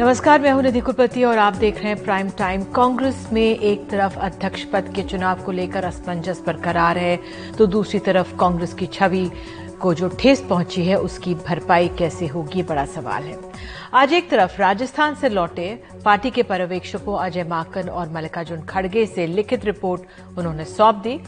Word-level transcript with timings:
नमस्कार, 0.00 0.40
मैं 0.40 0.50
हूँ 0.50 0.62
निधि 0.62 0.80
कुलपति 0.80 1.24
और 1.24 1.38
आप 1.38 1.54
देख 1.54 1.78
रहे 1.78 1.88
हैं 1.88 2.02
प्राइम 2.04 2.28
टाइम 2.38 2.62
कांग्रेस 2.72 3.26
में 3.32 3.42
एक 3.42 3.80
तरफ़ 3.90 4.16
अध्यक्ष 4.18 4.62
पद 4.64 4.88
के 4.96 5.02
चुनाव 5.02 5.42
को 5.44 5.52
लेकर 5.52 5.84
असमंजस 5.84 6.40
बरकरार 6.46 6.98
है 6.98 7.18
तो 7.58 7.66
दूसरी 7.66 7.98
तरफ़ 8.00 8.34
कांग्रेस 8.36 8.72
की 8.74 8.86
छवि 8.86 9.30
को 9.80 9.92
जो 9.94 10.08
ठेस 10.20 10.40
पहुँची 10.48 10.84
है, 10.84 10.96
उसकी 10.96 11.34
भरपाई 11.36 11.88
कैसे 11.98 12.26
होगी 12.26 12.62
बड़ा 12.62 12.84
सवाल 12.86 13.22
है। 13.22 13.36
आज 13.94 14.12
एक 14.12 14.30
तरफ़ 14.30 14.60
राजस्थान 14.60 15.14
से 15.14 15.28
लौटे 15.28 15.68
पार्टी 16.04 16.30
के 16.30 16.42
पर्यवेक्षकों 16.44 17.18
अजय 17.18 17.44
माकन 17.44 17.88
और 17.90 18.08
मल्लिकार्जुन 18.08 18.62
खड़गे 18.64 19.06
से 19.06 19.26
लिखित 19.26 19.64
रिपोर्ट 19.64 20.38
उन्होंने 20.38 20.64
सौंप 20.66 21.02
दी। 21.04 21.20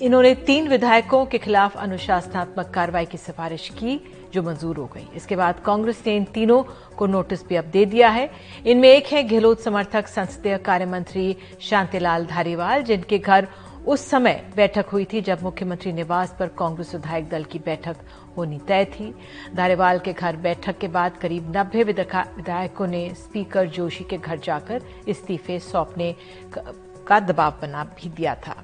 इन्होंने 0.00 0.34
तीन 0.46 0.68
विधायकों 0.68 1.24
के 1.26 1.38
खिलाफ 1.38 1.76
अनुशासनात्मक 1.76 2.70
कार्रवाई 2.74 3.04
की 3.04 3.18
सिफारिश 3.18 3.68
की। 3.78 4.00
जो 4.36 4.42
मंजूर 4.42 4.76
हो 4.76 4.86
गई। 4.86 5.06
इसके 5.14 5.36
बाद 5.36 5.60
कांग्रेस 5.64 6.02
ने 6.06 6.16
इन 6.16 6.24
तीनों 6.32 6.62
को 6.96 7.06
नोटिस 7.08 7.46
भी 7.48 7.56
अब 7.56 7.64
दे 7.72 7.84
दिया 7.86 8.08
है। 8.10 8.30
इनमें 8.66 8.88
एक 8.88 9.06
है 9.06 9.22
गहलोत 9.24 9.60
समर्थक 9.60 10.06
संसदीय 10.08 10.58
कार्य 10.60 10.86
मंत्री 10.86 11.36
शांतिलाल 11.60 12.26
धारीवाल, 12.26 12.82
जिनके 12.82 13.18
घर 13.18 13.48
उस 13.86 14.08
समय 14.10 14.42
बैठक 14.56 14.86
हुई 14.88 15.04
थी 15.04 15.20
जब 15.20 15.42
मुख्यमंत्री 15.42 15.92
निवास 15.92 16.34
पर 16.38 16.48
कांग्रेस 16.58 16.94
विधायक 16.94 17.28
दल 17.28 17.44
की 17.44 17.58
बैठक 17.58 17.96
होनी 18.36 18.58
तय 18.68 18.84
थी। 18.84 19.12
धारीवाल 19.54 19.98
के 19.98 20.12
घर 20.12 20.36
बैठक 20.36 20.78
के 20.78 20.88
बाद 20.88 21.16
करीब 21.16 21.52
नब्बे 21.56 21.82
विधायकों 21.84 22.86
ने 22.86 23.08
स्पीकर 23.14 23.68
जोशी 23.68 24.04
के 24.04 24.16
घर 24.18 24.38
जाकर 24.38 24.82
इस्तीफे 25.08 25.58
सौंपने 25.62 26.14
का 27.08 27.20
दबाव 27.20 27.58
बना 27.62 27.84
भी 27.96 28.08
दिया 28.08 28.34
था। 28.46 28.56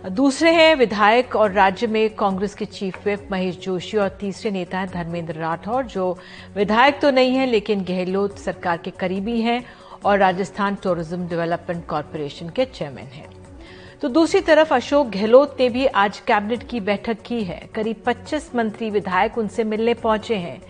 दूसरे 0.00 0.50
हैं 0.50 0.74
विधायक 0.76 1.34
और 1.36 1.50
राज्य 1.52 1.86
में 1.86 2.14
कांग्रेस 2.16 2.54
के 2.54 2.64
चीफ 2.64 3.06
विप 3.06 3.26
महेश 3.32 3.58
जोशी 3.60 3.96
और 3.96 4.08
तीसरे 4.20 4.50
नेता 4.50 4.78
हैं 4.78 4.88
धर्मेंद्र 4.88 5.34
राठौर, 5.34 5.84
जो 5.84 6.18
विधायक 6.56 7.00
तो 7.00 7.10
नहीं 7.10 7.34
है, 7.34 7.46
लेकिन 7.46 7.82
गहलोत 7.84 8.38
सरकार 8.38 8.78
के 8.78 8.90
करीबी 8.90 9.40
हैं 9.40 9.62
और 10.04 10.18
राजस्थान 10.18 10.74
टूरिज़्म 10.74 11.28
डेवलपमेंट 11.28 11.84
कॉरपोरेशन 11.86 12.48
के 12.48 12.64
चेयरमैन 12.64 13.06
हैं। 13.06 13.28
तो 14.02 14.08
दूसरी 14.08 14.40
तरफ़ 14.40 14.74
अशोक 14.74 15.10
गहलोत 15.10 15.56
ने 15.60 15.68
भी 15.68 15.86
आज 15.86 16.20
कैबिनेट 16.26 16.68
की 16.68 16.80
बैठक 16.80 17.22
की 17.22 17.42
है। 17.44 17.60
करीब 17.74 18.02
25 18.06 18.50
मंत्री 18.56 18.90
विधायक 18.90 19.38
उनसे 19.38 19.64
मिलने 19.64 19.94
पहुँचे 19.96 20.36
हैं। 20.36 20.60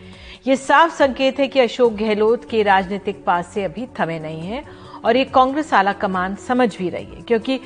ये 0.47 0.57
साफ़ 0.57 0.95
संकेत 0.95 1.41
है 1.41 1.49
कि 1.49 1.61
अशोक 1.61 1.93
गहलोत 1.95 2.51
के 2.51 2.63
राजनीतिक 2.63 3.25
पास 3.25 3.53
से 3.55 3.65
अभी 3.65 3.87
थमे 4.01 4.19
नहीं 4.19 4.41
है 4.43 4.65
और 5.05 5.17
ये 5.17 5.25
कांग्रेस 5.25 5.73
आला 5.75 5.93
कमान 5.95 6.35
समझ 6.39 6.77
भी 6.77 6.89
रही 6.89 7.05
है, 7.07 7.23
क्योंकि 7.23 7.61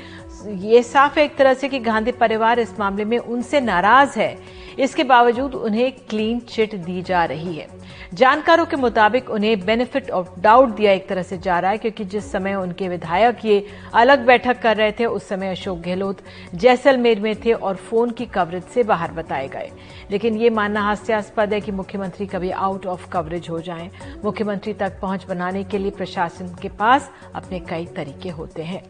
ये 0.45 0.83
साफ़ 0.83 1.19
है 1.19 1.25
एक 1.25 1.37
तरह 1.37 1.55
से 1.55 1.69
कि 1.69 1.79
गांधी 1.79 2.13
परिवार 2.13 2.59
इस 2.59 2.79
मामले 2.79 3.05
में 3.05 3.19
उनसे 3.19 3.61
नाराज़ 3.61 4.19
है। 4.19 4.37
इसके 4.79 5.05
बावजूद 5.05 5.55
उन्हें 5.55 5.91
क्लीन 6.09 6.39
चिट 6.41 6.75
दी 6.75 7.03
जा 7.03 7.25
रही 7.25 7.55
है। 7.57 7.67
जानकारों 8.15 8.65
के 8.67 8.77
मुताबिक 8.77 9.31
उन्हें 9.31 9.61
बेनिफिट 9.61 10.11
ऑफ़ 10.11 10.29
डाउट 10.41 10.69
दिया 10.69 10.93
एक 10.93 11.09
तरह 11.09 11.23
से 11.23 11.39
जा 11.39 11.59
रहा 11.59 11.71
है, 11.71 11.79
क्योंकि 11.79 12.05
जिस 12.05 12.31
समय 12.33 12.55
उनके 12.55 12.89
विधायक 12.89 13.45
ये 13.45 13.67
अलग 13.95 14.27
बैठक 14.27 14.61
कर 14.63 14.77
रहे 14.77 14.93
थे, 14.93 15.07
उस 15.07 15.29
समय 15.29 15.51
अशोक 15.51 15.79
गहलोत 15.79 16.19
जैसलमेर 16.55 17.21
में 17.21 17.35
थे 17.37 17.53
और 17.53 17.77
फ़ोन 17.77 18.11
की 18.11 18.27
कवरेज 18.27 18.65
से 18.65 18.83
बाहर 18.83 19.13
बताए 19.13 19.49
गए। 19.49 19.71
लेकिन 20.11 20.37
ये 20.37 20.51
मानना 20.51 20.81
हास्यास्पद 20.81 21.53
है 21.53 21.61
कि 21.61 21.73
मुख्यमंत्री 21.73 22.27
कभी 22.27 22.51
आउट 22.51 22.87
ऑफ़ 22.87 23.09
कवरेज 23.09 23.47
हो 23.51 23.61
जाएँ। 23.61 23.91
मुख्यमंत्री 24.25 24.73
तक 24.73 24.99
पहुँच 25.03 25.27
बनाने 25.27 25.65
के 25.65 25.79
लिए 25.79 25.91
प्रशासन 25.91 26.55
के 26.63 26.69
पास 26.69 27.11
अपने 27.35 27.61
कई 27.61 27.87
तरीके 27.87 28.29
होते 28.31 28.63
हैं। 28.63 28.83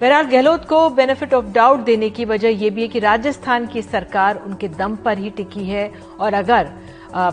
बहरहाल 0.00 0.26
गहलोत 0.26 0.64
को 0.64 0.88
बेनिफिट 0.90 1.34
ऑफ़ 1.34 1.44
डाउट 1.44 1.80
देने 1.80 2.08
की 2.10 2.24
वजह 2.24 2.48
यह 2.48 2.70
भी 2.70 2.82
है 2.82 2.88
कि 2.88 2.98
राजस्थान 2.98 3.66
की 3.66 3.82
सरकार 3.82 4.36
उनके 4.36 4.68
दम 4.68 4.96
पर 4.96 5.18
ही 5.18 5.30
टिकी 5.30 5.64
है 5.64 5.90
और 6.20 6.34
अगर 6.34 6.70
आ, 7.14 7.30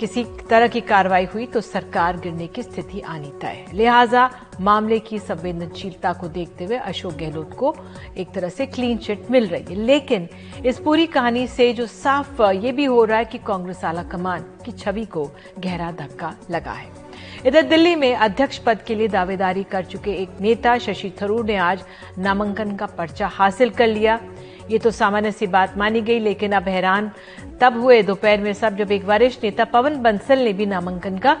किसी 0.00 0.24
तरह 0.50 0.68
की 0.68 0.80
कार्रवाई 0.80 1.24
हुई 1.24 1.46
तो 1.46 1.60
सरकार 1.60 2.16
गिरने 2.16 2.46
की 2.46 2.62
स्थिति 2.62 3.00
आनी 3.00 3.32
तय 3.42 3.46
है। 3.46 3.72
लिहाजा 3.72 4.28
मामले 4.60 4.98
की 4.98 5.18
संवेदनशीलता 5.18 6.12
को 6.12 6.28
देखते 6.28 6.64
हुए 6.64 6.76
अशोक 6.76 7.14
गहलोत 7.14 7.54
को 7.54 7.74
एक 8.16 8.30
तरह 8.30 8.48
से 8.48 8.66
क्लीन 8.66 8.98
चिट 8.98 9.30
मिल 9.30 9.46
रही 9.46 9.64
है। 9.64 9.80
लेकिन 9.84 10.28
इस 10.66 10.78
पूरी 10.78 11.06
कहानी 11.06 11.46
से 11.46 11.72
जो 11.72 11.86
साफ़ 11.86 12.42
ये 12.42 12.72
भी 12.72 12.84
हो 12.84 13.04
रहा 13.04 13.18
है 13.18 13.24
कि 13.24 13.38
कांग्रेस 13.38 13.84
आला 13.84 14.02
कमान 14.02 14.44
की 14.64 14.72
छवि 14.72 15.04
को 15.06 15.30
गहरा 15.58 15.90
धक्का 15.92 16.34
लगा 16.50 16.72
है। 16.72 17.05
इधर 17.46 17.62
दिल्ली 17.62 17.94
में 17.94 18.14
अध्यक्ष 18.14 18.58
पद 18.58 18.78
के 18.82 18.94
लिए 18.94 19.08
दावेदारी 19.08 19.62
कर 19.62 19.84
चुके 19.84 20.10
एक 20.12 20.28
नेता 20.40 20.76
शशि 20.78 21.12
थरूर 21.20 21.44
ने 21.46 21.56
आज 21.56 21.82
नामांकन 22.18 22.74
का 22.76 22.86
पर्चा 22.88 23.26
हासिल 23.26 23.70
कर 23.70 23.86
लिया। 23.86 24.18
ये 24.70 24.78
तो 24.78 24.90
सामान्य 24.90 25.30
सी 25.32 25.46
बात 25.46 25.76
मानी 25.78 26.00
गई, 26.00 26.18
लेकिन 26.18 26.52
अब 26.52 26.68
हैरान 26.68 27.10
तब 27.60 27.78
हुए 27.80 28.02
दोपहर 28.02 28.40
में 28.40 28.52
सब 28.52 28.76
जब 28.76 28.92
एक 28.92 29.04
वरिष्ठ 29.04 29.44
नेता 29.44 29.64
पवन 29.64 30.00
बंसल 30.02 30.38
ने 30.38 30.52
भी 30.52 30.66
नामांकन 30.66 31.18
का 31.18 31.36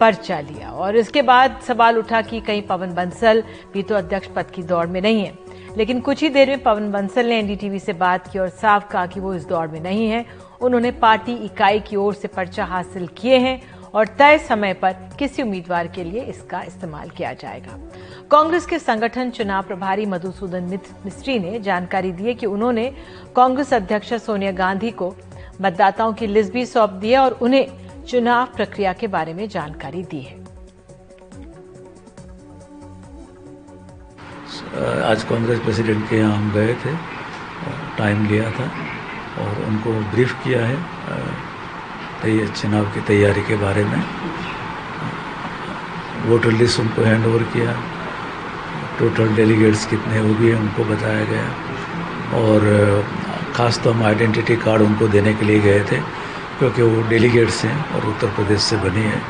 पर्चा 0.00 0.40
लिया। 0.40 0.70
और 0.70 0.96
इसके 0.96 1.22
बाद 1.22 1.58
सवाल 1.68 1.98
उठा 1.98 2.20
कि 2.22 2.40
कहीं 2.40 2.62
पवन 2.62 2.94
बंसल 2.94 3.42
भी 3.74 3.82
तो 3.82 3.94
अध्यक्ष 3.94 4.28
पद 4.36 4.50
की 4.50 4.62
दौड़ 4.64 4.86
में 4.86 5.00
नहीं 5.00 5.24
है। 5.24 5.32
लेकिन 5.76 6.00
कुछ 6.00 6.22
ही 6.22 6.28
देर 6.28 6.48
में 6.48 6.62
पवन 6.62 6.90
बंसल 6.92 7.26
ने 7.26 7.38
एनडीटीवी 7.38 7.78
से 7.78 7.92
बात 7.94 8.28
की 8.28 8.38
और 8.38 8.48
साफ़ 8.50 8.88
कहा 8.88 9.06
कि 9.06 9.20
वो 9.20 9.34
इस 9.34 9.46
दौड़ 9.46 9.66
में 9.68 9.80
नहीं 9.80 10.08
है। 10.08 10.24
उन्होंने 10.60 10.90
पार्टी 10.92 11.32
इकाई 11.44 11.80
की 11.80 11.96
ओर 11.96 12.14
से 12.14 12.28
पर्चा 12.28 12.64
हासिल 12.64 13.06
किए 13.16 13.36
हैं 13.38 13.60
और 13.94 14.06
तय 14.18 14.38
समय 14.38 14.72
पर 14.74 14.92
किसी 15.18 15.42
उम्मीदवार 15.42 15.86
के 15.86 16.04
लिए 16.04 16.22
इसका 16.24 16.62
इस्तेमाल 16.62 17.10
किया 17.10 17.32
जाएगा। 17.32 17.78
कांग्रेस 18.30 18.66
के 18.66 18.78
संगठन 18.78 19.30
चुनाव 19.30 19.62
प्रभारी 19.62 20.06
मधुसूदन 20.06 20.64
मिस्त्री 21.04 21.38
ने 21.38 21.58
जानकारी 21.60 22.12
दी 22.12 22.34
कि 22.34 22.46
उन्होंने 22.46 22.86
कांग्रेस 23.36 23.72
अध्यक्ष 23.74 24.12
सोनिया 24.16 24.52
गांधी 24.54 24.90
को 24.92 25.14
मतदाताओं 25.60 26.12
की 26.12 26.26
लिस्ट 26.26 26.52
भी 26.52 26.66
सौंप 26.66 26.90
दी 26.92 27.10
है 27.10 27.18
और 27.18 27.38
उन्हें 27.42 28.04
चुनाव 28.04 28.46
प्रक्रिया 28.56 28.92
के 28.92 29.06
बारे 29.06 29.34
में 29.34 29.48
जानकारी 29.48 30.02
दी 30.02 30.20
है। 30.20 30.36
आज 35.04 35.22
कांग्रेस 35.24 35.60
प्रेसिडेंट 35.60 36.08
के 36.10 36.16
यहाँ 36.16 36.36
हम 36.36 36.50
गए 36.52 36.74
थे, 36.74 36.94
टाइम 37.98 38.26
लिया 38.28 38.50
था 38.50 38.64
और 39.40 39.62
उनको 39.64 39.92
ब्रीफ 40.10 40.32
किया 40.44 40.64
है। 40.66 40.76
चुनाव 42.24 42.84
की 42.84 43.00
तैयारी 43.00 43.42
के 43.42 43.56
बारे 43.56 43.84
में। 43.84 44.02
वोटर 46.26 46.52
लिस्ट 46.52 46.80
उनको 46.80 47.02
हैंड 47.02 47.26
ओवर 47.26 47.42
किया। 47.52 47.72
टोटल 48.98 49.34
डेलीगेट्स 49.36 49.86
कितने 49.86 50.18
हो 50.18 50.34
गए 50.34 50.52
उनको 50.54 50.84
बताया 50.84 51.24
गया। 51.24 51.46
और 52.38 52.60
ख़ास 53.56 53.80
तो 53.84 53.92
हम 53.92 54.02
आइडेंटिटी 54.06 54.56
कार्ड 54.56 54.82
उनको 54.82 55.08
देने 55.08 55.34
के 55.34 55.46
लिए 55.46 55.60
गए 55.60 55.80
थे 55.92 56.00
क्योंकि 56.58 56.82
वो 56.82 57.08
डेलीगेट्स 57.08 57.64
हैं 57.64 57.76
और 57.94 58.06
उत्तर 58.06 58.34
प्रदेश 58.36 58.60
से 58.62 58.76
बनी 58.76 59.02
है। 59.02 59.20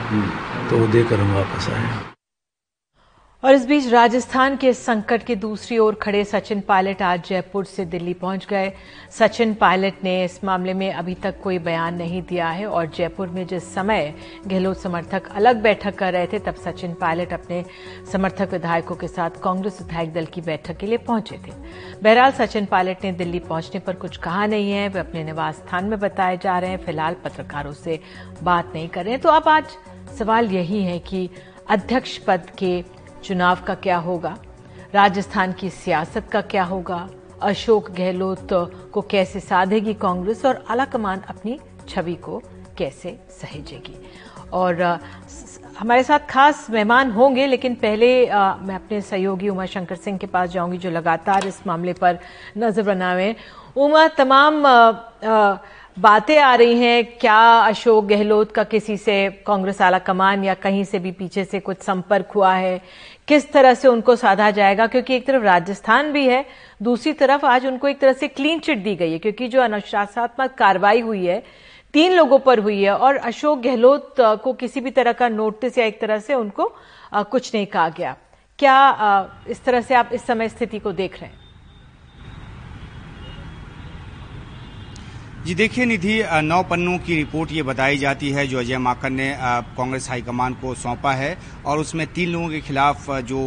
तो 0.70 0.78
वो 0.78 0.86
देकर 0.86 1.20
हम 1.20 1.34
वापस 1.34 1.68
आए 1.70 2.17
और 3.42 3.54
इस 3.54 3.66
बीच 3.66 3.86
राजस्थान 3.86 4.56
के 4.56 4.72
संकट 4.72 5.22
के 5.22 5.34
दूसरी 5.36 5.76
ओर 5.78 5.94
खड़े 5.94 6.24
सचिन 6.24 6.60
पायलट 6.60 7.02
आज 7.02 7.28
जयपुर 7.28 7.64
से 7.64 7.84
दिल्ली 7.84 8.14
पहुँच 8.14 8.46
गए। 8.46 8.72
सचिन 9.18 9.52
पायलट 9.54 10.02
ने 10.04 10.24
इस 10.24 10.42
मामले 10.44 10.74
में 10.74 10.92
अभी 10.92 11.14
तक 11.14 11.40
कोई 11.42 11.58
बयान 11.58 11.94
नहीं 11.94 12.22
दिया 12.22 12.48
है 12.48 12.66
और 12.66 12.86
जयपुर 12.86 13.28
में 13.28 13.46
जिस 13.46 13.72
समय 13.74 14.12
गहलोत 14.46 14.80
समर्थक 14.80 15.28
अलग 15.28 15.62
बैठक 15.62 15.94
कर 15.94 16.12
रहे 16.12 16.26
थे, 16.26 16.38
तब 16.38 16.54
सचिन 16.54 16.94
पायलट 16.94 17.32
अपने 17.32 17.64
समर्थक 18.12 18.52
विधायकों 18.52 18.96
के 18.96 19.08
साथ 19.08 19.40
कांग्रेस 19.42 19.78
विधायक 19.82 20.12
दल 20.12 20.24
की 20.24 20.40
बैठक 20.40 20.76
के 20.76 20.86
लिए 20.86 20.98
पहुँचे 20.98 21.36
थे। 21.36 21.52
बहरहाल, 22.02 22.32
सचिन 22.32 22.66
पायलट 22.66 23.04
ने 23.04 23.12
दिल्ली 23.12 23.38
पहुँचने 23.38 23.80
पर 23.80 23.96
कुछ 23.96 24.16
कहा 24.16 24.46
नहीं 24.46 24.70
है। 24.72 24.88
वे 24.88 25.00
अपने 25.00 25.24
निवास 25.24 25.56
स्थान 25.56 25.84
में 25.84 25.98
बताए 26.00 26.36
जा 26.36 26.58
रहे 26.58 26.70
हैं। 26.70 26.84
फ़िलहाल 26.84 27.16
पत्रकारों 27.24 27.72
से 27.72 28.00
बात 28.42 28.72
नहीं 28.74 28.88
कर 28.88 29.04
रहे 29.04 29.12
हैं। 29.12 29.22
तो 29.22 29.28
अब 29.28 29.48
आज 29.48 29.76
सवाल 30.18 30.52
यही 30.52 30.82
है 30.82 30.98
कि 30.98 31.28
अध्यक्ष 31.70 32.18
पद 32.18 32.50
के 32.58 32.97
चुनाव 33.24 33.58
का 33.66 33.74
क्या 33.74 33.96
होगा? 33.96 34.36
राजस्थान 34.94 35.52
की 35.52 35.70
सियासत 35.70 36.28
का 36.32 36.40
क्या 36.40 36.64
होगा? 36.64 37.08
अशोक 37.42 37.90
गहलोत 37.90 38.48
को 38.92 39.00
कैसे 39.00 39.40
साधेगी 39.40 39.94
कांग्रेस 39.94 40.44
और 40.44 40.64
आलाकमान 40.70 41.20
अपनी 41.20 41.58
छवि 41.88 42.14
को 42.14 42.42
कैसे 42.78 43.18
सहेजेगी? 43.30 43.96
और 44.52 44.82
हमारे 45.78 46.02
साथ 46.02 46.18
खास 46.30 46.66
मेहमान 46.70 47.10
होंगे 47.10 47.46
लेकिन 47.46 47.74
पहले 47.74 48.26
आ, 48.26 48.54
मैं 48.54 48.74
अपने 48.74 49.00
सहयोगी 49.00 49.48
उमा 49.48 49.66
शंकर 49.66 49.96
सिंह 49.96 50.18
के 50.18 50.26
पास 50.26 50.48
जाऊँगी 50.50 50.78
जो 50.78 50.90
लगातार 50.90 51.46
इस 51.46 51.66
मामले 51.66 51.92
पर 51.92 52.18
नज़र 52.58 52.82
बनाए 52.82 53.34
उमा 53.76 54.06
तमाम 54.08 54.66
आ, 54.66 54.70
आ, 54.70 55.58
बातें 55.98 56.38
आ 56.38 56.54
रही 56.54 56.78
हैं, 56.78 57.04
क्या 57.18 57.38
अशोक 57.60 58.04
गहलोत 58.06 58.52
का 58.52 58.62
किसी 58.64 58.96
से 58.96 59.14
कांग्रेस 59.46 59.80
आला 59.82 59.98
कमान 59.98 60.44
या 60.44 60.54
कहीं 60.54 60.82
से 60.84 60.98
भी 60.98 61.12
पीछे 61.12 61.44
से 61.44 61.60
कुछ 61.60 61.78
संपर्क 61.82 62.32
हुआ 62.34 62.52
है? 62.54 62.80
किस 63.28 63.50
तरह 63.52 63.74
से 63.74 63.88
उनको 63.88 64.16
साधा 64.16 64.50
जाएगा? 64.50 64.86
क्योंकि 64.86 65.16
एक 65.16 65.26
तरफ़ 65.26 65.42
राजस्थान 65.42 66.12
भी 66.12 66.26
है, 66.26 66.44
दूसरी 66.82 67.12
तरफ़ 67.12 67.46
आज 67.46 67.66
उनको 67.66 67.88
एक 67.88 67.98
तरह 68.00 68.12
से 68.12 68.28
क्लीन 68.28 68.58
चिट 68.58 68.78
दी 68.78 68.94
गई 68.96 69.12
है, 69.12 69.18
क्योंकि 69.18 69.48
जो 69.48 69.62
अनुशासनात्मक 69.62 70.54
कार्रवाई 70.58 71.00
हुई 71.00 71.24
है, 71.26 71.42
तीन 71.94 72.12
लोगों 72.12 72.38
पर 72.38 72.58
हुई 72.58 72.82
है, 72.82 72.94
और 72.94 73.16
अशोक 73.16 73.60
गहलोत 73.60 74.14
को 74.20 74.52
किसी 74.52 74.80
भी 74.80 74.90
तरह 74.90 75.12
का 75.12 75.28
नोटिस 75.28 75.78
या 75.78 75.84
एक 75.84 76.00
तरह 76.00 76.18
से 76.18 76.34
उनको 76.34 76.72
कुछ 77.14 77.54
नहीं 77.54 77.66
कहा 77.66 77.88
गया। 77.88 78.16
क्या 78.58 79.44
इस 79.48 79.64
तरह 79.64 79.80
से 79.80 79.94
आप 79.94 80.10
इस 80.12 80.26
समय 80.26 80.48
स्थिति 80.48 80.78
को 80.78 80.92
देख 80.92 81.20
रहे 81.20 81.30
हैं? 81.30 81.47
जी 85.48 85.54
देखिए 85.54 85.84
निधि 85.84 86.14
नौ 86.44 86.62
पन्नों 86.68 86.96
की 87.00 87.14
रिपोर्ट 87.16 87.52
ये 87.52 87.62
बताई 87.64 87.98
जाती 87.98 88.30
है, 88.30 88.46
जो 88.46 88.58
अजय 88.58 88.78
माकन 88.78 89.12
ने 89.12 89.28
कांग्रेस 89.76 90.08
हाईकमान 90.10 90.54
को 90.60 90.74
सौंपा 90.76 91.12
है 91.14 91.30
और 91.64 91.78
उसमें 91.78 92.06
तीन 92.12 92.28
लोगों 92.28 92.48
के 92.48 92.60
खिलाफ 92.60 93.10
जो 93.24 93.40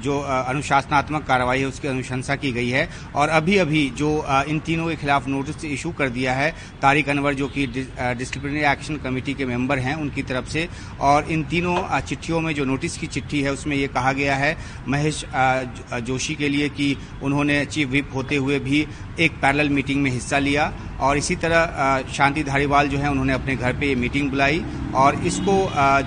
जो 0.00 0.18
अनुशासनात्मक 0.20 1.24
कार्रवाई 1.24 1.60
है, 1.60 1.66
उसकी 1.66 1.88
अनुशंसा 1.88 2.36
की 2.36 2.52
गई 2.52 2.68
है। 2.68 2.88
और 3.14 3.28
अभी 3.30 3.56
अभी 3.58 3.88
जो 3.96 4.10
इन 4.48 4.58
तीनों 4.60 4.88
के 4.88 4.96
खिलाफ 4.96 5.26
नोटिस 5.28 5.64
इशू 5.66 5.90
कर 5.92 6.08
दिया 6.10 6.32
है, 6.34 6.50
तारिक 6.82 7.08
अनवर 7.08 7.34
जो 7.34 7.48
कि 7.48 7.66
डिसिप्लिनरी 7.66 8.64
एक्शन 8.72 8.96
कमेटी 8.98 9.34
के 9.34 9.46
मेंबर 9.46 9.78
हैं 9.78 9.94
उनकी 9.96 10.22
तरफ़ 10.22 10.48
से, 10.48 10.68
और 11.00 11.30
इन 11.30 11.44
तीनों 11.44 12.00
चिट्ठियों 12.00 12.40
में 12.40 12.54
जो 12.54 12.64
नोटिस 12.64 12.96
की 12.98 13.06
चिट्ठी 13.08 13.40
है, 13.42 13.52
उसमें 13.52 13.76
ये 13.76 13.86
कहा 13.88 14.12
गया 14.12 14.36
है, 14.36 14.56
महेश 14.88 15.24
जोशी 16.02 16.34
के 16.34 16.48
लिए 16.48 16.68
कि 16.70 16.96
उन्होंने 17.22 17.64
चीफ 17.66 17.88
विप 17.88 18.14
होते 18.14 18.36
हुए 18.36 18.58
भी 18.60 18.86
एक 19.20 19.32
पैरेलल 19.42 19.68
मीटिंग 19.70 20.02
में 20.02 20.10
हिस्सा 20.10 20.38
लिया। 20.38 20.72
और 21.00 21.18
इसी 21.18 21.34
तरह 21.36 22.04
शांति 22.12 22.42
धारीवाल 22.44 22.88
जो 22.88 22.98
है, 22.98 23.10
उन्होंने 23.10 23.32
अपने 23.32 23.56
घर 23.56 23.72
पे 23.72 23.86
ये 23.86 23.94
मीटिंग 23.96 24.28
बुलाई। 24.30 24.62
और 24.94 25.14
इसको 25.26 25.56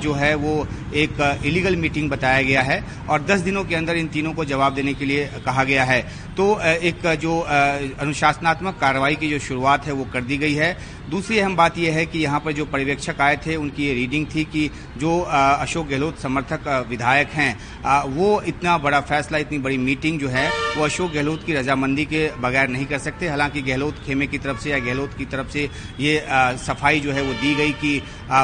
जो 0.02 0.14
है, 0.14 0.34
वो 0.36 0.68
एक 0.96 1.42
इलीगल 1.46 1.76
मीटिंग 1.76 2.10
बताया 2.10 2.42
गया 2.42 2.62
है 2.62 2.84
और 3.10 3.26
10 3.26 3.42
दिनों 3.42 3.64
के 3.64 3.76
अंदर 3.76 3.96
इन 3.96 4.08
तीनों 4.08 4.34
को 4.34 4.46
जवाब 4.46 4.74
देने 4.74 4.94
के 4.94 5.06
लिए 5.06 5.30
कहा 5.46 5.64
गया 5.64 5.84
है। 5.84 6.02
तो 6.38 6.60
एक 6.62 7.06
जो 7.22 7.40
अनुशासनात्मक 7.40 8.78
कार्रवाई 8.82 9.16
की 9.16 9.30
जो 9.30 9.40
शुरुआत 9.42 9.86
है, 9.86 9.94
वो 9.94 10.06
कर 10.14 10.22
दी 10.24 10.38
गई 10.38 10.54
है। 10.56 10.78
दूसरी 11.10 11.38
अहम 11.40 11.56
बात 11.56 11.78
यह 11.78 11.94
है 11.94 12.06
कि 12.06 12.20
यहाँ 12.20 12.40
पर 12.40 12.52
जो 12.52 12.66
पर्यवेक्षक 12.66 13.22
आए 13.22 13.36
थे, 13.38 13.56
उनकी 13.56 13.86
ये 13.86 13.94
रीडिंग 13.94 14.26
थी 14.36 14.44
कि 14.46 14.70
जो 14.98 15.20
अशोक 15.20 15.88
गहलोत 15.88 16.20
समर्थक 16.20 16.68
विधायक 16.90 17.30
हैं 17.30 18.06
वो 18.08 18.42
इतना 18.44 18.78
बड़ा 18.78 19.00
फैसला, 19.02 19.38
इतनी 19.38 19.58
बड़ी 19.60 19.78
मीटिंग 19.80 20.20
जो 20.20 20.30
है, 20.30 20.50
वो 20.78 20.84
अशोक 20.86 21.12
गहलोत 21.14 21.46
की 21.46 21.54
रजामंदी 21.54 22.06
के 22.06 22.30
बगैर 22.42 22.68
नहीं 22.70 22.86
कर 22.86 22.98
सकते। 23.00 23.28
हालाँकि 23.30 23.62
गहलोत 23.62 24.00
खेमे 24.06 24.28
की 24.28 24.38
तरफ़ 24.38 24.60
से 24.60 24.72
या 24.72 24.80
गहलोत 24.80 25.14
की 25.18 25.26
तरफ़ 25.26 25.50
से 25.52 25.70
ये 26.00 26.20
सफ़ाई 26.60 27.00
जो 27.00 27.12
है, 27.12 27.22
वो 27.22 27.34
दी 27.34 27.54
गई 27.56 27.72
कि 27.74 27.98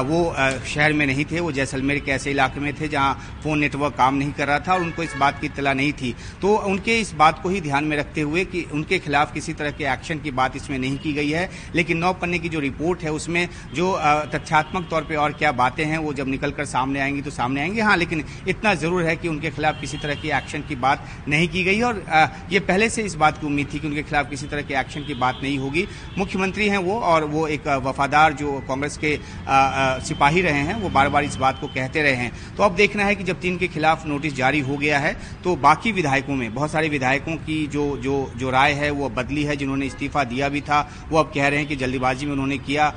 वो 0.05 0.21
शहर 0.67 0.93
में 0.93 1.05
नहीं 1.05 1.25
थे, 1.25 1.39
वो 1.39 1.51
जैसलमेर 1.51 1.99
के 1.99 2.11
ऐसे 2.11 2.31
इलाके 2.31 2.59
में 2.59 2.73
थे 2.73 2.87
जहाँ 2.87 3.39
फ़ोन 3.43 3.59
नेटवर्क 3.59 3.93
काम 3.97 4.15
नहीं 4.15 4.31
कर 4.31 4.47
रहा 4.47 4.59
था 4.59 4.73
और 4.73 4.81
उनको 4.81 5.03
इस 5.03 5.15
बात 5.19 5.39
की 5.41 5.47
इतला 5.47 5.73
नहीं 5.73 5.93
थी। 5.93 6.15
तो 6.41 6.55
उनके 6.57 6.99
इस 6.99 7.13
बात 7.15 7.41
को 7.43 7.49
ही 7.49 7.61
ध्यान 7.61 7.78
में 7.83 7.95
रखते 7.97 8.21
हुए 8.21 8.43
कि 8.45 8.65
उनके 8.73 8.99
खिलाफ 8.99 9.33
किसी 9.33 9.53
तरह 9.53 9.71
के 9.71 9.83
एक्शन 9.83 10.19
की 10.19 10.31
बात 10.31 10.55
इसमें 10.55 10.77
नहीं 10.79 10.97
की 10.97 11.13
गई 11.13 11.29
है। 11.29 11.49
लेकिन 11.75 11.97
नौ 11.97 12.11
पन्ने 12.13 12.39
की 12.39 12.49
जो 12.49 12.59
रिपोर्ट 12.59 13.03
है, 13.03 13.11
उसमें 13.11 13.47
जो 13.73 13.91
तथ्यात्मक 14.33 14.87
तौर 14.89 15.01
पर 15.01 15.15
और 15.17 15.33
क्या 15.33 15.51
बातें 15.53 15.83
हैं, 15.85 15.97
वो 15.97 16.13
जब 16.13 16.27
निकल 16.27 16.51
कर 16.51 16.65
सामने 16.67 16.99
आएँगी 16.99 17.21
तो 17.21 17.31
सामने 17.31 17.61
आएँगे। 17.61 17.81
हाँ 17.81 17.97
लेकिन 17.97 18.23
इतना 18.47 18.73
ज़रूर 18.75 19.03
है 19.03 19.15
कि 19.15 19.27
उनके 19.27 19.49
खिलाफ 19.51 19.79
किसी 19.81 19.97
तरह 19.97 20.15
की 20.15 20.29
एक्शन 20.37 20.61
की 20.67 20.75
बात 20.77 21.05
नहीं 21.27 21.47
की 21.47 21.63
गई। 21.63 21.81
और 21.81 22.03
ये 22.51 22.59
पहले 22.61 22.89
से 22.89 23.03
इस 23.03 23.15
बात 23.17 23.37
की 23.37 23.47
उम्मीद 23.47 23.73
थी 23.73 23.79
कि 23.79 23.87
उनके 23.87 24.03
खिलाफ 24.03 24.29
किसी 24.29 24.47
तरह 24.47 24.61
के 24.61 24.73
एक्शन 24.75 25.03
की 25.03 25.13
बात 25.15 25.39
नहीं 25.43 25.57
होगी। 25.59 25.87
मुख्यमंत्री 26.17 26.67
हैं 26.69 26.77
वो, 26.79 26.99
और 27.01 27.23
वो 27.25 27.47
एक 27.49 27.67
वफादार 27.83 28.33
जो 28.35 28.51
कांग्रेस 28.67 28.97
के 28.97 29.17
सिपाही 30.05 30.41
रहे 30.41 30.61
हैं, 30.61 30.75
वो 30.75 30.89
बार 30.89 31.09
बार 31.09 31.23
इस 31.23 31.35
बात 31.37 31.59
को 31.61 31.67
कहते 31.69 32.01
रहे 32.01 32.15
हैं। 32.15 32.55
तो 32.57 32.63
अब 32.63 32.75
देखना 32.75 33.03
है 33.05 33.15
कि 33.15 33.23
जब 33.23 33.39
तीन 33.41 33.57
के 33.57 33.67
खिलाफ 33.69 34.05
नोटिस 34.07 34.35
जारी 34.35 34.59
हो 34.61 34.77
गया 34.77 34.99
है 34.99 35.15
तो 35.43 35.55
बाकी 35.57 35.91
विधायकों 35.91 36.35
में, 36.35 36.53
बहुत 36.53 36.71
सारे 36.71 36.89
विधायकों 36.89 37.35
की 37.37 37.65
जो 37.69 37.85
जो 37.97 38.15
जो 38.37 38.49
राय 38.49 38.73
है, 38.73 38.89
वो 38.91 39.09
बदली 39.09 39.43
है, 39.43 39.55
जिन्होंने 39.55 39.85
इस्तीफा 39.85 40.23
दिया 40.23 40.49
भी 40.49 40.61
था, 40.61 40.79
वो 41.09 41.17
अब 41.19 41.31
कह 41.35 41.47
रहे 41.47 41.59
हैं 41.59 41.67
कि 41.67 41.75
जल्दीबाजी 41.75 42.25
में 42.25 42.33
उन्होंने 42.33 42.57
किया 42.59 42.87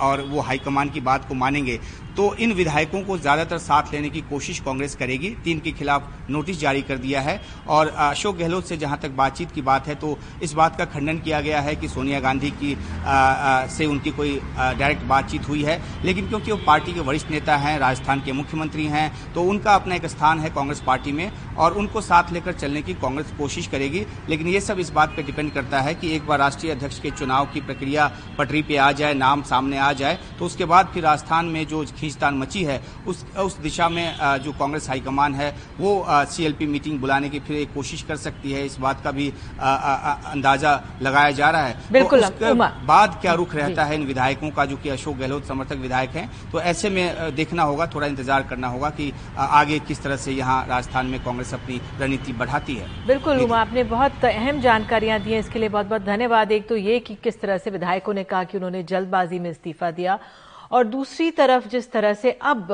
और 0.00 0.20
वो 0.22 0.40
हाईकमान 0.40 0.90
की 0.90 1.00
बात 1.02 1.28
को 1.28 1.34
मानेंगे। 1.34 1.78
तो 2.16 2.34
इन 2.36 2.52
विधायकों 2.54 3.02
को 3.04 3.16
ज़्यादातर 3.18 3.58
साथ 3.60 3.92
लेने 3.92 4.10
की 4.10 4.20
कोशिश 4.30 4.60
कांग्रेस 4.60 4.94
करेगी। 4.96 5.30
तीन 5.44 5.58
के 5.60 5.72
खिलाफ 5.72 6.08
नोटिस 6.30 6.60
जारी 6.60 6.82
कर 6.82 6.96
दिया 6.98 7.20
है। 7.20 7.40
और 7.68 7.88
अशोक 7.88 8.36
गहलोत 8.36 8.66
से 8.66 8.76
जहाँ 8.76 8.98
तक 9.02 9.10
बातचीत 9.16 9.50
की 9.52 9.62
बात 9.62 9.86
है 9.88 9.94
तो 9.96 10.16
इस 10.42 10.52
बात 10.54 10.76
का 10.78 10.84
खंडन 10.86 11.18
किया 11.18 11.40
गया 11.40 11.60
है 11.60 11.74
कि 11.76 11.88
सोनिया 11.88 12.20
गांधी 12.20 12.50
की 12.52 12.74
आ, 12.74 13.10
आ, 13.10 13.66
से 13.68 13.86
उनकी 13.86 14.10
कोई 14.12 14.34
डायरेक्ट 14.56 15.02
बातचीत 15.04 15.48
हुई 15.48 15.62
है। 15.62 15.80
लेकिन 16.04 16.28
क्योंकि 16.28 16.52
वो 16.52 16.58
पार्टी 16.66 16.92
के 16.92 17.00
वरिष्ठ 17.02 17.30
नेता 17.30 17.56
हैं 17.56 17.78
राजस्थान 17.78 18.20
के 18.20 18.32
मुख्यमंत्री 18.32 18.86
हैं 18.86 19.10
तो 19.34 19.42
उनका 19.44 19.74
अपना 19.74 19.94
एक 19.94 20.06
स्थान 20.06 20.40
है 20.40 20.50
कांग्रेस 20.50 20.80
पार्टी 20.86 21.12
में 21.12 21.30
और 21.56 21.74
उनको 21.74 22.00
साथ 22.02 22.32
लेकर 22.32 22.52
चलने 22.54 22.82
की 22.82 22.94
कांग्रेस 22.96 23.32
कोशिश 23.38 23.66
करेगी। 23.66 24.04
लेकिन 24.28 24.48
ये 24.48 24.60
सब 24.60 24.78
इस 24.80 24.90
बात 24.92 25.16
पर 25.16 25.22
डिपेंड 25.24 25.52
करता 25.52 25.80
है 25.80 25.94
कि 25.94 26.14
एक 26.16 26.26
बार 26.26 26.38
राष्ट्रीय 26.38 26.72
अध्यक्ष 26.72 26.98
के 27.00 27.10
चुनाव 27.12 27.46
की 27.54 27.60
प्रक्रिया 27.62 28.10
पटरी 28.38 28.62
पे 28.62 28.76
आ 28.78 28.90
जाए 28.92 29.14
नाम 29.16 29.42
सामने 29.44 29.78
आ 29.78 29.92
जाए 29.94 30.18
तो 30.38 30.44
उसके 30.46 30.64
बाद 30.66 30.90
फिर 30.94 31.02
राजस्थान 31.04 31.46
में 31.46 31.66
जो 31.66 31.84
खींचतान 32.06 32.34
मची 32.36 32.62
है। 32.64 32.80
उस 33.06 33.24
उस 33.38 33.58
दिशा 33.60 33.88
में 33.90 34.38
जो 34.40 34.52
कांग्रेस 34.54 34.88
हाईकमान 34.88 35.34
है 35.34 35.50
वो 35.78 35.92
सीएलपी 36.08 36.66
मीटिंग 36.68 36.98
बुलाने 37.00 37.28
की 37.28 37.40
फिर 37.42 37.56
एक 37.58 37.72
कोशिश 37.74 38.02
कर 38.04 38.16
सकती 38.18 38.52
है। 38.52 38.64
इस 38.66 38.78
बात 38.80 39.00
का 39.04 39.10
भी 39.12 39.28
अंदाज़ा 39.58 40.72
लगाया 41.02 41.30
जा 41.32 41.50
रहा 41.50 41.62
है। 41.62 41.72
तो 41.74 41.92
बिल्कुल 41.92 42.22
तो 42.40 42.54
बाद 42.54 43.18
क्या 43.20 43.32
रुख 43.34 43.54
रहता 43.56 43.84
है 43.84 43.94
इन 43.94 44.06
विधायकों 44.06 44.50
का 44.50 44.64
जो 44.66 44.76
कि 44.76 44.88
अशोक 44.90 45.16
गहलोत 45.16 45.46
समर्थक 45.46 45.76
विधायक 45.78 46.10
हैं? 46.12 46.28
तो 46.52 46.60
ऐसे 46.62 46.90
में 46.90 47.34
देखना 47.34 47.62
होगा 47.64 47.86
थोड़ा 47.94 48.06
इंतज़ार 48.06 48.42
करना 48.44 48.68
होगा 48.68 48.90
कि 48.92 49.12
आगे 49.38 49.78
किस 49.82 50.02
तरह 50.02 50.16
से 50.18 50.32
यहाँ 50.32 50.66
राजस्थान 50.68 51.06
में 51.06 51.22
कांग्रेस 51.24 51.54
अपनी 51.54 51.80
रणनीति 52.00 52.32
बढ़ाती 52.34 52.74
है। 52.74 52.88
बिल्कुल 53.06 53.40
उमा 53.40 53.60
आपने 53.60 53.84
बहुत 53.86 54.24
अहम 54.26 54.60
जानकारियाँ 54.60 55.20
दी 55.20 55.32
हैं। 55.32 55.40
इसके 55.40 55.58
लिए 55.58 55.68
बहुत 55.70 55.86
बहुत 55.86 56.02
धन्यवाद। 56.04 56.52
एक 56.52 56.68
तो 56.68 56.76
ये 56.78 56.98
कि 57.00 57.14
किस 57.24 57.40
तरह 57.40 57.58
से 57.58 57.70
विधायकों 57.70 58.14
ने 58.14 58.24
कहा 58.24 58.44
कि 58.44 58.56
उन्होंने 58.56 58.82
जल्दबाजी 58.84 59.38
में 59.38 59.50
इस्तीफा 59.50 59.90
दिया 59.92 60.18
और 60.70 60.84
दूसरी 60.86 61.30
तरफ़ 61.30 61.68
जिस 61.68 61.90
तरह 61.92 62.14
से 62.14 62.30
अब 62.32 62.72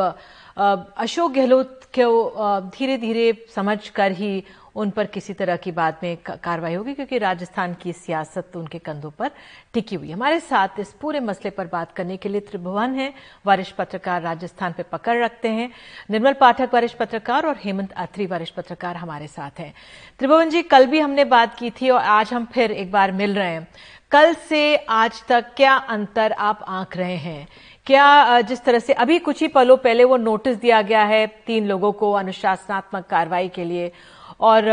अशोक 0.56 1.32
गहलोत 1.32 1.80
को 1.98 2.70
धीरे 2.70 2.96
धीरे 2.98 3.32
समझ 3.54 3.88
कर 3.88 4.12
ही 4.12 4.42
उन 4.74 4.90
पर 4.90 5.06
किसी 5.06 5.32
तरह 5.32 5.56
की 5.56 5.72
बात 5.72 5.98
में 6.02 6.16
कार्रवाई 6.16 6.74
होगी, 6.74 6.92
क्योंकि 6.94 7.18
राजस्थान 7.18 7.74
की 7.74 7.92
सियासत 7.92 8.56
उनके 8.56 8.78
कंधों 8.78 9.10
पर 9.10 9.30
टिकी 9.74 9.96
हुई 9.96 10.10
हमारे 10.10 10.38
साथ 10.40 10.80
इस 10.80 10.92
पूरे 11.00 11.20
मसले 11.20 11.50
पर 11.50 11.66
बात 11.66 11.92
करने 11.92 12.16
के 12.16 12.28
लिए 12.28 12.40
त्रिभुवन 12.40 12.94
है। 12.94 13.12
वरिष्ठ 13.46 13.74
पत्रकार 13.76 14.22
राजस्थान 14.22 14.72
पे 14.72 14.82
पकड़ 14.82 15.22
रखते 15.24 15.48
हैं। 15.48 15.70
निर्मल 16.10 16.32
पाठक 16.32 16.74
वरिष्ठ 16.74 16.96
पत्रकार 16.96 17.46
और 17.46 17.58
हेमंत 17.64 17.92
अत्री 17.92 18.26
वरिष्ठ 18.26 18.54
पत्रकार 18.54 18.96
हमारे 18.96 19.26
साथ 19.28 19.60
हैं। 19.60 19.72
त्रिभुवन 20.18 20.50
जी, 20.50 20.62
कल 20.62 20.86
भी 20.86 21.00
हमने 21.00 21.24
बात 21.26 21.58
की 21.58 21.70
थी 21.70 21.90
और 21.90 22.00
आज 22.00 22.32
हम 22.32 22.44
फिर 22.44 22.72
एक 22.72 22.92
बार 22.92 23.12
मिल 23.12 23.34
रहे 23.34 23.50
हैं। 23.50 23.68
कल 24.12 24.34
से 24.48 24.76
आज 24.76 25.22
तक 25.28 25.52
क्या 25.56 25.74
अंतर 25.74 26.32
आप 26.32 26.64
आंक 26.68 26.96
रहे 26.96 27.16
हैं? 27.16 27.48
क्या 27.86 28.40
जिस 28.40 28.64
तरह 28.64 28.78
से 28.78 28.92
अभी 28.94 29.18
कुछ 29.18 29.40
ही 29.42 29.46
पलों 29.48 29.76
पहले 29.76 30.04
वो 30.04 30.16
नोटिस 30.16 30.56
दिया 30.56 30.80
गया 30.82 31.02
है 31.04 31.26
तीन 31.46 31.66
लोगों 31.68 31.90
को 31.92 32.12
अनुशासनात्मक 32.12 33.06
कार्रवाई 33.06 33.48
के 33.48 33.64
लिए? 33.64 33.90
और 34.40 34.68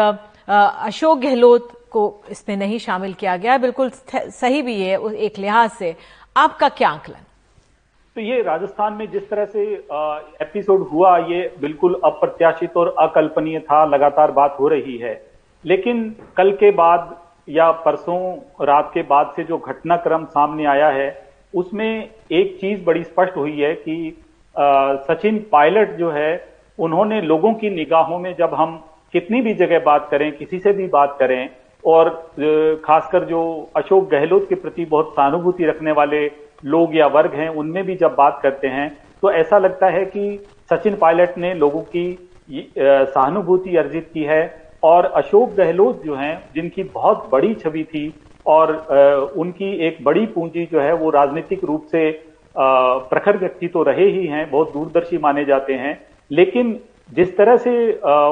अशोक 0.48 1.20
गहलोत 1.20 1.72
को 1.92 2.04
इसमें 2.32 2.56
नहीं 2.58 2.78
शामिल 2.80 3.14
किया 3.14 3.36
गया, 3.38 3.58
बिल्कुल 3.58 3.90
सही 3.90 4.62
भी 4.62 4.82
है 4.82 5.00
एक 5.18 5.40
लिहाज 5.40 5.70
से। 5.70 5.96
आपका 6.36 6.70
क्या 6.70 6.90
आंकलन? 6.90 7.26
तो 8.16 8.22
ये 8.22 8.42
राजस्थान 8.42 8.94
में 8.94 9.10
जिस 9.12 9.30
तरह 9.30 9.46
से 9.46 9.64
एपिसोड 10.42 10.88
हुआ, 10.88 11.18
ये 11.18 11.56
बिल्कुल 11.62 12.00
अप्रत्याशित 12.06 12.78
और 12.78 12.94
अकल्पनीय 13.00 13.60
था, 13.62 13.84
लगातार 13.86 14.32
बात 14.32 14.58
हो 14.60 14.68
रही 14.68 14.98
है। 14.98 15.14
लेकिन 15.66 16.16
कल 16.38 16.52
के 16.52 16.72
बाद 16.74 17.16
या 17.50 17.72
परसों 17.84 18.22
रात 18.66 18.92
के 18.94 19.02
बाद 19.04 19.34
से 19.36 19.44
जो 19.44 19.58
घटनाक्रम 19.58 20.26
सामने 20.28 20.66
आया 20.68 20.90
है, 20.90 21.10
उसमें 21.54 22.10
एक 22.32 22.58
चीज़ 22.62 22.84
बड़ी 22.86 23.04
स्पष्ट 23.04 23.36
हुई 23.38 23.60
है 23.60 23.74
कि 23.78 23.96
सचिन 25.04 25.40
पायलट 25.52 25.96
जो 25.98 26.10
है, 26.12 26.32
उन्होंने 26.80 27.22
लोगों 27.22 27.54
की 27.54 27.70
निगाहों 27.70 28.20
में 28.20 28.34
जब 28.36 28.54
हम 28.54 28.76
कितनी 29.14 29.42
भी 29.42 29.54
जगह 29.56 29.80
बात 29.80 30.08
करें, 30.12 30.32
किसी 30.32 30.60
से 30.60 30.72
भी 30.74 30.88
बात 30.88 31.16
करें, 31.20 31.50
और 31.84 32.10
खासकर 32.86 33.26
जो 33.26 33.42
अशोक 33.78 34.10
गहलोत 34.10 34.48
के 34.50 34.56
प्रति 34.56 34.86
बहुत 34.86 35.14
सहानुभूति 35.16 35.66
रखने 35.66 35.92
वाले 35.92 36.26
लोग 36.66 36.96
या 36.96 37.08
वर्ग 37.10 37.34
हैं, 37.34 37.50
उनमें 37.50 37.84
भी 37.86 37.96
जब 37.96 38.16
बात 38.16 38.40
करते 38.44 38.68
हैं 38.68 38.90
तो 39.24 39.32
ऐसा 39.32 39.58
लगता 39.58 39.88
है 39.88 40.04
कि 40.06 40.46
सचिन 40.72 40.96
पायलट 40.96 41.38
ने 41.38 41.54
लोगों 41.54 41.82
की 41.86 42.18
सहानुभूति 42.50 43.76
अर्जित 43.78 44.10
की 44.14 44.24
है, 44.24 44.42
और 44.84 45.06
अशोक 45.06 45.54
गहलोत 45.54 46.04
जो 46.06 46.16
हैं, 46.16 46.50
जिनकी 46.56 46.84
बहुत 46.86 47.28
बड़ी 47.32 47.54
छवि 47.56 47.84
थी 47.86 48.08
और 48.46 49.34
उनकी 49.38 49.72
एक 49.88 49.98
बड़ी 50.04 50.26
पूंजी 50.26 50.68
जो 50.72 50.80
है 50.80 50.94
वो 50.94 51.10
राजनीतिक 51.10 51.64
रूप 51.64 51.86
से 51.92 52.10
प्रखर 52.56 53.38
व्यक्ति 53.38 53.68
तो 53.68 53.84
रहे 53.84 54.06
ही 54.06 54.26
हैं, 54.26 54.50
बहुत 54.52 54.74
दूरदर्शी 54.74 55.18
माने 55.18 55.46
जाते 55.46 55.74
हैं। 55.74 56.00
लेकिन 56.32 56.80
जिस 57.10 57.36
तरह 57.38 57.58
से 57.58 57.72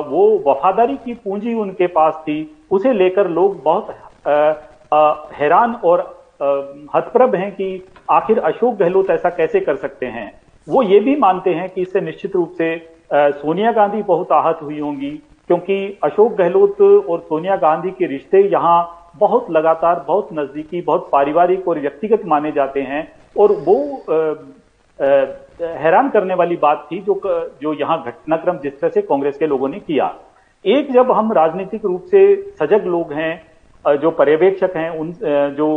वो 0.07 0.27
वफादारी 0.47 0.95
की 0.95 1.13
पूंजी 1.15 1.53
उनके 1.55 1.87
पास 1.89 2.13
थी, 2.17 2.55
उसे 2.71 2.93
लेकर 2.93 3.29
लोग 3.29 3.61
बहुत 3.63 3.95
हैरान 5.33 5.73
और 5.83 5.99
हतप्रभ 6.95 7.35
हैं 7.35 7.51
कि 7.51 7.83
आखिर 8.11 8.39
अशोक 8.39 8.75
गहलोत 8.75 9.09
ऐसा 9.09 9.29
कैसे 9.29 9.59
कर 9.59 9.75
सकते 9.75 10.05
हैं। 10.05 10.31
वो 10.67 10.81
ये 10.83 10.99
भी 10.99 11.15
मानते 11.15 11.53
हैं 11.53 11.69
कि 11.69 11.81
इससे 11.81 12.01
निश्चित 12.01 12.35
रूप 12.35 12.51
से 12.57 12.75
सोनिया 13.13 13.71
गांधी 13.71 14.01
बहुत 14.03 14.31
आहत 14.31 14.59
हुई 14.63 14.79
होंगी, 14.79 15.09
क्योंकि 15.49 15.97
अशोक 16.03 16.33
गहलोत 16.33 16.81
और 16.81 17.19
सोनिया 17.19 17.55
गांधी 17.55 17.91
के 17.91 18.05
रिश्ते 18.07 18.41
यहाँ 18.43 18.96
बहुत 19.19 19.51
लगातार 19.51 20.03
बहुत 20.07 20.29
नजदीकी 20.33 20.81
बहुत 20.81 21.09
पारिवारिक 21.11 21.67
और 21.67 21.79
व्यक्तिगत 21.79 22.25
माने 22.25 22.51
जाते 22.51 22.81
हैं 22.81 23.01
और 23.39 23.51
वो 23.67 23.77
आ, 24.09 24.15
आ, 24.99 25.25
हैरान 25.59 26.09
करने 26.09 26.33
वाली 26.33 26.55
बात 26.55 26.87
थी 26.91 26.99
जो 27.01 27.19
जो 27.61 27.73
यहाँ 27.73 28.01
घटनाक्रम 28.03 28.57
जिस 28.57 28.79
तरह 28.79 28.89
से 28.89 29.01
कांग्रेस 29.01 29.37
के 29.37 29.47
लोगों 29.47 29.69
ने 29.69 29.79
किया। 29.79 30.13
एक 30.65 30.91
जब 30.91 31.11
हम 31.11 31.31
राजनीतिक 31.33 31.85
रूप 31.85 32.03
से 32.11 32.21
सजग 32.61 32.85
लोग 32.85 33.13
हैं 33.13 33.97
जो 33.97 34.11
पर्यवेक्षक 34.11 34.73
हैं 34.75 34.89
उन 34.89 35.13
जो 35.57 35.67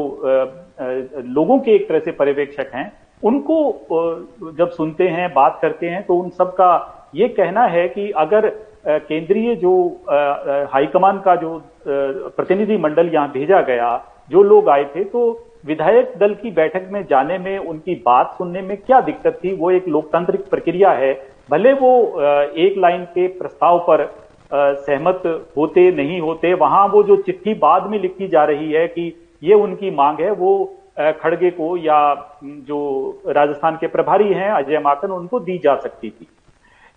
लोगों 1.29 1.59
के 1.59 1.75
एक 1.75 1.89
तरह 1.89 1.99
से 1.99 2.13
पर्यवेक्षक 2.13 2.71
हैं 2.75 2.91
उनको 3.23 4.53
जब 4.59 4.71
सुनते 4.71 5.09
हैं 5.09 5.33
बात 5.35 5.59
करते 5.63 5.87
हैं 5.87 6.03
तो 6.07 6.15
उन 6.15 6.29
सबका 6.31 6.71
ये 7.15 7.29
कहना 7.29 7.65
है 7.67 7.89
कि 7.89 8.11
अगर 8.17 8.49
केंद्रीय 8.89 9.55
जो 9.57 9.73
हाईकमान 10.73 11.19
का 11.19 11.35
जो 11.37 11.61
प्रतिनिधि 11.87 12.77
मंडल 12.79 13.11
यहाँ 13.15 13.31
भेजा 13.33 13.61
गया। 13.63 13.97
जो 14.31 14.43
लोग 14.43 14.69
आए 14.69 14.85
थे 14.87 15.05
तो 15.05 15.31
विधायक 15.67 16.13
दल 16.19 16.35
की 16.35 16.51
बैठक 16.51 16.89
में 16.93 17.03
जाने 17.05 17.39
में, 17.39 17.59
उनकी 17.59 17.95
बात 18.07 18.35
सुनने 18.39 18.61
में 18.63 18.77
क्या 18.77 19.01
दिक्कत 19.01 19.39
थी? 19.45 19.55
वो 19.55 19.71
एक 19.71 19.89
लोकतांत्रिक 19.89 20.49
प्रक्रिया 20.51 20.91
है। 20.93 21.13
भले 21.51 21.73
वो 21.75 21.93
एक 22.59 22.79
लाइन 22.79 23.05
के 23.07 23.27
प्रस्ताव 23.29 23.79
पर 23.89 24.05
सहमत 24.51 25.23
होते 25.57 25.91
नहीं 25.93 26.21
होते, 26.21 26.53
वहाँ 26.55 26.87
वो 26.89 27.03
जो 27.03 27.17
चिट्ठी 27.19 27.55
बाद 27.57 27.87
में 27.87 27.99
लिखी 27.99 28.29
जा 28.29 28.45
रही 28.45 28.73
है 28.73 28.87
कि 28.89 29.13
ये 29.43 29.55
उनकी 29.57 29.91
मांग 29.91 30.21
है, 30.21 30.31
वो 30.33 30.77
खड़गे 31.21 31.51
को 31.51 31.77
या 31.77 31.99
जो 32.43 33.23
राजस्थान 33.29 33.77
के 33.77 33.87
प्रभारी 33.89 34.33
हैं, 34.33 34.51
अजय 34.53 34.79
माकन, 34.79 35.11
उनको 35.11 35.41
दी 35.41 35.59
जा 35.59 35.75
सकती 35.77 36.11
थी। 36.11 36.27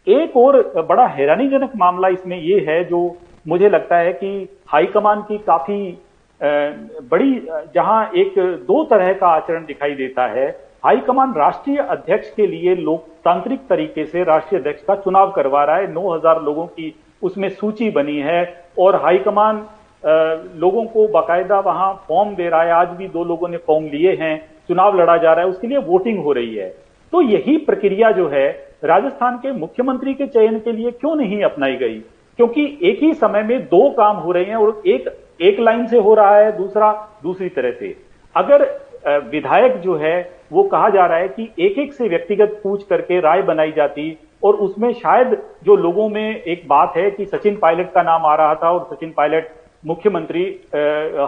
एक 0.07 0.37
और 0.37 0.61
बड़ा 0.87 1.05
हैरानीजनक 1.07 1.71
मामला 1.77 2.07
इसमें 2.09 2.37
यह 2.37 2.65
है, 2.69 2.83
जो 2.83 3.15
मुझे 3.45 3.69
लगता 3.69 3.97
है 3.97 4.13
कि 4.13 4.47
हाईकमान 4.67 5.21
की 5.21 5.37
काफ़ी 5.37 5.97
बड़ी 6.41 7.31
जहाँ 7.75 8.11
एक 8.15 8.33
दो 8.67 8.83
तरह 8.83 9.13
का 9.13 9.27
आचरण 9.27 9.65
दिखाई 9.65 9.95
देता 9.95 10.25
है 10.27 10.47
हाईकमान 10.85 11.33
राष्ट्रीय 11.33 11.77
अध्यक्ष 11.79 12.29
के 12.29 12.47
लिए 12.47 12.75
लोकतांत्रिक 12.75 13.59
तरीके 13.69 14.05
से 14.05 14.23
राष्ट्रीय 14.23 14.59
अध्यक्ष 14.59 14.83
का 14.83 14.95
चुनाव 14.95 15.31
करवा 15.31 15.63
रहा 15.63 15.75
है। 15.75 15.91
9000 15.93 16.41
लोगों 16.41 16.65
की 16.67 16.93
उसमें 17.23 17.47
सूची 17.49 17.89
बनी 17.89 18.17
है 18.19 18.41
और 18.79 18.95
हाईकमान 18.95 19.65
लोगों 20.59 20.83
को 20.85 21.07
बाकायदा 21.07 21.59
वहाँ 21.59 21.93
फॉर्म 22.07 22.35
दे 22.35 22.49
रहा 22.49 22.61
है। 22.63 22.71
आज 22.71 22.87
भी 22.89 23.07
दो 23.07 23.23
लोगों 23.23 23.47
ने 23.47 23.57
फॉर्म 23.57 23.85
लिए 23.85 24.15
हैं, 24.15 24.37
चुनाव 24.67 24.99
लड़ा 25.01 25.17
जा 25.17 25.33
रहा 25.33 25.45
है, 25.45 25.51
उसके 25.51 25.67
लिए 25.67 25.77
वोटिंग 25.77 26.23
हो 26.23 26.31
रही 26.31 26.55
है। 26.55 26.69
तो 27.13 27.21
यही 27.21 27.57
प्रक्रिया 27.57 28.11
जो 28.11 28.27
है, 28.27 28.49
राजस्थान 28.83 29.37
के 29.37 29.51
मुख्यमंत्री 29.51 30.13
के 30.13 30.27
चयन 30.27 30.59
के 30.59 30.71
लिए 30.71 30.91
क्यों 30.91 31.15
नहीं 31.15 31.41
अपनाई 31.43 31.75
गई? 31.75 31.99
क्योंकि 32.39 32.65
एक 32.83 33.03
ही 33.03 33.13
समय 33.15 33.43
में 33.43 33.59
दो 33.65 33.89
काम 33.91 34.17
हो 34.17 34.31
रहे 34.31 34.43
हैं 34.43 34.55
और 34.55 34.81
एक 34.87 35.09
एक 35.41 35.59
लाइन 35.59 35.85
से 35.87 35.97
हो 35.97 36.13
रहा 36.13 36.35
है, 36.37 36.51
दूसरा, 36.57 36.91
दूसरी 37.23 37.49
तरह 37.49 37.71
से। 37.71 37.95
अगर 38.35 38.61
विधायक 39.25 39.77
जो 39.77 39.95
है, 39.95 40.31
वो 40.51 40.63
कहा 40.63 40.89
जा 40.89 41.05
रहा 41.05 41.17
है 41.17 41.27
कि 41.27 41.49
एक 41.59 41.77
एक 41.79 41.93
से 41.93 42.07
व्यक्तिगत 42.09 42.59
पूछ 42.63 42.83
करके 42.83 43.19
राय 43.19 43.41
बनाई 43.41 43.71
जाती 43.71 44.17
और 44.43 44.55
उसमें 44.57 44.91
शायद 44.93 45.37
जो 45.63 45.75
लोगों 45.75 46.07
में 46.09 46.35
एक 46.35 46.67
बात 46.67 46.93
है 46.97 47.09
कि 47.11 47.25
सचिन 47.25 47.55
पायलट 47.55 47.91
का 47.93 48.03
नाम 48.03 48.25
आ 48.25 48.35
रहा 48.35 48.55
था 48.55 48.71
और 48.71 48.87
सचिन 48.91 49.11
पायलट 49.17 49.49
मुख्यमंत्री 49.83 50.43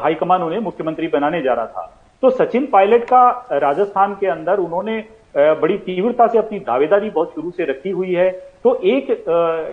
हाईकमान 0.04 0.42
उन्हें 0.42 0.60
मुख्यमंत्री 0.62 1.08
बनाने 1.08 1.42
जा 1.42 1.54
रहा 1.54 1.66
था। 1.66 1.86
तो 2.24 2.30
सचिन 2.30 2.66
पायलट 2.66 3.04
का 3.04 3.28
राजस्थान 3.54 4.14
के 4.14 4.28
अंदर 4.28 4.60
उन्होंने 4.60 5.04
बड़ी 5.38 5.78
तीव्रता 5.80 6.28
से 6.28 6.38
अपनी 6.38 6.60
दावेदारी 6.62 7.10
बहुत 7.10 7.34
शुरू 7.36 7.52
से 7.52 7.66
रखी 7.66 7.90
हुई 7.90 8.14
है। 8.14 8.30
तो 8.64 8.76
एक 8.86 9.10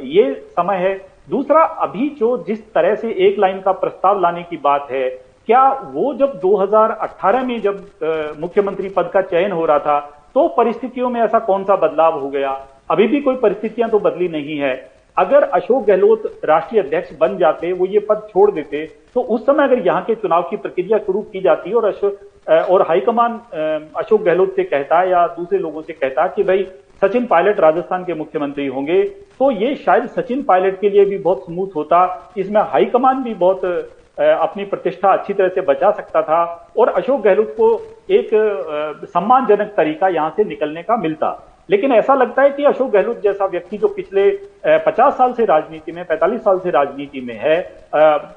ये 0.05 0.33
समय 0.51 0.77
है 0.79 0.95
दूसरा, 1.29 1.63
अभी 1.63 2.09
जो 2.19 2.37
जिस 2.45 2.63
तरह 2.75 2.95
से 2.95 3.11
एक 3.27 3.39
लाइन 3.39 3.61
का 3.61 3.73
प्रस्ताव 3.75 4.21
लाने 4.21 4.43
की 4.43 4.57
बात 4.59 4.89
है, 4.91 5.09
क्या 5.49 5.69
वो 5.93 6.13
जब 6.15 6.41
2018 6.41 7.45
में 7.45 7.61
जब 7.61 8.37
मुख्यमंत्री 8.41 8.89
पद 8.89 9.11
का 9.15 9.21
चयन 9.23 9.53
हो 9.53 9.65
रहा 9.67 9.79
था 9.79 10.01
तो 10.35 10.47
परिस्थितियों 10.57 11.09
में 11.11 11.21
ऐसा 11.21 11.39
कौन 11.41 11.65
सा 11.65 11.77
बदलाव 11.79 12.19
हो 12.21 12.29
गया? 12.31 12.51
अभी 12.91 13.07
भी 13.07 13.21
कोई 13.21 13.37
परिस्थितियाँ 13.37 13.89
तो 13.91 13.99
बदली 14.01 14.29
नहीं 14.31 14.59
है। 14.59 14.75
अगर 15.17 15.43
अशोक 15.45 15.85
गहलोत 15.87 16.41
राष्ट्रीय 16.45 16.83
अध्यक्ष 16.83 17.13
बन 17.21 17.37
जाते, 17.39 17.73
वो 17.73 17.87
ये 17.87 17.99
पद 18.01 18.27
छोड़ 18.31 18.51
देते 18.51 18.85
तो 19.15 19.21
उस 19.21 19.45
समय 19.47 19.65
अगर 19.65 19.87
यहाँ 19.87 20.03
के 20.03 20.15
चुनाव 20.15 20.43
की 20.51 20.57
प्रक्रिया 20.59 20.99
शुरू 20.99 21.21
की 21.23 21.41
जाती 21.41 21.73
और 21.73 21.85
अशोक 21.87 22.49
और 22.71 22.83
हाईकमान 22.89 23.41
अशोक 23.97 24.23
गहलोत 24.23 24.55
से 24.57 24.65
कहता 24.65 25.03
या 25.05 25.27
दूसरे 25.37 25.59
लोगों 25.59 25.83
से 25.83 25.93
कहता 25.93 26.27
कि 26.29 26.43
भाई 26.43 26.67
सचिन 27.03 27.25
पायलट 27.27 27.61
राजस्थान 27.61 28.05
के 28.05 28.15
मुख्यमंत्री 28.15 28.67
होंगे। 28.67 29.03
तो 29.39 29.51
ये 29.53 29.75
शायद 29.77 30.07
सचिन 30.09 30.43
पायलट 30.43 30.81
के 30.81 30.91
लिए 30.91 31.05
भी 31.05 31.19
बहुत 31.19 31.45
स्मूथ 31.45 31.77
होता। 31.77 32.33
इसमें 32.37 32.61
हाईकमान 32.63 33.23
भी 33.23 33.35
बहुत 33.37 33.65
अपनी 34.19 34.65
प्रतिष्ठा 34.65 35.13
अच्छी 35.13 35.33
तरह 35.33 35.49
से 35.49 35.61
बचा 35.63 35.91
सकता 35.91 36.23
था। 36.23 36.43
और 36.79 36.89
अशोक 36.91 37.21
गहलोत 37.23 37.55
को 37.57 37.71
एक 38.11 38.31
सम्मानजनक 39.09 39.73
तरीका 39.77 40.09
यहाँ 40.09 40.35
से 40.37 40.45
निकलने 40.45 40.83
का 40.83 40.97
मिलता। 40.97 41.39
लेकिन 41.69 41.93
ऐसा 41.93 42.15
लगता 42.15 42.43
है 42.43 42.51
कि 42.51 42.65
अशोक 42.65 42.91
गहलोत 42.91 43.21
जैसा 43.23 43.47
व्यक्ति 43.47 43.77
जो 43.79 43.89
पिछले 43.89 44.31
50 44.87 45.13
साल 45.19 45.33
से 45.33 45.45
राजनीति 45.45 45.93
में 45.93 46.05
45 46.07 46.41
साल 46.41 46.59
से 46.59 46.71
राजनीति 46.71 47.21
में 47.21 47.39
है 47.41 47.59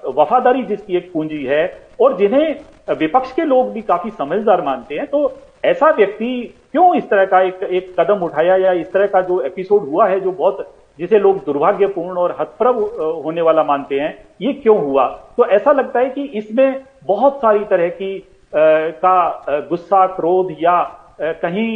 वफादारी 0.09 0.63
जिसकी 0.63 0.97
एक 0.97 1.11
पूंजी 1.13 1.43
है, 1.43 1.65
और 2.01 2.17
जिन्हें 2.17 2.95
विपक्ष 2.95 3.31
के 3.31 3.45
लोग 3.45 3.71
भी 3.73 3.81
काफ़ी 3.83 4.09
समझदार 4.11 4.61
मानते 4.61 4.95
हैं 4.95 5.05
तो 5.07 5.27
ऐसा 5.65 5.89
व्यक्ति 5.89 6.31
क्यों 6.71 6.95
इस 6.95 7.09
तरह 7.09 7.25
का 7.25 7.41
एक 7.41 7.63
एक 7.63 7.95
कदम 7.99 8.23
उठाया 8.25 8.55
या 8.55 8.71
इस 8.71 8.91
तरह 8.91 9.07
का 9.07 9.21
जो 9.21 9.39
एपिसोड 9.41 9.81
हुआ 9.81 10.07
है 10.07 10.19
जो 10.19 10.31
बहुत 10.31 10.75
जिसे 10.99 11.19
लोग 11.19 11.43
दुर्भाग्यपूर्ण 11.45 12.17
और 12.17 12.35
हतप्रभ 12.39 12.77
होने 13.25 13.41
वाला 13.41 13.63
मानते 13.63 13.99
हैं 13.99 14.27
ये 14.41 14.53
क्यों 14.53 14.77
हुआ? 14.79 15.07
तो 15.37 15.45
ऐसा 15.45 15.71
लगता 15.71 15.99
है 15.99 16.09
कि 16.09 16.23
इसमें 16.23 16.83
बहुत 17.05 17.37
सारी 17.37 17.63
तरह 17.65 17.89
की 17.89 18.17
आ, 18.17 18.59
का 19.03 19.45
गुस्सा 19.69 20.05
क्रोध 20.07 20.55
या 20.59 20.71
आ, 20.71 20.91
कहीं 21.19 21.69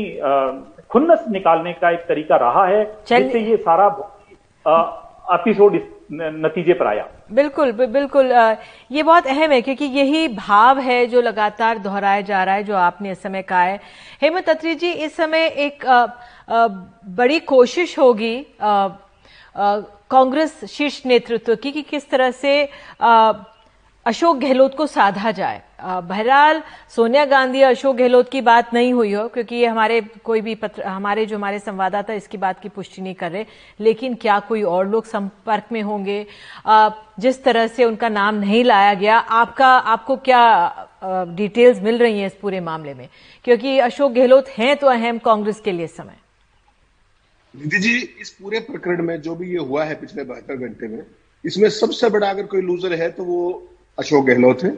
खुन्नस 0.90 1.26
निकालने 1.30 1.74
का 1.74 1.90
एक 1.90 2.06
तरीका 2.08 2.36
रहा 2.36 2.66
है 2.66 2.84
जिससे 3.08 3.40
ये 3.40 3.58
सारा 3.58 3.88
एपिसोड 5.34 5.80
नतीजे 6.10 6.74
पर 6.74 6.88
आया। 6.88 7.08
बिल्कुल 7.32 7.72
बिल्कुल 7.72 8.32
ये 8.92 9.04
बहुत 9.04 9.28
अहम 9.28 9.52
है, 9.52 9.62
क्योंकि 9.62 9.86
यही 9.86 10.28
भाव 10.30 10.80
है 10.80 11.06
जो 11.08 11.22
लगातार 11.22 11.78
दोहराया 11.80 12.22
जा 12.22 12.44
रहा 12.44 12.56
है, 12.56 12.64
जो 12.64 12.76
आपने 12.78 13.12
इस 13.12 13.22
समय 13.22 13.42
कहा 13.44 13.62
है। 13.62 13.80
हेमंत 14.22 14.50
अत्री 14.50 14.76
जी, 14.76 14.92
इस 14.92 15.16
समय 15.16 15.46
एक 15.58 15.86
बड़ी 16.50 17.40
कोशिश 17.42 17.98
होगी 18.00 18.46
कांग्रेस 20.12 20.64
शीर्ष 20.68 21.02
नेतृत्व 21.06 21.56
की 21.56 21.72
कि 21.72 21.82
किस 21.82 22.10
तरह 22.10 22.32
से 22.32 22.64
अशोक 24.10 24.38
गहलोत 24.40 24.76
को 24.76 24.86
साधा 24.88 25.32
जाए। 25.32 25.62
बहरहाल, 25.82 26.62
सोनिया 26.90 27.26
गांधी 27.26 27.62
अशोक 27.62 27.96
गहलोत 27.96 28.30
की 28.30 28.42
बात 28.42 28.74
नहीं 28.74 28.94
हुई 28.94 29.12
हो, 29.14 29.28
क्योंकि 29.28 29.56
ये 29.56 29.66
हमारे 29.66 30.00
कोई 30.24 30.42
भी 30.42 30.56
पत्र, 30.56 30.84
हमारे 30.84 31.26
जो 31.26 31.36
हमारे 31.36 31.60
संवाददाता 31.60 32.14
इसकी 32.14 32.38
बात 32.38 32.60
की 32.60 32.70
पुष्टि 32.70 33.02
नहीं 33.02 33.14
कर 33.16 33.32
रहे, 33.32 33.46
लेकिन 33.80 34.16
क्या 34.16 34.40
कोई 34.50 34.64
और 34.64 34.88
लोग 34.88 35.06
संपर्क 35.06 35.72
में 35.72 35.82
होंगे? 35.82 36.26
जिस 37.20 37.44
तरह 37.44 37.68
से 37.68 37.86
उनका 37.86 38.10
नाम 38.10 38.36
नहीं 38.36 38.64
लाया 38.64 38.94
गया, 38.96 39.18
आपका, 39.18 39.68
आपको 39.68 40.18
क्या 40.20 40.88
डिटेल्स 41.36 41.82
मिल 41.82 41.98
रही 41.98 42.20
हैं 42.20 42.28
इस 42.28 42.36
पूरे 42.42 42.60
मामले 42.62 42.94
में? 42.94 43.08
क्योंकि 43.46 43.78
अशोक 43.80 44.12
गहलोत 44.12 44.50
हैं 44.50 44.76
तो 44.76 44.88
अहम 44.88 45.18
कांग्रेस 45.22 45.60
के 45.60 45.72
लिए 45.72 45.88
समय। 45.90 46.18
निधि 47.54 47.80
जी, 47.80 47.98
इस 48.22 48.30
पूरे 48.32 48.60
प्रकरण 48.62 49.04
में 49.04 49.20
जो 49.22 49.36
भी 49.36 49.52
ये 49.52 49.58
हुआ 49.60 49.84
है 49.86 49.96
पिछले 49.96 50.24
बहत्तर 50.26 50.56
घंटे 50.58 50.88
में, 50.88 51.02
इसमें 51.44 51.70
सबसे 51.72 52.10
बड़ा 52.10 52.30
अगर 52.30 52.44
कोई 52.46 52.62
लूजर 52.62 53.02
है 53.02 53.10
तो 53.12 53.24
वो 53.24 53.42
अशोक 54.00 54.26
गहलोत 54.26 54.64
है, 54.64 54.74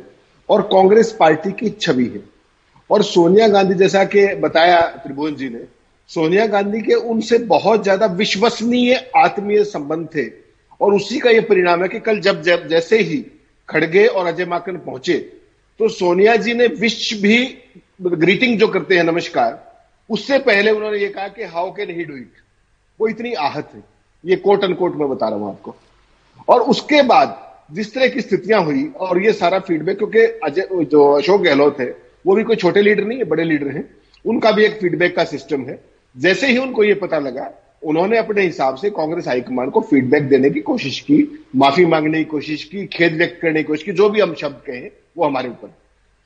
और 0.49 0.61
कांग्रेस 0.63 1.11
पार्टी 1.11 1.51
की 1.51 1.69
छवि 1.71 2.05
है। 2.05 2.23
और 2.89 3.03
सोनिया 3.03 3.47
गांधी 3.47 3.73
जैसा 3.75 4.03
कि 4.05 4.25
बताया 4.35 4.79
त्रिभुवन 4.97 5.35
जी 5.35 5.49
ने, 5.49 5.59
सोनिया 6.09 6.45
गांधी 6.47 6.81
के 6.81 6.93
उनसे 6.93 7.37
बहुत 7.47 7.83
ज़्यादा 7.83 8.05
विश्वसनीय 8.15 8.95
आत्मीय 9.17 9.63
संबंध 9.65 10.07
थे, 10.15 10.25
और 10.81 10.93
उसी 10.93 11.19
का 11.19 11.29
यह 11.29 11.45
परिणाम 11.49 11.81
है 11.81 11.87
कि 11.89 11.99
कल 11.99 12.19
जब 12.19 12.41
जब 12.41 12.67
जैसे 12.67 12.97
ही 12.99 13.25
खड़गे 13.69 14.05
और 14.05 14.25
अजय 14.27 14.45
माकन 14.45 14.77
पहुँचे 14.79 15.17
तो 15.79 15.87
सोनिया 15.89 16.35
जी 16.35 16.53
ने 16.53 16.67
विश्व 16.69 17.15
भी 17.17 17.37
ग्रीटिंग 18.03 18.57
जो 18.59 18.67
करते 18.67 18.95
हैं, 18.95 19.03
नमस्कार, 19.03 19.59
उससे 20.09 20.37
पहले 20.39 20.71
उन्होंने 20.71 20.97
ये 20.97 21.07
कहा 21.09 21.27
कि 21.27 21.43
how 21.45 21.71
can 21.73 21.89
he 21.89 22.03
do 22.03 22.15
it? 22.15 22.31
वो 22.99 23.07
इतनी 23.07 23.33
आहत 23.35 23.69
है। 23.75 23.83
ये 24.23 24.35
कोट 24.37 24.63
एंड 24.63 24.75
कोट 24.77 24.95
में 24.95 25.07
बता 25.09 25.27
रहा 25.27 25.37
हूँ 25.37 25.49
आपको। 25.49 25.75
और 26.47 26.61
उसके 26.63 27.01
बाद 27.03 27.37
जिस 27.71 27.93
तरह 27.93 28.07
की 28.07 28.21
स्थितियाँ 28.21 28.63
हुई, 28.63 28.91
और 28.99 29.23
ये 29.23 29.33
सारा 29.33 29.59
फीडबैक 29.59 29.97
क्योंकि 29.97 30.19
अजय 30.19 30.67
जो 30.71 31.11
अशोक 31.11 31.41
गहलोत 31.41 31.79
है, 31.79 31.95
वो 32.25 32.35
भी 32.35 32.43
कोई 32.43 32.55
छोटे 32.55 32.81
लीडर 32.81 33.03
नहीं 33.03 33.17
है, 33.17 33.23
बड़े 33.23 33.43
लीडर 33.43 33.67
हैं। 33.67 33.89
उनका 34.25 34.51
भी 34.51 34.65
एक 34.65 34.71
फीडबैक 34.71 35.15
का 35.15 35.23
सिस्टम 35.23 35.61
है। 35.61 35.83
जैसे 36.17 36.47
ही 36.47 36.57
उनको 36.57 36.83
ये 36.83 36.93
पता 36.93 37.19
लगा, 37.19 37.53
उन्होंने 37.83 38.17
अपने 38.17 38.41
हिसाब 38.41 38.75
से 38.75 38.89
कांग्रेस 38.89 39.27
हाईकमान 39.27 39.69
को 39.69 39.81
फीडबैक 39.81 40.23
देने 40.23 40.49
की 40.49 40.59
कोशिश 40.59 40.99
की, 40.99 41.45
माफ़ी 41.55 41.85
मांगने 41.85 42.17
की 42.17 42.23
कोशिश 42.23 42.63
की, 42.63 42.85
खेद 42.85 43.13
व्यक्त 43.13 43.41
करने 43.41 43.59
की 43.59 43.63
कोशिश 43.63 43.83
की, 43.83 43.91
जो 43.91 44.09
भी 44.09 44.19
हम 44.19 44.33
शब्द 44.33 44.55
कहें, 44.55 44.91
वो 45.17 45.25
हमारे 45.25 45.49
ऊपर। 45.49 45.73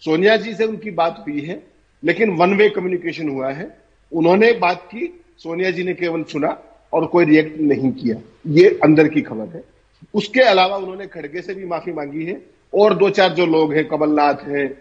सोनिया 0.01 0.37
जी 0.37 0.53
से 0.53 0.63
उनकी 0.63 0.91
बात 0.91 1.25
हुई 1.27 1.41
है, 1.41 1.63
लेकिन 2.03 2.29
वन 2.29 2.53
वे 2.53 2.69
कम्युनिकेशन 2.69 3.29
हुआ 3.29 3.51
है। 3.51 3.77
उन्होंने 4.13 4.51
बात 4.51 4.83
की, 4.85 5.23
सोनिया 5.37 5.71
जी 5.71 5.83
ने 5.83 5.93
केवल 5.93 6.23
सुना, 6.23 6.63
और 6.93 7.05
कोई 7.05 7.25
रिएक्ट 7.25 7.59
नहीं 7.61 7.91
किया। 7.91 8.15
ये 8.47 8.79
अंदर 8.83 9.07
की 9.07 9.21
खबर 9.21 9.55
है। 9.55 9.74
उसके 10.13 10.41
अलावा 10.41 10.77
उन्होंने 10.77 11.07
खड़गे 11.07 11.41
से 11.41 11.53
भी 11.53 11.65
माफ़ी 11.65 11.93
मांगी 11.93 12.25
है 12.25 12.41
और 12.73 12.93
दो 12.93 13.09
चार 13.09 13.33
जो 13.33 13.45
लोग 13.45 13.73
हैं, 13.73 13.87
कमलनाथ 13.87 14.47
हैं 14.47 14.77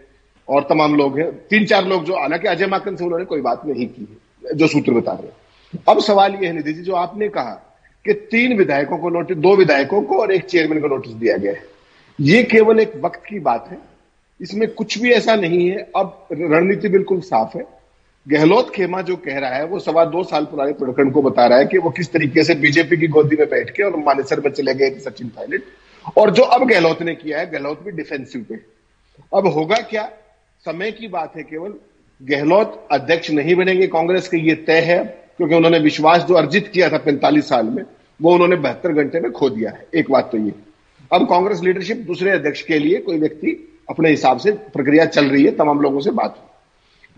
और 0.47 0.61
तमाम 0.61 0.95
लोग 0.95 1.19
हैं, 1.19 1.31
तीन 1.47 1.65
चार 1.65 1.85
लोग 1.87 2.03
जो, 2.03 2.15
हालाँकि 2.15 2.47
अजय 2.47 2.67
माकन 2.67 2.95
से 2.95 3.03
उन्होंने 3.03 3.25
कोई 3.25 3.41
बात 3.41 3.65
नहीं 3.65 3.87
की 3.87 4.07
है, 4.11 4.55
जो 4.55 4.67
सूत्र 4.67 4.91
बता 4.91 5.11
रहे 5.11 5.43
अब 5.87 5.99
सवाल 5.99 6.33
यह 6.33 6.47
है, 6.47 6.53
निधि 6.53 6.73
जी, 6.73 6.81
जो 6.81 6.93
आपने 6.93 7.29
कहा 7.29 7.75
कि 8.05 8.13
तीन 8.13 8.57
विधायकों 8.57 8.97
को 8.97 9.09
नोटिस, 9.09 9.37
दो 9.37 9.55
विधायकों 9.55 10.01
को 10.01 10.17
और 10.17 10.31
एक 10.31 10.45
चेयरमैन 10.45 10.81
को 10.81 10.87
नोटिस 10.87 11.13
दिया 11.13 11.37
गया 11.37 11.51
है। 11.51 11.63
ये 12.21 12.43
केवल 12.43 12.79
एक 12.79 12.93
वक्त 12.95 13.23
की 13.29 13.39
बात 13.39 13.67
है, 13.71 13.77
इसमें 14.41 14.67
कुछ 14.73 14.97
भी 14.97 15.11
ऐसा 15.11 15.35
नहीं 15.35 15.69
है, 15.69 15.91
अब 15.95 16.27
रणनीति 16.31 16.89
बिल्कुल 16.89 17.21
साफ़ 17.21 17.57
है। 17.57 17.74
गहलोत 18.27 18.69
खेमा 18.75 19.01
जो 19.01 19.15
कह 19.15 19.39
रहा 19.39 19.49
है, 19.49 19.65
वो 19.65 19.79
सवा 19.79 20.05
दो 20.05 20.23
साल 20.23 20.45
पुराने 20.45 20.73
प्रकरण 20.73 21.09
को 21.09 21.21
बता 21.21 21.47
रहा 21.47 21.57
है 21.57 21.65
कि 21.65 21.77
वो 21.77 21.89
किस 21.89 22.11
तरीके 22.13 22.43
से 22.43 22.55
बीजेपी 22.55 22.97
की 22.97 23.07
गोदी 23.07 23.35
में 23.35 23.49
बैठ 23.49 23.69
के 23.69 23.83
और 23.83 23.95
मानेसर 23.95 24.39
में 24.39 24.51
चले 24.51 24.73
गए 24.73 24.89
सचिन 24.89 25.27
पायलट। 25.27 25.63
और 26.17 26.31
जो 26.31 26.43
अब 26.43 26.67
गहलोत 26.67 27.01
ने 27.01 27.15
किया 27.15 27.39
है, 27.39 27.51
गहलोत 27.51 27.83
भी 27.83 27.91
डिफेंसिव 27.91 28.45
पे। 28.49 28.55
अब 29.37 29.47
होगा 29.47 29.75
क्या? 29.75 30.11
समय 30.65 30.91
की 30.91 31.07
बात 31.07 31.35
है 31.37 31.43
केवल। 31.43 31.73
गहलोत 32.23 32.87
अध्यक्ष 32.91 33.31
नहीं 33.31 33.55
बनेंगे 33.55 33.87
कांग्रेस 33.87 34.27
के, 34.27 34.37
ये 34.37 34.55
तय 34.55 34.79
है, 34.79 34.97
क्योंकि 35.37 35.55
उन्होंने 35.55 35.79
विश्वास 35.79 36.21
जो 36.21 36.33
अर्जित 36.33 36.67
किया 36.67 36.89
था 36.89 36.97
पैंतालीस 36.97 37.49
साल 37.49 37.65
में, 37.65 37.83
वो 38.21 38.33
उन्होंने 38.33 38.55
बहत्तर 38.55 38.91
घंटे 38.91 39.19
में 39.19 39.31
खो 39.31 39.49
दिया 39.49 39.71
है। 39.71 39.87
एक 39.95 40.11
बात 40.11 40.31
तो 40.31 40.37
ये। 40.37 40.51
अब 41.11 41.29
कांग्रेस 41.29 41.61
लीडरशिप 41.63 41.97
दूसरे 41.97 42.31
अध्यक्ष 42.31 42.61
के 42.61 42.79
लिए 42.79 42.97
कोई 42.97 43.19
व्यक्ति 43.19 43.79
अपने 43.89 44.09
हिसाब 44.09 44.37
से 44.37 44.51
प्रक्रिया 44.51 45.05
चल 45.05 45.25
रही 45.25 45.45
है, 45.45 45.51
तमाम 45.51 45.81
लोगों 45.81 45.99
से 45.99 46.11
बात 46.11 46.51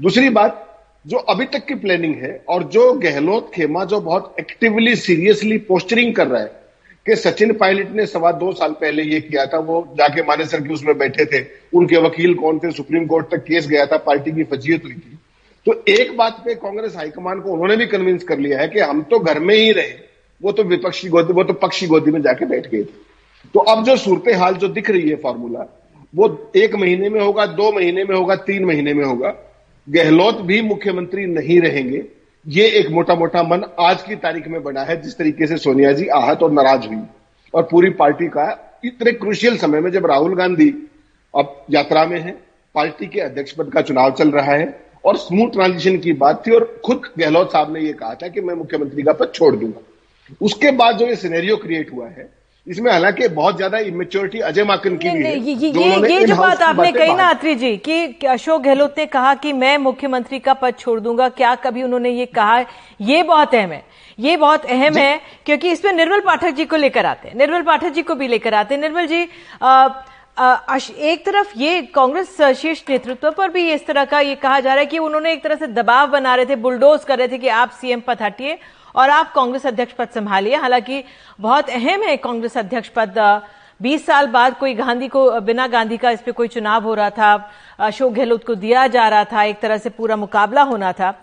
दूसरी 0.02 0.30
बात 0.30 0.67
जो 1.08 1.18
अभी 1.18 1.46
तक 1.46 1.66
की 1.66 1.76
प्लानिंग 1.76 2.16
है 2.16 2.44
और 2.50 2.64
जो 2.64 2.94
गहलोत 2.94 3.52
खेमा 3.54 3.86
जो 3.86 4.00
बहुत 4.02 4.36
एक्टिवली 4.40 4.96
सीरियसली 4.96 5.58
पोस्टरिंग 5.58 6.16
कर 6.16 6.28
रहा 6.28 6.42
है 6.42 6.52
कि 7.06 7.16
सचिन 7.16 7.54
पायलट 7.54 7.92
ने 7.92 8.06
सवा 8.06 8.32
दो 8.32 8.52
साल 8.52 8.72
पहले 8.72 9.04
ये 9.04 9.20
किया 9.22 9.46
था, 9.46 9.60
वो 9.60 9.96
जाके 9.98 10.22
मानेसर 10.22 10.62
के 10.62 10.74
उसमें 10.74 10.98
बैठे 10.98 11.26
थे, 11.26 11.46
उनके 11.74 11.98
वकील 11.98 12.34
कौन 12.34 12.60
थे, 12.60 12.72
सुप्रीम 12.72 13.06
कोर्ट 13.06 13.30
तक 13.32 13.44
केस 13.44 13.68
गया 13.68 13.86
था, 13.86 13.98
पार्टी 13.98 14.32
की 14.32 14.44
फजीयत 14.44 14.84
हुई 14.84 14.94
थी। 14.94 15.18
तो 15.66 15.84
एक 15.88 16.18
बात 16.18 16.42
पे 16.46 16.56
कांग्रेस 16.56 16.96
हाईकमान 16.96 17.40
को 17.40 17.52
उन्होंने 17.52 17.78
भी 17.78 17.86
कन्विंस 17.86 18.24
कर 18.24 18.40
लिया 18.40 18.60
है 18.60 18.68
कि 18.68 18.80
हम 18.80 19.02
तो 19.02 19.20
घर 19.20 19.40
में 19.40 19.56
ही 19.56 19.72
रहे, 19.72 19.94
वो 20.42 20.52
तो 20.52 20.64
विपक्षी 20.64 21.10
गोदी, 21.10 21.34
वो 21.34 21.44
तो 21.44 21.54
पक्षी 21.54 21.88
गोदी 21.88 22.12
में 22.12 22.22
जाके 22.22 22.46
बैठ 22.46 22.68
गए 22.68 22.84
थे। 22.84 23.06
तो 23.54 23.60
अब 23.60 23.84
जो 23.86 23.98
सूरत 23.98 24.36
हाल 24.36 24.54
जो 24.54 24.68
दिख 24.68 24.90
रही 24.90 25.10
है 25.10 25.16
फॉर्मूला 25.16 25.66
वो 26.16 26.52
एक 26.56 26.76
महीने 26.76 27.10
में 27.10 27.22
होगा, 27.22 27.46
दो 27.46 27.72
महीने 27.72 28.04
में 28.04 28.16
होगा, 28.16 28.36
तीन 28.36 28.66
महीने 28.66 28.94
में 28.94 29.06
होगा। 29.06 29.47
गहलोत 29.88 30.42
भी 30.42 30.62
मुख्यमंत्री 30.62 31.26
नहीं 31.26 31.60
रहेंगे। 31.62 32.04
ये 32.48 32.68
एक 32.70 32.90
मोटा 32.90 33.16
मोटा 33.16 33.44
मन 33.44 33.64
आज 33.80 34.02
की 34.02 34.16
तारीख 34.16 34.48
में 34.48 34.62
बना 34.64 34.82
है, 34.82 35.02
जिस 35.02 35.18
तरीके 35.18 35.48
से 35.48 35.58
सोनिया 35.58 35.92
जी 35.92 36.08
आहत 36.08 36.44
और 36.44 36.52
नाराज़ 36.52 36.88
हुई। 36.88 37.02
और 37.54 37.64
पूरी 37.64 37.90
पार्टी 37.90 38.28
का 38.28 38.80
इतने 38.86 39.12
क्रुशियल 39.12 39.58
समय 39.58 39.80
में 39.80 39.92
जब 39.92 40.06
राहुल 40.06 40.36
गांधी 40.36 40.70
अब 41.34 41.66
यात्रा 41.70 42.06
में 42.06 42.20
है, 42.20 42.32
पार्टी 42.76 43.08
के 43.08 43.20
अध्यक्ष 43.20 43.52
पद 43.52 43.72
का 43.72 43.82
चुनाव 43.82 44.12
चल 44.12 44.32
रहा 44.32 44.54
है 44.54 44.88
और 45.06 45.18
स्मूथ 45.18 45.52
ट्रांजिशन 45.52 45.98
की 45.98 46.14
बात 46.14 46.44
थी 46.48 46.52
और 46.52 46.82
खुद 46.86 47.02
गहलोत 47.20 47.52
साहब 47.52 47.74
ने 47.74 47.80
यह 47.80 47.94
कहा 47.94 48.14
था 48.14 48.28
कि 48.28 48.42
मैं 48.42 48.54
मुख्यमंत्री 48.54 49.04
का 49.04 49.14
पद 49.14 49.32
छोड़ 49.36 49.56
दूँगा। 49.56 49.82
उसके 50.42 50.72
बाद 50.72 50.98
जो 50.98 51.06
ये 51.08 51.16
सिनेरियो 51.16 51.58
क्रिएट 51.58 51.94
हुआ 51.94 52.08
है 52.08 52.30
इसमें 52.68 52.92
हालाँकि 52.92 53.28
बहुत 53.30 53.56
ज़्यादा 53.56 53.78
इमेच्योरिटी 53.80 54.40
अजय 54.40 54.64
माकन 54.64 54.96
की 54.98 55.10
भी 55.10 55.24
है। 55.24 55.38
ये 55.40 55.54
ये, 55.54 55.70
ये 56.10 56.26
जो 56.26 56.36
बात 56.36 56.62
आपने 56.62 56.92
कही 56.92 57.14
ना 57.14 57.28
अत्री 57.30 57.54
जी 57.56 57.76
कि 57.80 58.28
अशोक 58.28 58.62
गहलोत 58.62 58.96
ने 58.98 59.06
कहा 59.06 59.34
कि 59.36 59.54
मैं 59.54 59.78
मुख्यमंत्री 59.80 60.40
का 60.40 60.54
पद 60.56 60.74
छोड़ 60.80 61.00
दूँगा 61.00 61.30
क्या 61.32 61.54
कभी 61.58 61.84
उन्होंने 61.84 62.10
ये 62.10 62.26
कहा? 62.28 62.60
ये 63.02 63.24
बहुत 63.24 63.56
अहम 63.56 63.72
है। 63.72 63.84
ये 64.20 64.36
बहुत 64.38 64.66
अहम 64.66 64.98
है 64.98 65.20
क्योंकि 65.46 65.72
इसमें 65.72 65.92
निर्मल 65.94 66.20
पाठक 66.20 66.52
जी 66.52 66.66
को 66.66 66.76
लेकर 66.76 67.06
आते 67.06 67.28
हैं। 67.30 67.36
निर्मल 67.38 67.62
पाठक 67.64 67.94
जी 67.94 68.02
को 68.02 68.16
भी 68.16 68.28
लेकर 68.28 68.54
आते 68.54 68.76
हैं। 68.76 68.82
निर्मल 68.82 69.08
जी 69.08 69.28
आ, 69.64 69.90
एक 70.38 71.26
तरफ़ 71.26 71.52
ये 71.58 71.82
कांग्रेस 71.94 72.42
शीर्ष 72.58 72.84
नेतृत्व 72.90 73.30
पर 73.32 73.50
भी 73.50 73.70
इस 73.72 73.86
तरह 73.88 74.06
का 74.06 74.20
ये 74.20 74.36
कहा 74.38 74.60
जा 74.60 74.74
रहा 74.74 74.80
है 74.80 74.86
कि 74.86 74.98
उन्होंने 75.00 75.32
एक 75.34 75.44
तरह 75.44 75.56
से 75.56 75.68
दबाव 75.70 76.08
बना 76.10 76.36
रहे 76.36 76.46
थे 76.46 76.56
बुलडोज 76.58 77.04
कर 77.04 77.18
रहे 77.18 77.28
थे 77.28 77.38
कि 77.38 77.48
आप 77.50 77.72
सीएम 77.82 78.02
पद 78.08 78.22
हटिए 78.22 78.58
और 78.98 79.10
आप 79.10 79.32
कांग्रेस 79.34 79.66
अध्यक्ष 79.66 79.94
पद 79.94 80.10
संभालिए। 80.10 80.56
हालाँकि 80.56 81.04
बहुत 81.40 81.70
अहम 81.70 82.04
है 82.04 82.16
कांग्रेस 82.18 82.58
अध्यक्ष 82.58 82.90
पद। 82.90 83.20
बीस 83.80 84.06
साल 84.06 84.28
बाद 84.28 84.58
कोई 84.58 84.74
गांधी 84.74 85.08
को 85.08 85.30
बिना 85.42 85.68
गांधी 85.68 85.98
का 85.98 86.12
इस 86.12 86.22
पे 86.22 86.32
कोई 86.32 86.48
चुनाव 86.48 86.84
हो 86.84 86.94
रहा 86.94 87.10
था, 87.10 87.50
अशोक 87.80 88.14
गहलोत 88.14 88.46
को 88.46 88.56
दिया 88.56 88.86
जा 88.88 89.08
रहा 89.10 89.24
था, 89.24 89.44
एक 89.44 89.60
तरह 89.60 89.78
से 89.78 89.90
पूरा 89.90 90.16
मुकाबला 90.16 90.62
होना 90.62 90.92
था। 90.92 91.14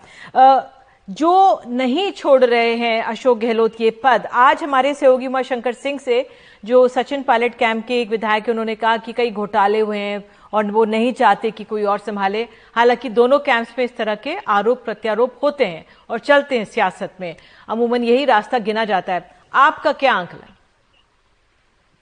जो 1.07 1.61
नहीं 1.67 2.11
छोड़ 2.11 2.43
रहे 2.43 2.75
हैं 2.75 3.01
अशोक 3.03 3.39
गहलोत 3.39 3.81
ये 3.81 3.89
पद, 4.03 4.25
आज 4.25 4.63
हमारे 4.63 4.93
सहयोगी 4.93 5.27
उमा 5.27 5.41
शंकर 5.41 5.73
सिंह 5.73 5.99
से, 5.99 6.27
जो 6.63 6.87
सचिन 6.87 7.23
पायलट 7.23 7.55
कैंप 7.55 7.85
के 7.87 7.99
एक 8.01 8.09
विधायक 8.09 8.49
उन्होंने 8.49 8.75
कहा 8.75 8.95
कि 8.97 9.13
कई 9.13 9.31
घोटाले 9.31 9.79
हुए 9.79 9.97
हैं 9.97 10.23
और 10.55 10.71
वो 10.71 10.85
नहीं 10.85 11.11
चाहते 11.13 11.51
कि 11.51 11.63
कोई 11.63 11.83
और 11.83 11.99
संभाले। 11.99 12.41
हालाँकि 12.75 13.09
दोनों 13.11 13.39
कैंप्स 13.41 13.73
में 13.77 13.85
इस 13.85 13.95
तरह 13.97 14.15
के 14.15 14.35
आरोप 14.49 14.83
प्रत्यारोप 14.85 15.39
होते 15.43 15.65
हैं 15.65 15.85
और 16.09 16.19
चलते 16.21 16.57
हैं 16.57 16.65
सियासत 16.65 17.13
में। 17.21 17.35
अमूमन 17.69 18.03
यही 18.03 18.25
रास्ता 18.25 18.59
गिना 18.59 18.85
जाता 18.85 19.13
है। 19.13 19.29
आपका 19.53 19.91
क्या 19.93 20.13
आंकलन? 20.13 20.53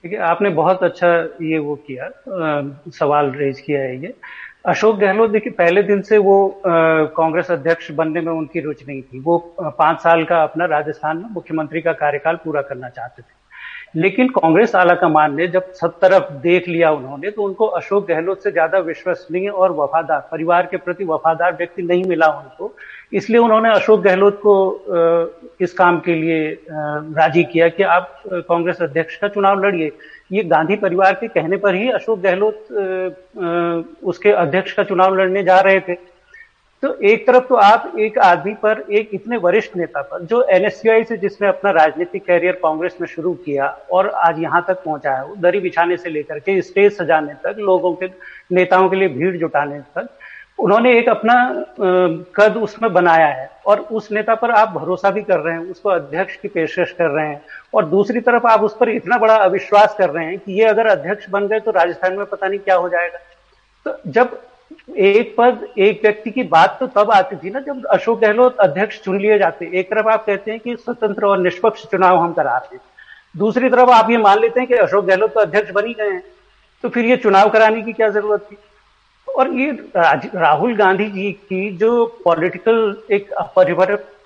देखिए 0.04 0.20
आपने 0.20 0.50
बहुत 0.52 0.84
अच्छा 0.84 1.10
ये 1.42 1.58
वो 1.60 1.76
किया 1.88 2.06
आ, 2.06 2.90
सवाल 2.92 3.32
रेज 3.32 3.60
किया 3.60 3.82
है 3.82 4.02
ये। 4.02 4.14
अशोक 4.66 4.96
गहलोत 4.96 5.30
देखिए 5.30 5.54
पहले 5.54 5.84
दिन 5.84 6.02
से 6.02 6.18
वो 6.18 6.36
कांग्रेस 6.66 7.52
अध्यक्ष 7.52 7.92
बनने 7.92 8.22
में 8.22 8.32
उनकी 8.32 8.60
रुचि 8.60 8.86
नहीं 8.88 9.02
थी। 9.02 9.20
वो 9.20 9.38
पाँच 9.60 10.00
साल 10.00 10.24
का 10.26 10.42
अपना 10.44 10.66
राजस्थान 10.66 11.18
में 11.18 11.30
मुख्यमंत्री 11.32 11.82
का 11.82 11.94
कार्यकाल 11.94 12.36
पूरा 12.36 12.62
करना 12.62 12.90
चाहते 12.90 13.22
थे। 13.22 13.43
लेकिन 13.96 14.28
कांग्रेस 14.30 14.74
आला 14.76 14.94
कमान 14.96 15.36
ने 15.36 15.48
जब 15.48 15.72
सब 15.74 16.00
तरफ़ 16.02 16.32
देख 16.44 16.68
लिया 16.68 16.92
उन्होंने 16.92 17.30
तो 17.32 17.44
उनको 17.44 17.66
अशोक 17.80 18.08
गहलोत 18.08 18.44
से 18.44 18.52
ज़्यादा 18.52 18.78
विश्वसनीय 18.80 19.50
और 19.50 19.72
वफादार, 19.72 20.20
परिवार 20.32 20.66
के 20.66 20.78
प्रति 20.78 21.04
वफादार 21.04 21.56
व्यक्ति 21.56 21.82
नहीं 21.84 22.04
मिला 22.04 22.28
उनको। 22.30 22.74
इसलिए 23.14 23.40
उन्होंने 23.40 23.70
अशोक 23.70 24.02
गहलोत 24.02 24.40
को 24.46 24.56
इस 25.62 25.74
काम 25.74 26.00
के 26.00 26.16
लिए 26.16 26.66
राज़ी 26.70 27.44
किया 27.44 27.68
कि 27.70 27.84
आप 27.86 28.24
कांग्रेस 28.28 28.82
अध्यक्ष 28.82 29.18
का 29.18 29.28
चुनाव 29.28 29.64
लड़िए। 29.66 29.92
ये 30.32 30.44
गांधी 30.46 30.76
परिवार 30.76 31.14
के 31.14 31.28
कहने 31.28 31.58
पर 31.58 31.76
ही 31.76 31.90
अशोक 31.92 32.20
गहलोत 32.20 32.68
उसके 34.04 34.32
अध्यक्ष 34.32 34.74
का 34.74 34.84
चुनाव 34.84 35.16
लड़ने 35.16 35.44
जा 35.44 35.60
रहे 35.60 35.80
थे। 35.80 35.98
तो 36.84 36.94
एक 37.02 37.26
तरफ़ 37.28 37.44
तो 37.44 37.56
आप 37.56 37.94
एक 38.00 38.18
आदमी 38.20 38.54
पर, 38.54 38.84
एक 38.92 39.10
इतने 39.14 39.38
वरिष्ठ 39.38 39.76
नेता 39.78 40.02
पर, 40.02 40.22
जो 40.22 40.42
एनएसयूआई 40.52 41.04
से 41.04 41.18
जिसने 41.18 41.48
अपना 41.48 41.72
राजनीतिक 41.72 42.26
कैरियर 42.26 42.60
कांग्रेस 42.64 42.98
में 43.02 43.08
शुरू 43.08 43.34
किया 43.46 43.68
और 43.92 44.10
आज 44.10 44.40
यहाँ 44.40 44.64
तक 44.68 44.84
पहुँचा 44.84 45.12
है, 45.12 45.40
दरी 45.42 45.60
बिछाने 45.60 45.98
से 45.98 46.10
लेकर 46.10 46.40
के 46.40 46.62
स्टेज 46.62 46.98
सजाने 46.98 47.34
तक, 47.44 47.56
लोगों 47.60 47.94
के, 47.94 48.10
नेताओं 48.52 48.90
के 48.90 48.96
लिए 48.96 49.08
भीड़ 49.10 49.36
जुटाने 49.38 49.80
तक, 49.96 50.10
उन्होंने 50.60 50.98
एक 50.98 51.10
अपना 51.10 51.36
कद 52.36 52.58
उसमें 52.58 52.92
बनाया 52.94 53.28
है 53.28 53.50
और 53.66 53.80
उस 53.92 54.12
नेता 54.12 54.36
पर 54.36 54.52
आप 54.52 54.70
भरोसा 54.72 55.10
भी 55.12 55.22
कर 55.24 55.40
रहे 55.40 55.54
हैं, 55.54 55.72
उसको 55.72 55.90
अध्यक्ष 55.90 56.36
की 56.36 56.48
पेशकश 56.50 56.92
कर 56.98 57.10
रहे 57.10 57.28
हैं 57.28 57.42
और 57.74 57.86
दूसरी 57.90 58.20
तरफ़ 58.22 58.48
आप 58.48 58.64
उस 58.64 58.78
पर 58.80 58.90
इतना 58.90 59.18
बड़ा 59.18 59.36
अविश्वास 59.36 59.96
कर 59.98 60.10
रहे 60.10 60.26
हैं 60.26 60.38
कि 60.40 60.60
ये 60.60 60.66
अगर 60.68 60.88
अध्यक्ष 60.90 61.30
बन 61.30 61.48
गए 61.48 61.60
तो 61.60 61.72
राजस्थान 61.72 62.18
में 62.18 62.26
पता 62.26 62.48
नहीं 62.48 62.60
क्या 62.60 62.76
हो 62.76 62.90
जाएगा। 62.90 63.20
तो 63.86 64.12
जब 64.12 64.42
एक 64.90 65.34
पद, 65.38 65.68
एक 65.78 66.02
व्यक्ति 66.04 66.32
की 66.32 66.44
बात 66.46 66.78
तो 66.80 66.88
तब 66.88 67.12
आती 67.12 67.36
थी 67.36 67.50
ना 67.50 67.60
जब 67.60 67.86
अशोक 67.86 68.20
गहलोत 68.20 68.58
अध्यक्ष 68.60 69.00
चुन 69.02 69.20
लिए 69.20 69.38
जाते। 69.40 69.70
एक 69.80 69.90
तरफ़ 69.90 70.08
आप 70.08 70.26
कहते 70.26 70.52
हैं 70.52 70.60
कि 70.60 70.76
स्वतंत्र 70.76 71.26
और 71.26 71.40
निष्पक्ष 71.40 71.86
चुनाव 71.86 72.18
हम 72.18 72.34
कराते 72.34 72.76
हैं। 72.76 72.82
दूसरी 73.36 73.70
तरफ़ 73.70 73.90
आप 73.90 74.10
ये 74.10 74.18
मान 74.18 74.40
लेते 74.40 74.60
हैं 74.60 74.70
कि 74.70 74.76
अशोक 74.76 75.06
गहलोत 75.06 75.34
तो 75.34 75.40
अध्यक्ष 75.40 75.72
बन 75.72 75.94
गए 75.94 76.10
हैं। 76.10 76.24
तो 76.84 76.90
फिर 76.90 77.06
ये 77.06 77.18
चुनाव 77.18 77.50
कराने 77.50 77.82
की 77.82 77.94
क्या 77.94 78.10
ज़रूरत 78.10 78.48
थी? 78.52 78.58
और 79.28 79.54
ये 79.54 79.72
राहुल 80.36 80.76
गांधी 80.76 81.10
जी 81.10 81.32
की 81.32 81.70
जो 81.78 82.06
पॉलिटिकल 82.26 82.96
एक 83.12 83.32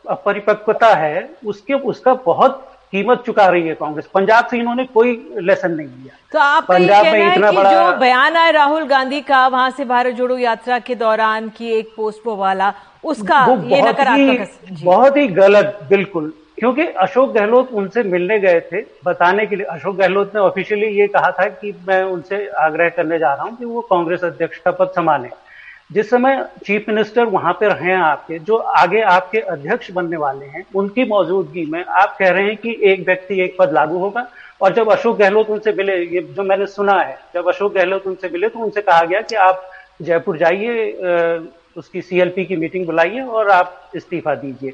अपरिपक्वता 0.08 0.94
है, 0.96 1.30
उसके, 1.46 1.74
उसका 1.74 2.14
बहुत 2.26 2.77
कीमत 2.94 3.24
चुका 3.26 3.46
रही 3.48 3.68
है 3.68 3.74
कांग्रेस। 3.76 4.06
पंजाब 4.14 4.46
से 4.48 4.58
इन्होंने 4.58 4.84
कोई 4.94 5.12
लेसन 5.40 5.72
नहीं 5.72 5.88
लिया। 5.88 6.16
तो 6.32 6.40
आप 6.40 6.66
पंजाब 6.68 7.06
में 7.06 7.32
इतना 7.32 7.52
बड़ा 7.52 7.72
जो 7.72 7.98
बयान 8.00 8.36
आया 8.38 8.50
राहुल 8.52 8.88
गांधी 8.88 9.22
का 9.22 9.48
वहाँ 9.48 9.70
से 9.72 9.86
भारत 9.86 10.16
जोड़ो 10.16 10.38
यात्रा 10.38 10.80
के 10.80 10.96
दौरान 10.96 11.50
की 11.50 11.72
एक 11.74 11.94
पोस्ट 11.96 12.28
वाला 12.28 12.74
उसका 13.04 13.46
वो 13.46 13.56
ये 13.70 13.82
नकारात्मक 13.82 14.50
बहुत 14.84 15.18
ही 15.18 15.28
गलत 15.28 15.80
बिल्कुल। 15.90 16.34
क्योंकि 16.60 16.86
अशोक 17.00 17.32
गहलोत 17.34 17.72
उनसे 17.72 18.04
मिलने 18.04 18.40
गए 18.40 18.60
थे 18.72 18.82
बताने 19.06 19.46
के 19.46 19.56
लिए। 19.56 19.66
अशोक 19.72 19.96
गहलोत 19.96 20.32
ने 20.36 20.42
ऑफिशियली 20.42 20.88
ये 21.00 21.08
कहा 21.08 21.32
था 21.32 21.48
कि 21.50 21.74
मैं 21.88 22.02
उनसे 22.04 22.48
आग्रह 22.60 22.90
करने 22.90 23.20
जा 23.20 23.34
रहा 23.34 23.44
हूँ 23.44 23.56
कि 23.58 23.66
वो 23.66 23.82
कांग्रेस 23.92 24.24
अध्यक्ष 24.24 24.60
का 24.60 24.72
पद 24.72 24.92
संभालें। 24.96 25.30
जिस 25.90 26.10
समय 26.10 26.44
चीफ 26.66 26.86
मिनिस्टर 26.90 27.26
वहाँ 27.26 27.54
पर 27.54 27.76
हैं 27.78 27.96
आपके, 27.96 28.40
जो 28.40 28.56
आगे 28.56 29.02
आपके 29.02 29.40
अध्यक्ष 29.40 29.92
बनने 29.92 30.18
वाले 30.18 30.46
हैं, 30.46 30.66
उनकी 30.76 31.06
मौजूदगी 31.06 31.66
में 31.66 31.84
आप 31.84 32.16
कह 32.20 32.30
रहे 32.30 32.44
हैं 32.44 32.56
कि 32.58 32.78
एक 32.84 33.06
व्यक्ति 33.06 33.40
एक 33.42 33.56
पद 33.60 33.74
लागू 33.74 33.98
होगा। 33.98 34.28
और 34.62 34.74
जब 34.74 34.92
अशोक 34.92 35.18
गहलोत 35.18 35.50
उनसे 35.50 35.74
मिले, 35.74 35.96
ये 35.96 36.22
जो 36.22 36.44
मैंने 36.44 36.66
सुना 36.66 37.00
है, 37.02 37.18
जब 37.34 37.48
अशोक 37.48 37.74
गहलोत 37.74 38.08
उनसे 38.08 38.30
मिले 38.30 38.50
तो 38.50 38.60
उनसे 38.60 38.82
कहा 38.82 39.04
गया 39.04 39.22
कि 39.22 39.36
आप 39.36 39.70
जयपुर 40.02 40.38
जाइए 40.38 40.92
उसकी 41.78 42.02
सीएलपी 42.02 42.46
की 42.46 42.56
मीटिंग 42.56 42.86
बुलाइए 42.86 43.22
और 43.22 43.50
आप 43.50 43.92
इस्तीफा 43.96 44.34
दीजिए। 44.36 44.72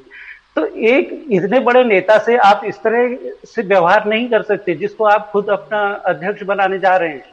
तो 0.55 0.65
एक 0.65 1.09
इतने 1.31 1.59
बड़े 1.59 1.83
नेता 1.83 2.17
से 2.17 2.37
आप 2.37 2.61
इस 2.65 2.81
तरह 2.83 3.17
से 3.45 3.61
व्यवहार 3.61 4.05
नहीं 4.05 4.27
कर 4.29 4.41
सकते 4.41 4.75
जिसको 4.75 5.05
आप 5.05 5.29
खुद 5.31 5.49
अपना 5.49 5.79
अध्यक्ष 6.05 6.43
बनाने 6.43 6.79
जा 6.79 6.95
रहे 6.97 7.09
हैं। 7.09 7.32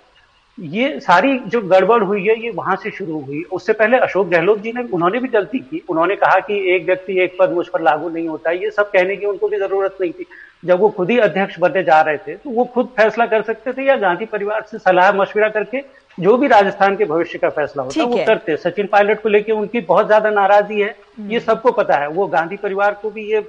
ये 0.60 0.98
सारी 1.00 1.38
जो 1.46 1.60
गड़बड़ 1.62 2.02
हुई 2.02 2.24
है 2.24 2.34
ये 2.40 2.50
वहाँ 2.50 2.74
से 2.76 2.90
शुरू 2.90 3.20
हुई। 3.20 3.42
उससे 3.52 3.72
पहले 3.72 3.98
अशोक 3.98 4.28
गहलोत 4.28 4.60
जी 4.62 4.72
ने 4.72 4.82
उन्होंने 4.92 5.18
भी 5.18 5.28
गलती 5.28 5.58
की। 5.60 5.82
उन्होंने 5.90 6.16
कहा 6.16 6.38
कि 6.40 6.58
एक 6.74 6.84
व्यक्ति 6.86 7.18
एक 7.22 7.36
पद 7.38 7.52
मुझ 7.52 7.66
पर 7.68 7.82
लागू 7.82 8.08
नहीं 8.08 8.28
होता। 8.28 8.50
ये 8.52 8.70
सब 8.70 8.90
कहने 8.90 9.16
की 9.16 9.26
उनको 9.26 9.48
भी 9.48 9.58
ज़रूरत 9.58 9.96
नहीं 10.00 10.10
थी। 10.10 10.26
जब 10.64 10.80
वो 10.80 10.88
खुद 10.90 11.10
ही 11.10 11.18
अध्यक्ष 11.20 11.58
बनने 11.58 11.82
जा 11.82 12.00
रहे 12.00 12.16
थे 12.18 12.34
तो 12.34 12.50
वो 12.50 12.64
खुद 12.74 12.88
फैसला 12.96 13.26
कर 13.26 13.42
सकते 13.42 13.72
थे 13.72 13.86
या 13.86 13.96
गांधी 13.98 14.24
परिवार 14.26 14.66
से 14.70 14.78
सलाह 14.78 15.12
मशविरा 15.12 15.48
करके 15.48 15.80
जो 16.18 16.36
भी 16.36 16.46
राजस्थान 16.48 16.96
के 16.96 17.04
भविष्य 17.04 17.38
का 17.38 17.48
फैसला 17.50 17.82
होता 17.82 18.04
वो 18.04 18.16
करते। 18.26 18.56
सचिन 18.58 18.86
पायलट 18.86 19.22
को 19.22 19.28
लेकर 19.28 19.52
उनकी 19.52 19.80
बहुत 19.82 20.06
ज़्यादा 20.06 20.30
नाराज़गी 20.30 20.80
है। 20.80 20.88
ये 20.88 20.94
हम्म। 21.18 21.38
सबको 21.40 21.72
पता 21.72 21.96
है। 21.96 22.08
वो 22.10 22.26
गांधी 22.28 22.56
परिवार 22.58 22.94
को 23.02 23.10
भी 23.10 23.24
ये 23.32 23.42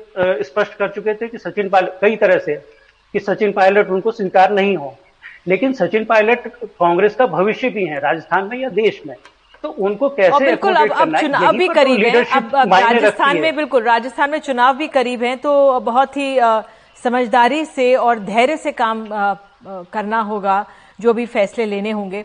स्पष्ट 0.44 0.74
कर 0.74 0.90
चुके 0.90 1.14
थे 1.14 1.28
कि 1.28 1.38
सचिन 1.40 1.70
पायलट 1.70 1.98
कई 2.02 2.16
तरह 2.16 2.38
से 2.40 2.56
कि 3.14 3.20
सचिन 3.20 3.52
पायलट 3.52 3.90
उनको 3.90 4.12
स्वीकार 4.12 4.52
नहीं 4.54 4.76
हो। 4.78 4.96
लेकिन 5.46 5.74
सचिन 5.74 6.06
पायलट 6.06 6.48
कांग्रेस 6.64 7.16
का 7.16 7.26
भविष्य 7.28 7.70
भी 7.70 7.86
है 7.86 8.00
राजस्थान 8.00 8.50
में 8.52 8.58
या 8.60 8.70
देश 8.72 9.02
में? 9.08 9.16
तो 9.64 9.70
उनको 9.70 10.10
कैसे 10.10 10.32
और 10.32 10.44
बिल्कुल 10.44 10.76
अब 10.76 10.92
अब 10.92 11.18
चुनाव 11.18 11.58
भी 11.58 11.68
तो 11.68 11.74
करीब 11.74 12.06
है। 12.06 12.24
अब, 12.26 12.56
अब 12.56 12.74
राजस्थान 12.74 13.38
में 13.38 13.56
बिल्कुल 13.56 13.84
राजस्थान 13.84 14.30
में 14.32 14.40
चुनाव 14.40 14.78
भी 14.78 14.88
करीब 14.90 15.24
है 15.24 15.36
तो 15.38 15.80
बहुत 15.82 16.18
ही 16.18 16.38
समझदारी 17.04 17.64
से 17.66 17.94
और 17.96 18.20
धैर्य 18.20 18.58
से 18.58 18.72
काम 18.74 19.08
करना 19.94 20.20
होगा 20.22 20.66
जो 21.00 21.14
भी 21.14 21.26
फैसले 21.26 21.66
लेने 21.66 21.92
होंगे। 21.92 22.24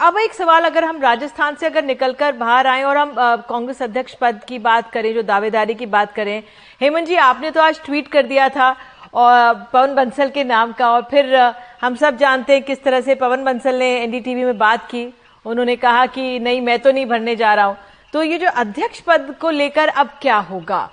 अब 0.00 0.18
एक 0.18 0.32
सवाल 0.34 0.64
अगर 0.64 0.84
हम 0.84 1.00
राजस्थान 1.02 1.54
से 1.54 1.66
अगर 1.66 1.84
निकलकर 1.84 2.32
बाहर 2.34 2.66
आए 2.66 2.82
और 2.82 2.96
हम 2.96 3.14
कांग्रेस 3.48 3.82
अध्यक्ष 3.82 4.14
पद 4.20 4.40
की 4.48 4.58
बात 4.58 4.90
करें 4.90 5.12
जो 5.14 5.22
दावेदारी 5.22 5.74
की 5.74 5.86
बात 5.86 6.12
करें 6.12 6.42
हेमंत 6.80 7.06
जी 7.08 7.14
आपने 7.24 7.50
तो 7.50 7.60
आज 7.60 7.80
ट्वीट 7.84 8.08
कर 8.08 8.26
दिया 8.26 8.48
था 8.48 8.74
और 9.14 9.54
पवन 9.72 9.94
बंसल 9.94 10.30
के 10.30 10.44
नाम 10.44 10.72
का, 10.72 10.90
और 10.90 11.02
फिर 11.10 11.34
हम 11.80 11.94
सब 11.96 12.16
जानते 12.16 12.52
हैं 12.52 12.62
किस 12.62 12.82
तरह 12.82 13.00
से 13.00 13.14
पवन 13.14 13.44
बंसल 13.44 13.74
ने 13.74 13.90
एनडीटीवी 14.02 14.44
में 14.44 14.58
बात 14.58 14.86
की। 14.86 15.06
उन्होंने 15.44 15.76
कहा 15.76 16.06
कि, 16.06 16.38
नहीं, 16.38 16.60
मैं 16.60 16.78
तो 16.78 16.92
नहीं 16.92 17.06
भरने 17.06 17.36
जा 17.36 17.54
रहा 17.54 17.64
हूँ। 17.64 17.76
तो 18.12 18.22
ये 18.22 18.38
जो 18.38 18.50
अध्यक्ष 18.50 19.00
पद 19.00 19.34
को 19.40 19.50
लेकर 19.50 19.88
अब 19.88 20.10
क्या 20.22 20.36
होगा? 20.36 20.88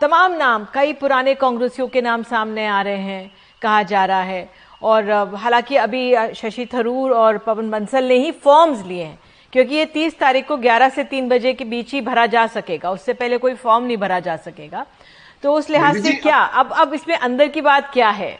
तमाम 0.00 0.32
नाम, 0.32 0.66
कई 0.74 0.92
पुराने 0.92 1.34
कांग्रेसियों 1.34 1.88
के 1.88 2.00
नाम 2.00 2.22
सामने 2.22 2.66
आ 2.66 2.80
रहे 2.82 2.96
हैं, 2.96 3.30
कहा 3.62 3.82
जा 3.82 4.04
रहा 4.04 4.22
है। 4.22 4.48
और 4.82 5.10
हालाँकि 5.36 5.76
अभी 5.76 6.34
शशि 6.34 6.66
थरूर 6.66 7.12
और 7.12 7.38
पवन 7.38 7.70
बंसल 7.70 8.04
ने 8.04 8.14
ही 8.14 8.30
फॉर्म्स 8.34 8.84
लिए 8.86 9.04
हैं, 9.04 9.18
क्योंकि 9.52 9.74
ये 9.74 9.84
30 9.86 10.18
तारीख 10.18 10.46
को 10.48 10.56
11 10.56 10.88
से 10.88 11.04
3 11.04 11.28
बजे 11.28 11.52
के 11.52 11.64
बीच 11.64 11.92
ही 11.92 12.00
भरा 12.00 12.26
जा 12.26 12.46
सकेगा। 12.46 12.90
उससे 12.90 13.12
पहले 13.12 13.38
कोई 13.38 13.54
फॉर्म 13.54 13.84
नहीं 13.84 13.96
भरा 13.96 14.20
जा 14.20 14.36
सकेगा। 14.36 14.84
तो 15.44 15.52
उस 15.54 15.70
लिहाज 15.70 16.02
से 16.02 16.12
क्या? 16.14 16.36
अब 16.36 16.72
अब 16.72 16.94
इसमें 16.94 17.16
अंदर 17.16 17.48
की 17.48 17.60
बात 17.62 17.90
क्या 17.92 18.08
है? 18.10 18.38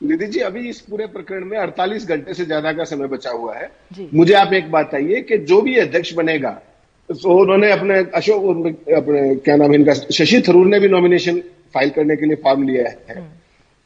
निधि 0.00 0.26
जी 0.26 0.40
अभी 0.40 0.68
इस 0.68 0.80
पूरे 0.80 1.06
प्रकरण 1.06 1.44
में 1.44 1.58
48 1.58 2.06
घंटे 2.06 2.34
से 2.34 2.44
ज़्यादा 2.44 2.72
का 2.72 2.84
समय 2.84 3.06
बचा 3.08 3.30
हुआ 3.30 3.54
है। 3.56 3.70
मुझे 4.14 4.34
आप 4.34 4.52
एक 4.52 4.70
बात 4.70 4.94
आइए 4.94 5.20
कि 5.22 5.38
जो 5.40 5.60
भी 5.62 5.76
अध्यक्ष 5.78 6.12
बनेगा 6.14 6.50
तो 7.08 7.38
उन्होंने 7.40 7.70
अपने 7.72 7.98
अशोक 8.16 8.66
अपने 8.96 9.34
क्या 9.36 9.56
नाम 9.56 9.70
है 9.70 9.78
इनका 9.78 9.94
शशि 9.94 10.42
थरूर 10.48 10.66
ने 10.66 10.80
भी 10.80 10.88
नॉमिनेशन 10.88 11.40
फ़ाइल 11.74 11.90
करने 11.90 12.16
के 12.16 12.26
लिए 12.26 12.36
फॉर्म 12.44 12.66
लिया 12.68 12.88
है। 12.88 13.16
हम्म। 13.16 13.26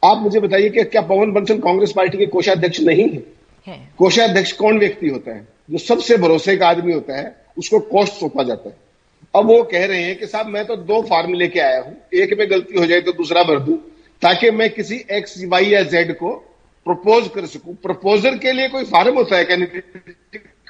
आप 0.03 0.21
मुझे 0.23 0.39
बताइए 0.39 0.69
कि 0.69 0.83
क्या 0.85 1.01
पवन 1.03 1.31
बंसल 1.33 1.59
कांग्रेस 1.59 1.91
पार्टी 1.91 2.17
के 2.17 2.25
कोषाध्यक्ष 2.27 2.79
नहीं 2.81 3.09
है? 3.09 3.79
कोषाध्यक्ष 3.97 4.51
कौन 4.51 4.79
व्यक्ति 4.79 5.09
होता 5.09 5.35
है? 5.35 5.47
जो 5.71 5.77
सबसे 5.77 6.17
भरोसे 6.17 6.55
का 6.57 6.67
आदमी 6.67 6.93
होता 6.93 7.17
है 7.17 7.35
उसको 7.57 7.79
कोष 7.87 8.09
सौंपा 8.09 8.43
जाता 8.43 8.69
है। 8.69 8.75
अब 9.33 9.45
वो 9.45 9.61
कह 9.63 9.85
रहे 9.85 10.01
हैं 10.03 10.17
कि 10.19 10.27
साहब, 10.27 10.47
मैं 10.47 10.65
तो 10.65 10.75
दो 10.75 11.01
फार्म 11.01 11.33
लेके 11.33 11.59
आया 11.59 11.79
हूँ। 11.81 11.95
एक 12.13 12.37
में 12.39 12.49
गलती 12.51 12.79
हो 12.79 12.85
जाए 12.85 13.01
तो 13.01 13.11
दूसरा 13.11 13.43
भर 13.43 13.59
दू, 13.59 13.73
ताकि 14.21 14.51
मैं 14.51 14.69
किसी 14.69 14.95
एक्स 15.11 15.43
वाई 15.47 15.65
या 15.65 15.81
जेड 15.83 16.13
को 16.13 16.31
प्रपोज 16.85 17.27
कर 17.35 17.45
सकूँ। 17.45 17.75
प्रपोजर 17.75 18.37
के 18.37 18.51
लिए 18.51 18.69
कोई 18.69 18.83
फार्म 18.83 19.15
होता 19.15 19.37
है 19.37 19.45
क्या 19.45 19.57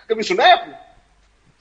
कभी 0.09 0.23
सुना 0.23 0.43
है 0.43 0.51
आपने? 0.51 0.73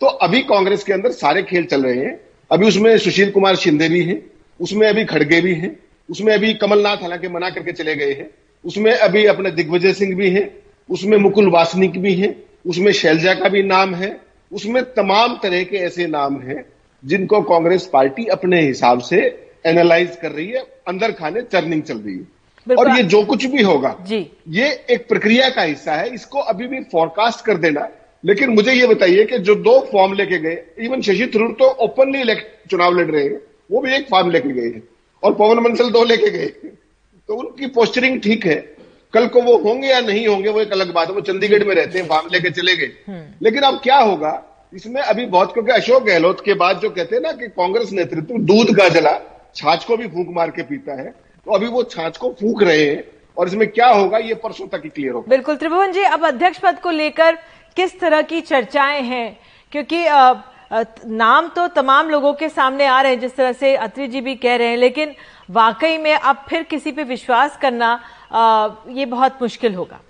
तो 0.00 0.06
अभी 0.06 0.40
कांग्रेस 0.42 0.84
के 0.84 0.92
अंदर 0.92 1.12
सारे 1.12 1.42
खेल 1.42 1.64
चल 1.64 1.82
रहे 1.82 1.96
हैं। 1.96 2.18
अभी 2.50 2.66
उसमें 2.66 2.96
सुशील 2.98 3.30
कुमार 3.30 3.56
शिंदे 3.56 3.88
भी 3.88 4.02
हैं, 4.02 4.20
उसमें 4.60 4.86
अभी 4.88 5.04
खड़गे 5.04 5.40
भी 5.40 5.54
हैं, 5.54 5.76
उसमें 6.08 6.32
अभी 6.34 6.52
कमलनाथ 6.54 6.96
हालाँकि 6.96 7.28
मना 7.28 7.50
करके 7.50 7.72
चले 7.72 7.94
गए 7.96 8.12
हैं, 8.12 8.30
उसमें 8.64 8.92
अभी 8.92 9.24
अपने 9.26 9.50
दिग्विजय 9.50 9.92
सिंह 9.92 10.14
भी 10.16 10.30
हैं, 10.30 10.48
उसमें 10.88 11.16
मुकुल 11.18 11.50
वासनिक 11.50 11.98
भी 11.98 12.14
हैं, 12.14 12.34
उसमें 12.66 12.92
शैलजा 12.92 13.34
का 13.34 13.48
भी 13.48 13.62
नाम 13.62 13.94
है, 13.94 14.20
उसमें 14.52 14.82
तमाम 14.94 15.38
तरह 15.42 15.62
के 15.64 15.76
ऐसे 15.76 16.06
नाम 16.06 16.40
हैं। 16.40 16.64
जिनको 17.02 17.40
कांग्रेस 17.42 17.86
पार्टी 17.92 18.24
अपने 18.28 18.60
हिसाब 18.60 19.00
से 19.00 19.20
एनालाइज 19.66 20.16
कर 20.22 20.30
रही 20.30 20.48
है 20.48 20.64
अंदर 20.88 21.12
खाने 21.12 21.42
चर्निंग 21.42 21.82
चल 21.82 21.98
रही 21.98 22.14
है। 22.14 22.76
और 22.76 22.90
ये 22.96 23.02
जो 23.04 23.22
कुछ 23.24 23.44
भी 23.46 23.62
होगा 23.62 23.96
जी। 24.00 24.18
ये 24.48 24.68
एक 24.90 25.08
प्रक्रिया 25.08 25.48
का 25.50 25.62
हिस्सा 25.62 25.94
है 25.94 26.08
इसको 26.14 26.38
अभी 26.52 26.66
भी 26.66 26.80
फोरकास्ट 26.92 27.44
कर 27.44 27.56
देना। 27.58 27.88
लेकिन 28.24 28.50
मुझे 28.50 28.72
ये 28.72 28.86
बताइए 28.86 29.24
कि 29.24 29.38
जो 29.38 29.54
दो 29.56 29.78
फॉर्म 29.92 30.12
लेके 30.12 30.38
गए 30.38 30.62
इवन 30.84 31.02
शशि 31.02 31.30
थरूर 31.34 31.52
तो 31.58 31.68
ओपनली 31.84 32.20
इलेक्ट 32.20 32.70
चुनाव 32.70 32.98
लड़ 32.98 33.06
रहे 33.06 33.22
हैं 33.24 33.40
वो 33.70 33.80
भी 33.80 33.94
एक 33.94 34.08
फॉर्म 34.10 34.30
लेके 34.30 34.48
गए 34.50 34.68
हैं 34.68 34.82
और 35.22 35.34
पवन 35.34 35.62
बंसल 35.64 35.90
दो 35.90 36.04
लेके 36.04 36.30
गए 36.30 36.46
तो 36.46 37.34
उनकी 37.34 37.66
पोस्टरिंग 37.68 38.20
ठीक 38.20 38.46
है। 38.46 38.56
कल 39.14 39.26
को 39.26 39.40
वो 39.42 39.56
होंगे 39.58 39.88
या 39.88 40.00
नहीं 40.00 40.26
होंगे 40.26 40.48
वो 40.48 40.60
एक 40.60 40.72
अलग 40.72 40.92
बात 40.94 41.08
है 41.08 41.14
वो 41.14 41.20
चंडीगढ़ 41.20 41.64
में 41.64 41.74
रहते 41.74 41.98
हैं 41.98 42.06
फॉर्म 42.06 42.28
लेके 42.32 42.50
चले 42.50 42.76
गए। 42.76 42.90
हम्म। 43.06 43.22
लेकिन 43.42 43.62
अब 43.62 43.80
क्या 43.82 43.96
होगा 43.98 44.32
इसमें 44.72 45.00
अभी 45.02 45.24
बहुत 45.26 45.52
क्योंकि 45.52 45.72
अशोक 45.72 46.02
गहलोत 46.04 46.40
के 46.44 46.54
बाद 46.54 46.80
जो 46.80 46.90
कहते 46.90 47.16
हैं 47.16 47.22
ना 47.22 47.32
कि 47.32 47.48
कांग्रेस 47.50 47.92
नेतृत्व 47.92 48.38
दूध 48.46 48.74
का 48.76 48.88
जला 48.88 49.12
छाछ 49.56 49.84
को 49.84 49.96
भी 49.96 50.08
फूंक 50.08 50.28
मार 50.30 50.50
के 50.50 50.62
पीता 50.62 51.00
है 51.00 51.10
तो 51.46 51.52
अभी 51.54 51.66
वो 51.68 51.82
छाछ 51.84 52.16
को 52.16 52.30
फूंक 52.40 52.62
रहे 52.62 52.84
हैं 52.86 53.02
और 53.36 53.48
इसमें 53.48 53.66
क्या 53.68 53.88
होगा 53.88 54.18
ये 54.18 54.34
परसों 54.36 54.66
तक 54.68 54.80
ही 54.84 54.88
क्लियर 54.90 55.12
होगा। 55.12 55.30
बिल्कुल 55.30 55.56
त्रिभुवन 55.56 55.92
जी 55.92 56.02
अब 56.04 56.26
अध्यक्ष 56.26 56.58
पद 56.58 56.80
को 56.80 56.90
लेकर 56.90 57.38
किस 57.76 57.98
तरह 58.00 58.22
की 58.22 58.40
चर्चाएँ 58.42 59.02
हैं? 59.02 59.38
क्योंकि 59.72 60.04
नाम 61.08 61.48
तो 61.48 61.66
तमाम 61.74 62.10
लोगों 62.10 62.32
के 62.34 62.48
सामने 62.48 62.86
आ 62.86 63.00
रहे 63.00 63.12
हैं 63.12 63.20
जिस 63.20 63.36
तरह 63.36 63.52
से 63.52 63.74
अत्री 63.76 64.08
जी 64.08 64.20
भी 64.20 64.34
कह 64.36 64.56
रहे 64.56 64.68
हैं 64.68 64.76
लेकिन 64.76 65.14
वाकई 65.50 65.98
में 65.98 66.14
अब 66.14 66.44
फिर 66.48 66.62
किसी 66.64 66.92
पे 66.92 67.02
विश्वास 67.04 67.56
करना 67.56 67.88
आ, 68.32 68.68
ये 68.88 69.06
बहुत 69.06 69.38
मुश्किल 69.42 69.74
होगा। 69.74 70.00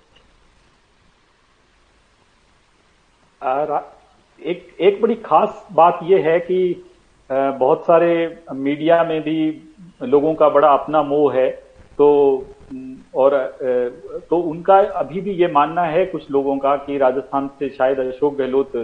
एक 4.45 4.67
एक 4.79 5.01
बड़ी 5.01 5.15
खास 5.15 5.67
बात 5.73 5.99
यह 6.03 6.29
है 6.29 6.39
कि 6.39 6.85
बहुत 7.29 7.85
सारे 7.85 8.11
मीडिया 8.53 9.03
में 9.03 9.21
भी 9.21 9.39
लोगों 10.03 10.33
का 10.33 10.49
बड़ा 10.49 10.67
अपना 10.67 11.01
मोह 11.03 11.33
है। 11.33 11.49
तो 11.97 12.07
और 13.15 13.35
तो 14.29 14.37
उनका 14.37 14.77
अभी 14.99 15.21
भी 15.21 15.31
ये 15.31 15.47
मानना 15.47 15.83
है 15.83 16.05
कुछ 16.05 16.29
लोगों 16.31 16.57
का 16.57 16.75
कि 16.75 16.97
राजस्थान 16.97 17.47
से 17.59 17.69
शायद 17.69 17.99
अशोक 17.99 18.37
गहलोत 18.37 18.75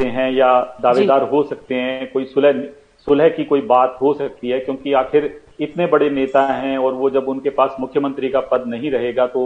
हैं 0.00 0.30
या 0.32 0.50
दावेदार 0.80 1.22
हो 1.22 1.42
सकते 1.42 1.74
हैं 1.74 2.10
कोई 2.12 2.24
सुलह 2.24 2.62
सुलह 3.06 3.28
की 3.28 3.44
कोई 3.44 3.60
बात 3.60 3.98
हो 4.02 4.12
सकती 4.14 4.48
है 4.48 4.58
क्योंकि 4.60 4.92
आखिर 4.92 5.40
इतने 5.60 5.86
बड़े 5.86 6.10
नेता 6.10 6.42
हैं 6.46 6.76
और 6.78 6.92
वो 6.92 7.10
जब 7.10 7.28
उनके 7.28 7.50
पास 7.50 7.76
मुख्यमंत्री 7.80 8.28
का 8.28 8.40
पद 8.40 8.64
नहीं 8.66 8.90
रहेगा 8.90 9.26
तो 9.26 9.42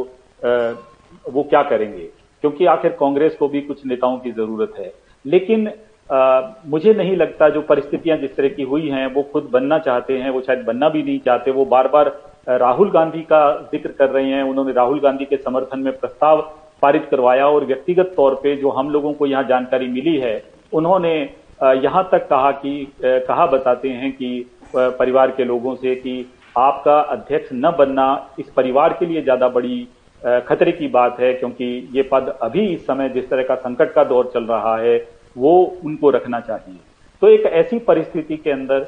वो 1.30 1.42
क्या 1.42 1.62
करेंगे? 1.62 2.08
क्योंकि 2.42 2.66
आखिर 2.66 2.90
कांग्रेस 3.00 3.36
को 3.36 3.48
भी 3.48 3.60
कुछ 3.62 3.84
नेताओं 3.86 4.18
की 4.18 4.32
ज़रूरत 4.32 4.74
है। 4.78 4.92
लेकिन 5.24 5.70
आ, 6.10 6.40
मुझे 6.66 6.92
नहीं 6.94 7.16
लगता 7.16 7.48
जो 7.48 7.60
परिस्थितियाँ 7.62 8.16
जिस 8.18 8.34
तरह 8.36 8.48
की 8.48 8.62
हुई 8.64 8.88
हैं 8.90 9.06
वो 9.14 9.22
खुद 9.22 9.48
बनना 9.52 9.78
चाहते 9.80 10.16
हैं 10.18 10.30
वो 10.30 10.40
शायद 10.40 10.64
बनना 10.64 10.88
भी 10.88 11.02
नहीं 11.02 11.18
चाहते 11.20 11.50
वो 11.50 11.64
बार 11.66 11.88
बार 11.88 12.08
राहुल 12.48 12.90
गांधी 12.90 13.20
का 13.22 13.40
ज़िक्र 13.72 13.90
कर 13.98 14.10
रहे 14.10 14.30
हैं। 14.30 14.42
उन्होंने 14.42 14.72
राहुल 14.72 15.00
गांधी 15.00 15.24
के 15.24 15.36
समर्थन 15.36 15.78
में 15.78 15.92
प्रस्ताव 15.98 16.40
पारित 16.82 17.06
करवाया 17.10 17.46
और 17.48 17.64
व्यक्तिगत 17.64 18.12
तौर 18.16 18.34
पे 18.34 18.56
जो 18.56 18.70
हम 18.70 18.90
लोगों 18.90 19.12
को 19.12 19.26
यहाँ 19.26 19.44
जानकारी 19.44 19.88
मिली 19.88 20.16
है 20.18 20.34
उन्होंने 20.72 21.14
यहाँ 21.62 22.08
तक 22.12 22.28
कहा 22.28 22.50
कि 22.56 22.74
कहा 23.00 23.46
बताते 23.46 23.88
हैं 23.90 24.12
कि 24.12 24.30
परिवार 24.76 25.30
के 25.30 25.44
लोगों 25.44 25.74
से 25.74 25.94
कि 25.96 26.14
आपका 26.58 26.98
अध्यक्ष 27.10 27.48
न 27.54 27.74
बनना 27.78 28.06
इस 28.38 28.50
परिवार 28.56 28.92
के 28.92 29.06
लिए 29.06 29.22
ज़्यादा 29.22 29.48
बड़ी 29.50 29.86
खतरे 30.24 30.72
की 30.72 30.88
बात 30.88 31.20
है, 31.20 31.32
क्योंकि 31.34 31.88
ये 31.94 32.02
पद 32.02 32.28
अभी 32.42 32.66
इस 32.66 32.86
समय 32.86 33.08
जिस 33.08 33.28
तरह 33.30 33.42
का 33.42 33.54
संकट 33.56 33.92
का 33.92 34.04
दौर 34.04 34.30
चल 34.34 34.44
रहा 34.44 34.76
है, 34.78 34.96
वो 35.36 35.80
उनको 35.84 36.10
रखना 36.10 36.40
चाहिए। 36.42 36.78
तो 37.22 37.28
एक 37.28 37.46
ऐसी 37.46 37.78
परिस्थिति 37.80 38.36
के 38.36 38.50
अंदर 38.50 38.86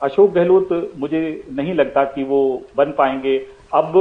अशोक 0.00 0.32
गहलोत, 0.32 0.68
मुझे 0.98 1.44
नहीं 1.52 1.74
लगता 1.74 2.04
कि 2.06 2.22
वो 2.24 2.40
बन 2.76 2.92
पाएँगे। 2.92 3.36
अब 3.74 3.92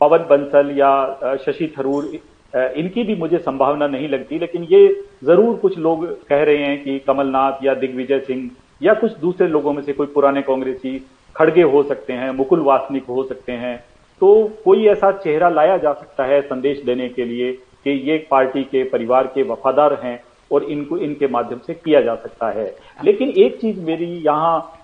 पवन 0.00 0.26
बंसल 0.30 0.70
या 0.76 1.36
शशि 1.44 1.72
थरूर 1.78 2.12
इनकी 2.52 3.02
भी 3.02 3.14
मुझे 3.14 3.38
संभावना 3.38 3.86
नहीं 3.86 4.08
लगती, 4.08 4.38
लेकिन 4.38 4.62
ये 4.70 4.88
ज़रूर 5.24 5.56
कुछ 5.56 5.78
लोग 5.78 6.06
कह 6.28 6.42
रहे 6.42 6.56
हैं 6.58 6.82
कि 6.84 6.98
कमलनाथ 6.98 7.64
या 7.64 7.74
दिग्विजय 7.76 8.20
सिंह 8.20 8.50
या 8.82 8.94
कुछ 8.94 9.16
दूसरे 9.18 9.48
लोगों 9.48 9.72
में 9.72 9.82
से 9.82 9.92
कोई 9.92 10.06
पुराने 10.14 10.42
कांग्रेसी 10.42 10.98
खड़गे 11.36 11.62
हो 11.64 11.82
सकते 11.82 12.12
हैं, 12.12 12.30
मुकुल 12.32 12.60
वासनिक 12.60 13.04
हो 13.04 13.24
सकते 13.24 13.52
हैं। 13.54 13.76
तो 14.20 14.32
कोई 14.64 14.86
ऐसा 14.88 15.10
चेहरा 15.14 15.48
लाया 15.50 15.76
जा 15.76 15.92
सकता 15.92 16.24
है 16.24 16.40
संदेश 16.42 16.82
देने 16.84 17.08
के 17.08 17.24
लिए 17.24 17.52
कि 17.52 17.90
ये 18.10 18.16
पार्टी 18.30 18.62
के 18.64 18.82
परिवार 18.90 19.26
के 19.34 19.42
वफादार 19.42 19.98
हैं 20.02 20.22
और 20.50 20.64
इनको, 20.64 20.98
इनके 20.98 21.26
माध्यम 21.28 21.58
से 21.66 21.74
किया 21.74 22.00
जा 22.00 22.14
सकता 22.16 22.50
है। 22.50 22.74
लेकिन 23.04 23.28
एक 23.28 23.60
चीज़ 23.60 23.80
मेरी 23.80 24.06
यहाँ 24.26 24.80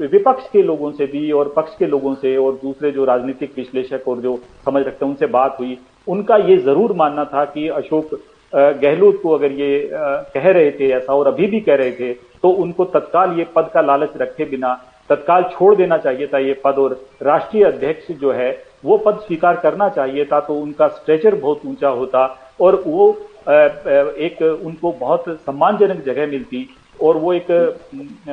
विपक्ष 0.00 0.48
के 0.52 0.62
लोगों 0.62 0.90
से 0.92 1.06
भी 1.06 1.30
और 1.32 1.52
पक्ष 1.56 1.76
के 1.78 1.86
लोगों 1.86 2.14
से 2.14 2.36
और 2.36 2.52
दूसरे 2.62 2.90
जो 2.90 3.04
राजनीतिक 3.04 3.52
विश्लेषक 3.56 4.08
और 4.08 4.20
जो 4.20 4.36
समझ 4.64 4.82
रखते 4.82 5.04
हैं, 5.04 5.12
उनसे 5.12 5.26
बात 5.28 5.56
हुई। 5.60 5.78
उनका 6.06 6.36
ये 6.38 6.56
ज़रूर 6.58 6.92
मानना 6.92 7.24
था 7.24 7.44
कि 7.46 7.66
अशोक 7.70 8.14
गहलोत 8.52 9.20
को 9.22 9.30
अगर 9.30 9.52
ये 9.52 9.88
कह 9.92 10.50
रहे 10.50 10.70
थे 10.70 10.88
ऐसा 10.92 11.14
और 11.14 11.26
अभी 11.26 11.46
भी 11.46 11.60
कह 11.60 11.74
रहे 11.74 11.92
थे 11.92 12.12
तो 12.42 12.48
उनको 12.62 12.84
तत्काल 12.86 13.38
ये 13.38 13.46
पद 13.54 13.70
का 13.74 13.80
लालच 13.80 14.16
रखे 14.16 14.44
बिना 14.44 14.72
तत्काल 15.10 15.42
छोड़ 15.52 15.74
देना 15.76 15.98
चाहिए 15.98 16.26
था 16.26 16.38
ये 16.38 16.60
पद 16.64 16.78
और 16.78 17.00
राष्ट्रीय 17.22 17.64
अध्यक्ष 17.64 18.10
जो 18.20 18.32
है 18.32 18.50
वो 18.84 18.96
पद 18.96 19.18
स्वीकार 19.18 19.56
करना 19.56 19.88
चाहिए 19.88 20.24
था 20.24 20.40
तो 20.40 20.54
उनका 20.54 20.88
स्ट्रेचर 20.88 21.34
बहुत 21.34 21.60
ऊँचा 21.66 21.88
होता 21.88 22.24
और 22.60 22.82
वो 22.86 23.10
एक 23.48 24.42
उनको 24.66 24.92
बहुत 24.92 25.24
सम्मानजनक 25.28 26.04
जगह 26.04 26.26
मिलती 26.26 26.68
और 27.02 27.16
वो 27.16 27.32
एक 27.32 27.46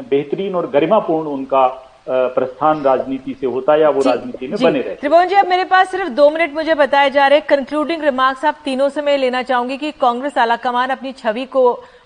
बेहतरीन 0.10 0.56
और 0.56 0.70
गरिमापूर्ण 0.70 1.28
उनका 1.28 1.68
प्रस्थान 2.10 2.82
राजनीति 2.82 3.36
से 3.42 3.48
होता 3.48 3.76
या 3.76 3.90
वो 3.90 4.02
राजनीति 4.02 4.48
में 4.48 4.56
बने 4.64 4.82
रहे। 4.82 4.96
त्रिभुवन 4.96 5.28
जी 5.28 5.36
अब 5.36 5.48
मेरे 5.48 5.64
पास 5.64 5.92
सिर्फ़ 5.92 6.10
दो 6.10 6.30
मिनट 6.30 6.54
मुझे 6.54 6.76
बताए 6.76 7.10
जा 7.10 7.28
रहे 7.28 7.40
कंक्लूडिंग 7.50 8.04
रिमार्क्स 8.04 8.46
आप 8.46 8.62
तीनों 8.66 8.90
से 8.90 9.02
मैं 9.02 9.18
लेना 9.18 9.42
चाहूँगी 9.44 9.78
कि 9.78 9.92
कांग्रेस 9.92 10.38
आलाकमान 10.38 10.90
अपनी 10.90 11.12
छवि 11.12 11.46
को 11.46 11.64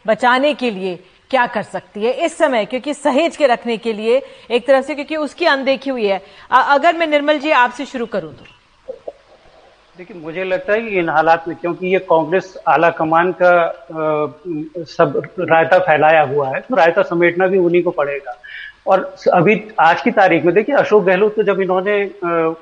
बचाने 0.08 0.54
के 0.54 0.72
लिए 0.72 1.00
क्या 1.34 1.46
कर 1.50 1.64
सकती 1.66 2.04
है 2.04 2.12
इस 2.26 2.38
समय? 2.38 2.66
क्योंकि 2.66 2.94
सहेज 2.94 3.38
के 3.38 3.48
रखने 3.48 3.78
के 3.78 3.94
लिए 3.94 4.22
एक 4.52 4.68
तरह 4.68 4.82
से 4.82 4.96
क्योंकि 4.96 5.16
उसकी 5.18 5.46
अनदेखी 5.48 5.90
हुई 5.90 6.06
है। 6.08 6.22
अगर 6.52 6.98
मैं 6.98 7.08
निर्मल 7.10 7.40
जी 7.40 7.52
आपसे 7.60 7.86
शुरू 7.86 8.06
करूँ 8.08 8.34
तो। 8.34 8.46
देखिए 9.98 10.18
मुझे 10.20 10.44
लगता 10.44 10.74
है 10.74 10.82
कि 10.82 11.00
इन 11.00 11.10
हालात 11.10 11.48
में 11.48 11.56
क्योंकि 11.58 11.88
ये 11.88 12.00
कांग्रेस 12.10 12.56
आला 12.68 12.90
कमान 12.92 13.32
का 13.42 13.50
आ, 13.50 13.74
सब 14.88 15.22
रायता 15.40 15.80
फैलाया 15.80 16.22
हुआ 16.24 16.48
है 16.50 16.60
तो 16.62 16.76
रायता 16.76 17.02
समेटना 17.04 17.48
भी 17.48 17.58
उन्हीं 17.60 17.84
को 17.84 17.92
पड़ेगा। 17.92 18.38
और 18.88 19.04
अभी 19.34 19.56
आज 19.80 20.02
की 20.02 20.12
तारीख 20.12 20.46
में 20.46 20.54
देखिए 20.56 20.76
अशोक 20.76 21.04
गहलोत 21.04 21.36
तो 21.36 21.44
जब 21.44 21.62
इन्होंने 21.62 21.96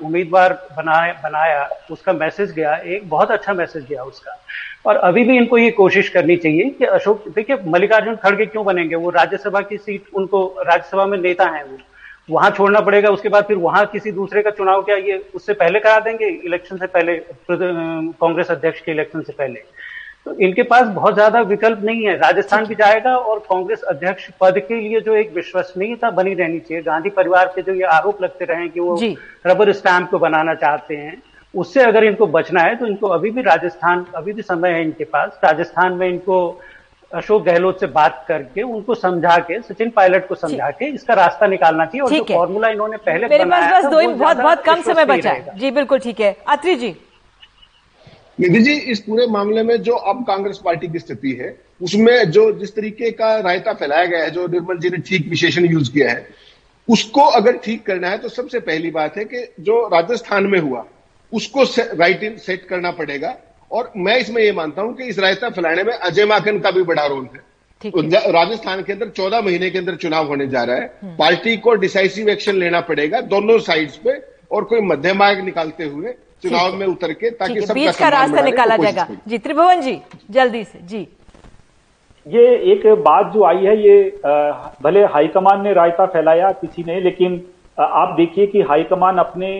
उम्मीदवार 0.04 0.52
बनाया 0.76 1.12
बनाया 1.22 1.68
उसका 1.90 2.12
मैसेज 2.14 2.52
गया 2.52 2.76
एक 2.76 3.08
बहुत 3.10 3.30
अच्छा 3.30 3.52
मैसेज 3.54 3.86
गया 3.86 4.02
उसका। 4.04 4.38
और 4.84 4.96
अभी 4.98 5.24
भी 5.24 5.36
इनको 5.36 5.58
ये 5.58 5.70
कोशिश 5.70 6.08
करनी 6.08 6.36
चाहिए 6.36 6.68
कि 6.70 6.84
अशोक 6.86 7.24
देखिए 7.34 7.56
मल्लिकार्जुन 7.66 8.16
खड़गे 8.16 8.46
क्यों 8.46 8.64
बनेंगे? 8.64 8.94
वो 8.94 9.10
राज्यसभा 9.10 9.60
की 9.60 9.76
सीट 9.78 10.04
उनको 10.14 10.44
राज्यसभा 10.58 11.06
में 11.06 11.18
नेता 11.18 11.44
हैं 11.46 11.64
वो। 11.64 11.78
वहाँ 12.30 12.50
छोड़ना 12.50 12.80
पड़ेगा 12.80 13.10
उसके 13.10 13.28
बाद 13.28 13.44
फिर 13.44 13.56
वहाँ 13.58 13.84
किसी 13.86 14.12
दूसरे 14.12 14.42
का 14.42 14.50
चुनाव 14.52 14.82
क्या 14.82 14.96
ये 14.96 15.16
उससे 15.34 15.52
पहले 15.54 15.80
करा 15.80 15.98
देंगे? 16.00 16.26
इलेक्शन 16.26 16.76
से 16.76 16.86
पहले 16.88 17.16
कांग्रेस 17.50 18.50
अध्यक्ष 18.50 18.80
के 18.80 18.92
इलेक्शन 18.92 19.20
से 19.20 19.32
पहले। 19.32 19.60
तो 20.26 20.34
इनके 20.36 20.62
पास 20.62 20.86
बहुत 20.88 21.14
ज़्यादा 21.14 21.40
विकल्प 21.42 21.80
नहीं 21.84 22.04
है। 22.06 22.16
राजस्थान 22.16 22.66
भी 22.66 22.74
जाएगा 22.74 23.16
और 23.16 23.38
कांग्रेस 23.40 23.82
अध्यक्ष 23.82 24.28
पद 24.40 24.58
के 24.58 24.80
लिए 24.80 25.00
जो 25.00 25.14
एक 25.14 25.32
विश्वसनीयता 25.34 26.10
बनी 26.12 26.34
रहनी 26.34 26.58
चाहिए। 26.60 26.82
गांधी 26.82 27.10
परिवार 27.10 27.52
के 27.54 27.62
जो 27.62 27.74
ये 27.74 27.84
आरोप 27.92 28.22
लगते 28.22 28.44
रहे 28.44 28.68
कि 28.68 28.80
वो 28.80 28.98
रबर 29.46 29.72
स्टैंप 29.72 30.10
को 30.10 30.18
बनाना 30.18 30.54
चाहते 30.54 30.96
हैं। 30.96 31.22
उससे 31.54 31.80
अगर 31.82 32.04
इनको 32.04 32.26
बचना 32.28 32.60
है 32.62 32.76
तो 32.76 32.86
इनको 32.86 33.08
अभी 33.08 33.30
भी 33.30 33.42
राजस्थान 33.42 34.04
अभी 34.16 34.32
भी 34.32 34.42
समय 34.42 34.70
है 34.70 34.82
इनके 34.82 35.04
पास। 35.06 35.40
राजस्थान 35.44 35.92
में 35.92 36.08
इनको 36.08 36.38
अशोक 37.10 37.42
गहलोत 37.44 37.80
से 37.80 37.86
बात 37.88 38.24
करके 38.28 38.62
उनको 38.62 38.94
समझा 38.94 39.36
के 39.48 39.60
सचिन 39.62 39.90
पायलट 39.90 40.26
को 40.28 40.34
समझा 40.34 40.70
के 40.70 40.84
इसका 40.84 41.14
रास्ता 41.14 41.46
निकालना 41.46 41.84
चाहिए। 41.86 42.02
और 42.02 42.12
जो 42.12 42.24
फॉर्मूला 42.24 42.68
इन्होंने 42.68 42.96
पहले 42.98 43.28
मेरे 43.28 43.44
पास 43.44 43.72
बस 43.72 43.90
दो 43.90 44.00
बहुत 44.08 44.36
बहुत 44.36 44.62
कम 44.64 44.82
समय 44.82 45.04
बचा 45.04 45.30
है। 45.30 45.58
जी 45.58 45.70
बिल्कुल 45.70 45.98
ठीक 45.98 46.20
है। 46.20 46.36
अत्री 46.48 46.74
जी। 46.74 46.94
निधि 48.40 48.60
जी 48.60 48.74
इस 48.90 49.00
पूरे 49.00 49.26
मामले 49.26 49.62
में 49.62 49.76
जो 49.82 49.94
अब 49.94 50.24
कांग्रेस 50.26 50.60
पार्टी 50.64 50.88
की 50.88 50.98
स्थिति 50.98 51.32
है 51.40 51.54
उसमें 51.82 52.30
जो 52.30 52.50
जिस 52.52 52.74
तरीके 52.76 53.10
का 53.10 53.34
रायता 53.40 53.72
फैलाया 53.72 54.06
गया 54.06 54.22
है 54.24 54.30
जो 54.30 54.46
निर्मल 54.46 54.78
जी 54.78 54.90
ने 54.90 54.98
ठीक 55.08 55.28
विशेषण 55.28 55.64
यूज़ 55.64 55.92
किया 55.92 56.10
है 56.10 56.26
उसको 56.88 57.24
अगर 57.32 57.56
ठीक 57.56 57.84
करना 57.86 58.08
है 58.08 58.18
तो 58.18 58.28
सबसे 58.30 58.60
पहली 58.62 58.90
बात 58.90 59.16
है 59.16 59.24
कि 59.24 59.46
जो 59.60 59.80
राजस्थान 59.88 60.46
में 60.46 60.58
हुआ 60.60 60.84
उसको 61.32 61.62
राइट 61.94 62.22
इन 62.22 62.36
सेट 62.38 62.64
करना 62.64 62.90
पड़ेगा। 62.92 63.36
और 63.70 63.92
मैं 63.96 64.16
इसमें 64.18 64.42
यह 64.42 64.52
मानता 64.54 64.82
हूँ 64.82 64.94
कि 64.96 65.04
इस 65.04 65.18
रायता 65.18 65.48
फैलाने 65.50 65.82
में 65.82 65.92
अजय 65.92 66.24
माकन 66.26 66.58
का 66.58 66.70
भी 66.70 66.82
बड़ा 66.84 67.06
रोल 67.06 67.28
है। 67.34 67.40
तो 67.82 68.00
राजस्थान 68.32 68.82
के 68.82 68.92
अंदर 68.92 69.08
चौदह 69.10 69.40
महीने 69.40 69.70
के 69.70 69.78
अंदर 69.78 69.94
चुनाव 69.96 70.26
होने 70.28 70.46
जा 70.48 70.62
रहा 70.64 70.76
है। 70.76 70.92
हम्म। 71.02 71.14
पार्टी 71.16 71.56
को 71.58 71.74
डिसाइसिव 71.76 72.28
एक्शन 72.28 72.56
लेना 72.56 72.80
पड़ेगा 72.82 73.20
दोनों 73.28 73.58
साइड्स 73.60 73.96
पे 73.96 74.12
और 74.52 74.64
कोई 74.64 74.80
मध्य 74.82 75.12
मार्ग 75.14 75.40
निकालते 75.44 75.84
हुए 75.84 76.12
चुनाव 76.42 76.74
में 76.76 76.86
उतर 76.86 77.12
के 77.14 77.30
ताकि 77.32 77.60
बीच 77.72 77.96
का 77.96 78.08
रास्ता 78.08 78.42
निकाला 78.42 78.76
जाएगा। 78.76 79.06
जी 79.28 79.38
त्रिभुवन 79.38 79.80
जी 79.80 80.00
जल्दी 80.30 80.62
से 80.64 80.78
जी। 80.84 81.00
ये 82.26 82.44
एक 82.72 82.86
बात 83.00 83.32
जो 83.34 83.44
आई 83.44 83.64
है 83.64 83.76
ये 83.80 83.96
भले 84.82 85.00
हाईकमान 85.14 85.62
ने 85.62 85.72
रायता 85.74 86.06
फैलाया 86.08 86.50
किसी 86.60 86.84
ने 86.86 87.00
लेकिन 87.00 87.36
आप 87.82 88.14
देखिए 88.16 88.46
कि 88.46 88.60
हाईकमान 88.62 89.18
अपने 89.18 89.52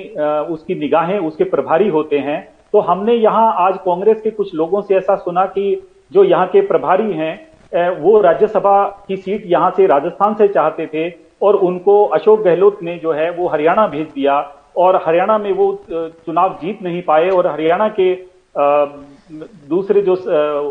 उसकी 0.50 0.74
निगाहें, 0.74 1.18
उसके 1.18 1.44
प्रभारी 1.44 1.88
होते 1.88 2.18
हैं। 2.18 2.40
तो 2.72 2.80
हमने 2.80 3.14
यहाँ 3.14 3.54
आज 3.58 3.76
कांग्रेस 3.76 4.20
के 4.20 4.30
कुछ 4.30 4.54
लोगों 4.54 4.80
से 4.82 4.94
ऐसा 4.96 5.16
सुना 5.16 5.44
कि 5.46 5.64
जो 6.12 6.24
यहाँ 6.24 6.46
के 6.46 6.60
प्रभारी 6.66 7.12
हैं 7.12 7.88
वो 8.00 8.20
राज्यसभा 8.20 8.84
की 9.08 9.16
सीट 9.16 9.42
यहाँ 9.46 9.70
से 9.76 9.86
राजस्थान 9.86 10.34
से 10.34 10.48
चाहते 10.48 10.86
थे 10.86 11.08
और 11.42 11.56
उनको 11.58 12.04
अशोक 12.06 12.42
गहलोत 12.42 12.82
ने 12.82 12.96
जो 12.96 13.12
है 13.12 13.30
वो 13.30 13.48
हरियाणा 13.48 13.86
भेज 13.86 14.06
दिया 14.06 14.40
और 14.76 14.96
हरियाणा 15.06 15.38
में 15.38 15.52
वो 15.52 15.72
चुनाव 15.88 16.58
जीत 16.62 16.82
नहीं 16.82 17.02
पाए 17.02 17.28
और 17.30 17.46
हरियाणा 17.46 17.88
के 17.90 18.12
दूसरे 18.54 20.00
जो 20.02 20.14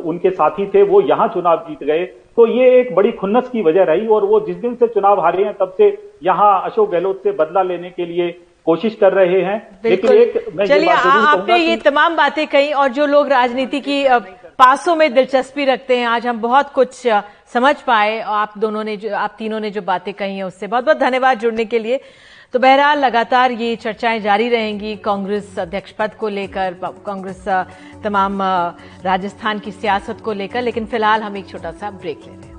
उनके 0.02 0.30
साथी 0.32 0.66
थे 0.68 0.84
वो 0.84 1.02
यहाँ 1.02 1.28
चुनाव 1.28 1.66
जीत 1.68 1.84
गए। 1.84 2.06
तो 2.38 2.46
ये 2.48 2.70
एक 2.80 2.94
बड़ी 2.96 3.12
खुन्नस 3.14 3.50
की 3.50 3.62
वजह 3.62 3.84
रही 3.84 4.08
और 4.08 4.26
वो 4.26 4.40
जिस 4.40 4.56
दिन 4.58 4.76
से 4.76 4.88
चुनाव 4.88 5.20
हारे 5.20 5.44
हैं 5.44 5.54
तब 5.54 5.74
से 5.78 5.88
यहाँ 6.24 6.62
अशोक 6.66 6.92
गहलोत 6.92 7.24
से 7.24 7.32
बदला 7.34 7.62
लेने 7.64 7.90
के 7.90 8.06
लिए 8.06 8.30
कोशिश 8.68 8.96
कर 8.96 9.14
रहे 9.14 9.42
हैं। 9.42 9.80
लेकिन 9.86 10.12
एक 10.14 10.38
चलिए 10.68 10.90
आपने 10.90 11.58
ये 11.58 11.76
तमाम 11.80 12.16
बातें 12.18 12.46
कही 12.48 12.72
और 12.74 12.88
जो 12.90 13.06
लोग 13.06 13.28
राजनीति 13.28 13.80
की 13.80 14.04
पासों 14.60 14.96
में 14.96 15.14
दिलचस्पी 15.14 15.66
रखते 15.66 15.98
हैं 15.98 16.08
आज 16.08 16.28
हम 16.28 16.42
बहुत 16.42 16.72
कुछ 16.72 17.08
समझ 17.54 17.76
पाए 17.82 18.20
आप 18.22 18.54
दोनों 18.58 18.84
ने 18.84 18.96
जो 18.98 19.16
आप 19.16 19.36
तीनों 19.38 19.60
ने 19.60 19.70
जो 19.72 19.82
बातें 19.82 20.14
कही 20.14 20.36
हैं 20.36 20.44
उससे 20.44 20.68
बहुत 20.68 20.86
बहुत 20.86 20.98
धन्यवाद 20.98 21.40
जुड़ने 21.40 21.66
के 21.66 21.80
लिए। 21.80 22.00
तो 22.54 22.60
बहरहाल 22.60 23.00
लगातार 23.00 23.52
ये 23.52 23.76
चर्चाएँ 23.76 24.20
जारी 24.20 24.48
रहेंगी 24.50 24.96
कांग्रेस 24.96 25.60
अध्यक्ष 25.60 25.92
पद 25.92 26.16
को 26.16 26.30
लेकर, 26.30 26.76
कांग्रेस 27.06 27.48
तमाम 28.04 28.42
राजस्थान 29.06 29.60
की 29.60 29.72
सियासत 29.72 30.22
को 30.22 30.34
लेकर, 30.34 30.62
लेकिन 30.62 30.86
फ़िलहाल 30.86 31.22
हम 31.22 31.38
एक 31.38 31.48
छोटा 31.50 31.72
सा 31.72 31.92
ब्रेक 31.92 32.20
ले 32.20 32.32
रहे 32.32 32.48
हैं। 32.48 32.51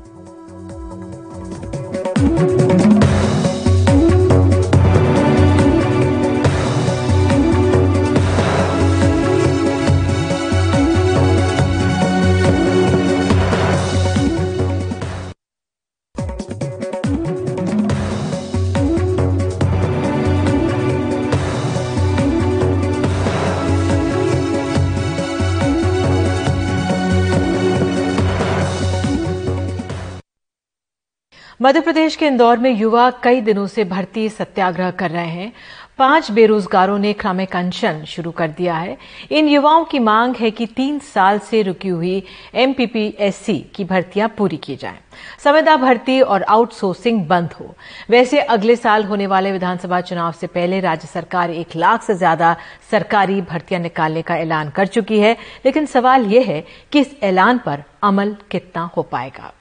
मध्य 31.63 31.81
प्रदेश 31.81 32.15
के 32.17 32.27
इंदौर 32.27 32.59
में 32.59 32.71
युवा 32.71 33.09
कई 33.23 33.41
दिनों 33.41 33.67
से 33.67 33.83
भर्ती 33.85 34.29
सत्याग्रह 34.29 34.91
कर 34.91 35.11
रहे 35.11 35.27
हैं। 35.27 35.53
पाँच 35.99 36.31
बेरोजगारों 36.31 36.99
ने 36.99 37.13
क्रमिक 37.13 37.55
अनशन 37.57 38.03
शुरू 38.05 38.31
कर 38.31 38.49
दिया 38.51 38.77
है। 38.77 38.97
इन 39.31 39.49
युवाओं 39.49 39.85
की 39.85 39.99
मांग 39.99 40.35
है 40.37 40.51
कि 40.51 40.67
तीन 40.67 40.99
साल 41.05 41.39
से 41.41 41.63
रुकी 41.63 41.89
हुई 41.89 42.23
एमपीपीएससी 42.55 43.59
की 43.75 43.85
भर्तियाँ 43.85 44.29
पूरी 44.29 44.57
की 44.57 44.77
जाएँ। 44.77 44.99
संविदा 45.45 45.77
भर्ती 45.77 46.21
और 46.21 46.43
आउटसोर्सिंग 46.43 47.25
बंद 47.29 47.53
हो। 47.53 47.75
वैसे 48.11 48.41
अगले 48.41 48.77
साल 48.77 49.05
होने 49.05 49.27
वाले 49.27 49.53
विधानसभा 49.53 50.01
चुनाव 50.03 50.33
से 50.33 50.47
पहले 50.49 50.81
राज्य 50.81 51.09
सरकार 51.09 51.51
एक 51.53 51.77
लाख 51.77 52.03
से 52.03 52.15
ज़्यादा 52.15 52.57
सरकारी 52.91 53.41
भर्तियाँ 53.43 53.83
निकालने 53.83 54.23
का 54.23 54.37
ऐलान 54.37 54.71
कर 54.71 54.87
चुकी 54.89 55.21
है, 55.21 55.37
लेकिन 55.67 55.87
सवाल 55.87 56.27
यह 56.27 56.47
है 56.49 56.65
कि 56.93 57.01
इस 57.01 57.17
ऐलान 57.23 57.59
पर 57.59 57.85
अमल 58.03 58.37
कितना 58.51 58.91
हो 58.97 59.03
पाएगा। 59.03 59.53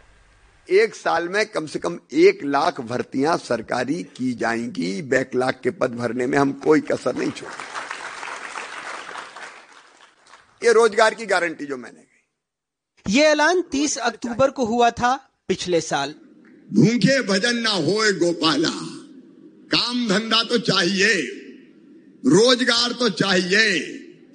एक 0.71 0.95
साल 0.95 1.29
में 1.29 1.45
कम 1.45 1.65
से 1.65 1.79
कम 1.79 1.99
एक 2.13 2.43
लाख 2.43 2.81
भर्तियाँ 2.81 3.37
सरकारी 3.37 4.03
की 4.03 4.33
जाएँगी। 4.33 5.01
बैकलाग 5.01 5.53
के 5.63 5.71
पद 5.71 5.91
भरने 5.91 6.27
में 6.27 6.37
हम 6.37 6.51
कोई 6.51 6.79
कसर 6.81 7.15
नहीं 7.15 7.31
छोड़ 7.31 7.51
ये 10.63 10.73
रोज़गार 10.73 11.13
की 11.13 11.25
गारंटी 11.25 11.65
जो 11.65 11.77
मैंने 11.77 12.01
कही। 12.01 13.13
ये 13.15 13.23
ऐलान 13.23 13.61
30 13.61 13.97
अक्टूबर 13.97 14.49
को 14.49 14.65
हुआ 14.65 14.89
था 14.89 15.29
पिछले 15.47 15.81
साल। 15.81 16.15
भूखे 16.73 17.21
भजन 17.21 17.55
ना 17.55 17.69
होए 17.69 18.11
गोपाला। 18.11 18.69
काम 19.71 20.07
धंधा 20.07 20.43
तो 20.43 20.57
चाहिए। 20.57 21.13
रोज़गार 22.25 22.91
तो 22.91 23.09
चाहिए। 23.09 23.79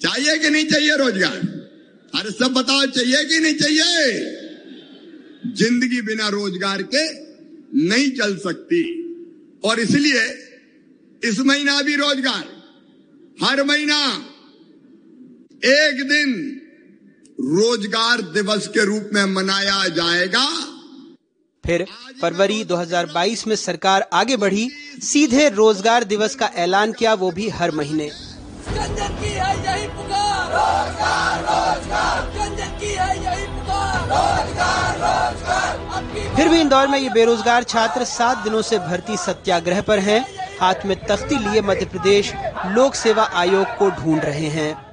चाहिए 0.02 0.38
कि 0.38 0.50
नहीं 0.50 0.66
चाहिए 0.66 0.96
रोज़गार? 0.96 1.36
अरे 2.14 2.30
सब 2.30 2.52
बताओ 2.52 2.86
चाहिए 2.86 3.24
कि 3.24 3.38
नहीं 3.38 3.54
चाहिए? 3.54 4.45
ज़िंदगी 5.54 6.00
बिना 6.02 6.28
रोज़गार 6.28 6.82
के 6.94 7.04
नहीं 7.86 8.10
चल 8.10 8.36
सकती। 8.36 8.82
और 9.64 9.80
इसलिए 9.80 10.22
इस 11.22 11.40
महीना 11.40 11.80
भी 11.82 11.96
रोज़गार 11.96 12.44
हर 13.42 13.62
महीना 13.64 13.98
एक 15.64 16.02
दिन 16.08 16.34
रोज़गार 17.40 18.20
दिवस 18.34 18.66
के 18.68 18.84
रूप 18.84 19.10
में 19.12 19.24
मनाया 19.24 19.88
जाएगा। 19.88 20.46
फिर 21.64 21.84
फरवरी 22.20 22.64
2022 22.64 23.46
में 23.46 23.56
सरकार 23.56 24.08
आगे 24.12 24.36
बढ़ी 24.36 24.68
सीधे 25.02 25.48
रोज़गार 25.48 26.04
दिवस 26.04 26.34
का 26.34 26.50
ऐलान 26.56 26.92
किया 26.92 27.14
वो 27.14 27.30
भी 27.30 27.48
हर 27.48 27.70
महीने। 27.70 28.08
की 28.08 29.28
है 29.28 29.50
यही 29.64 29.86
पुकार 29.88 30.52
रोज़गार 30.52 31.40
रोज़गार। 31.42 32.20
की 32.80 32.92
है 32.94 33.25
फिर 36.36 36.48
भी 36.48 36.60
इंदौर 36.60 36.88
में 36.88 36.98
ये 36.98 37.08
बेरोजगार 37.08 37.62
छात्र 37.62 38.04
सात 38.04 38.38
दिनों 38.38 38.62
से 38.62 38.78
भर्ती 38.78 39.16
सत्याग्रह 39.16 39.80
पर 39.80 39.98
हैं। 39.98 40.24
हाथ 40.60 40.86
में 40.86 40.96
तख्ती 41.06 41.38
लिए 41.38 41.60
मध्य 41.60 41.84
प्रदेश 41.84 42.32
लोक 42.66 42.94
सेवा 42.94 43.24
आयोग 43.34 43.76
को 43.76 43.90
ढूंढ 43.90 44.24
रहे 44.24 44.48
हैं। 44.48 44.85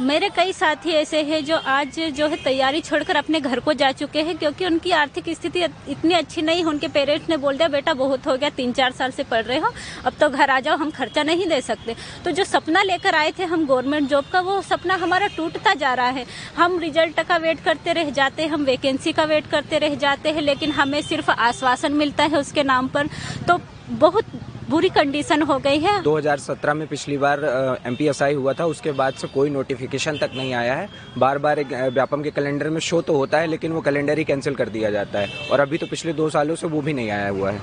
मेरे 0.00 0.28
कई 0.28 0.52
साथी 0.52 0.90
ऐसे 0.90 1.22
हैं 1.22 1.44
जो 1.44 1.56
आज 1.68 1.98
जो 2.16 2.26
है 2.28 2.36
तैयारी 2.44 2.80
छोड़कर 2.80 3.16
अपने 3.16 3.40
घर 3.40 3.60
को 3.60 3.72
जा 3.72 3.90
चुके 3.92 4.22
हैं 4.22 4.36
क्योंकि 4.38 4.66
उनकी 4.66 4.90
आर्थिक 4.90 5.28
स्थिति 5.30 5.62
इतनी 5.62 6.14
अच्छी 6.14 6.42
नहीं 6.42 6.62
है 6.62 6.68
उनके 6.68 6.88
पेरेंट्स 6.88 7.28
ने 7.28 7.36
बोल 7.36 7.56
दिया, 7.56 7.68
बेटा, 7.68 7.94
बहुत 7.94 8.26
हो 8.26 8.36
गया, 8.36 8.50
तीन 8.50 8.72
चार 8.72 8.92
साल 8.92 9.10
से 9.10 9.24
पढ़ 9.24 9.44
रहे 9.44 9.58
हो, 9.58 9.72
अब 10.06 10.12
तो 10.20 10.28
घर 10.28 10.50
आ 10.50 10.58
जाओ, 10.60 10.76
हम 10.76 10.90
खर्चा 10.90 11.22
नहीं 11.22 11.48
दे 11.48 11.60
सकते। 11.60 11.96
तो 12.24 12.30
जो 12.30 12.44
सपना 12.44 12.82
लेकर 12.82 13.14
आए 13.14 13.32
थे 13.38 13.44
हम 13.44 13.66
गवर्नमेंट 13.66 14.08
जॉब 14.08 14.24
का, 14.32 14.40
वो 14.40 14.60
सपना 14.62 14.94
हमारा 14.94 15.26
टूटता 15.26 15.74
जा 15.74 15.94
रहा 15.94 16.08
है। 16.08 16.26
हम 16.56 16.78
रिज़ल्ट 16.78 17.20
का 17.20 17.36
वेट 17.36 17.60
करते 17.60 17.92
रह 17.92 18.10
जाते 18.10 18.42
हैं, 18.42 18.50
हम 18.50 18.64
वैकेंसी 18.64 19.12
का 19.12 19.24
वेट 19.24 19.46
करते 19.46 19.78
रह 19.78 19.94
जाते 19.96 20.28
हैं, 20.28 20.42
लेकिन 20.42 20.72
हमें 20.72 21.00
सिर्फ़ 21.02 21.30
आश्वासन 21.30 21.92
मिलता 21.92 22.24
है 22.24 22.38
उसके 22.38 22.62
नाम 22.62 22.88
पर। 22.88 23.08
तो 23.48 23.60
बहुत 23.90 24.24
बुरी 24.70 24.88
कंडीशन 24.90 25.42
हो 25.42 25.58
गई 25.58 25.78
है? 25.80 25.92
2017 26.02 26.74
में 26.74 26.86
पिछली 26.88 27.16
बार 27.18 27.44
एम 27.86 27.94
पी 27.96 28.06
हुआ 28.34 28.52
था 28.52 28.66
उसके 28.66 28.92
बाद 28.94 29.14
से 29.14 29.26
कोई 29.28 29.50
नोटिफिकेशन 29.50 30.18
तक 30.18 30.30
नहीं 30.36 30.52
आया 30.54 30.74
है। 30.74 30.88
बार 31.18 31.38
बार 31.38 31.60
व्यापम 31.90 32.22
के 32.22 32.30
कैलेंडर 32.30 32.68
में 32.70 32.80
शो 32.80 33.00
तो 33.02 33.16
होता 33.16 33.38
है 33.38 33.46
लेकिन 33.46 33.72
वो 33.72 33.80
कैलेंडर 33.80 34.18
ही 34.18 34.24
कैंसिल 34.24 34.54
कर 34.54 34.68
दिया 34.68 34.90
जाता 34.90 35.18
है। 35.18 35.48
और 35.50 35.60
अभी 35.60 35.78
तो 35.78 35.86
पिछले 35.86 36.12
दो 36.12 36.28
सालों 36.30 36.56
से 36.56 36.66
वो 36.66 36.80
भी 36.82 36.92
नहीं 36.92 37.10
आया 37.10 37.28
हुआ 37.28 37.50
है। 37.50 37.60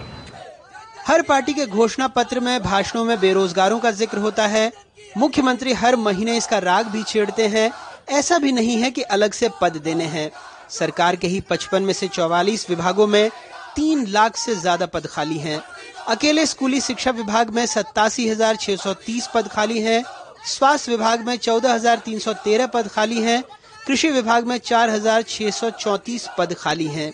हर 1.07 1.21
पार्टी 1.21 1.53
के 1.53 1.65
घोषणा 1.67 2.07
पत्र 2.09 2.39
में 2.39 2.61
भाषणों 2.63 3.03
में 3.05 3.19
बेरोजगारों 3.19 3.79
का 3.79 3.91
ज़िक्र 3.93 4.17
होता 4.19 4.47
है। 4.47 4.71
मुख्यमंत्री 5.17 5.73
हर 5.75 5.95
महीने 5.97 6.37
इसका 6.37 6.57
राग 6.61 6.87
भी 6.87 7.03
छेड़ते 7.03 7.47
हैं। 7.47 7.71
ऐसा 8.11 8.37
भी 8.39 8.51
नहीं 8.51 8.77
है 8.77 8.91
कि 8.91 9.01
अलग 9.13 9.31
से 9.33 9.49
पद 9.61 9.77
देने 9.83 10.05
हैं। 10.07 10.29
सरकार 10.71 11.15
के 11.15 11.27
ही 11.27 11.39
पचपन 11.49 11.83
में 11.83 11.93
से 11.93 12.07
चौवालीस 12.09 12.69
विभागों 12.69 13.07
में 13.07 13.29
तीन 13.75 14.05
लाख 14.07 14.37
से 14.37 14.55
ज़्यादा 14.55 14.85
पद 14.85 15.07
खाली 15.07 15.37
हैं। 15.39 15.61
अकेले 16.07 16.45
स्कूली 16.45 16.79
शिक्षा 16.81 17.11
विभाग 17.11 17.49
में 17.49 17.65
सत्तासी 17.65 18.27
हज़ार 18.29 18.55
छह 18.55 18.75
सौ 18.75 18.93
तीस 18.95 19.27
पद 19.33 19.47
खाली 19.47 19.79
हैं। 19.81 20.03
स्वास्थ्य 20.47 20.91
विभाग 20.91 21.25
में 21.27 21.35
चौदह 21.37 21.73
हज़ार 21.73 21.97
तीन 21.99 22.19
सौ 22.19 22.33
तेरह 22.43 22.67
पद 22.67 22.87
खाली 22.87 23.21
हैं। 23.21 23.43
कृषि 23.87 24.11
विभाग 24.11 24.47
में 24.47 24.57
चार 24.59 24.89
हज़ार 24.89 25.21
छह 25.23 25.49
सौ 25.51 25.69
चौतीस 25.71 26.27
पद 26.37 26.53
खाली 26.53 26.87
हैं। 26.87 27.11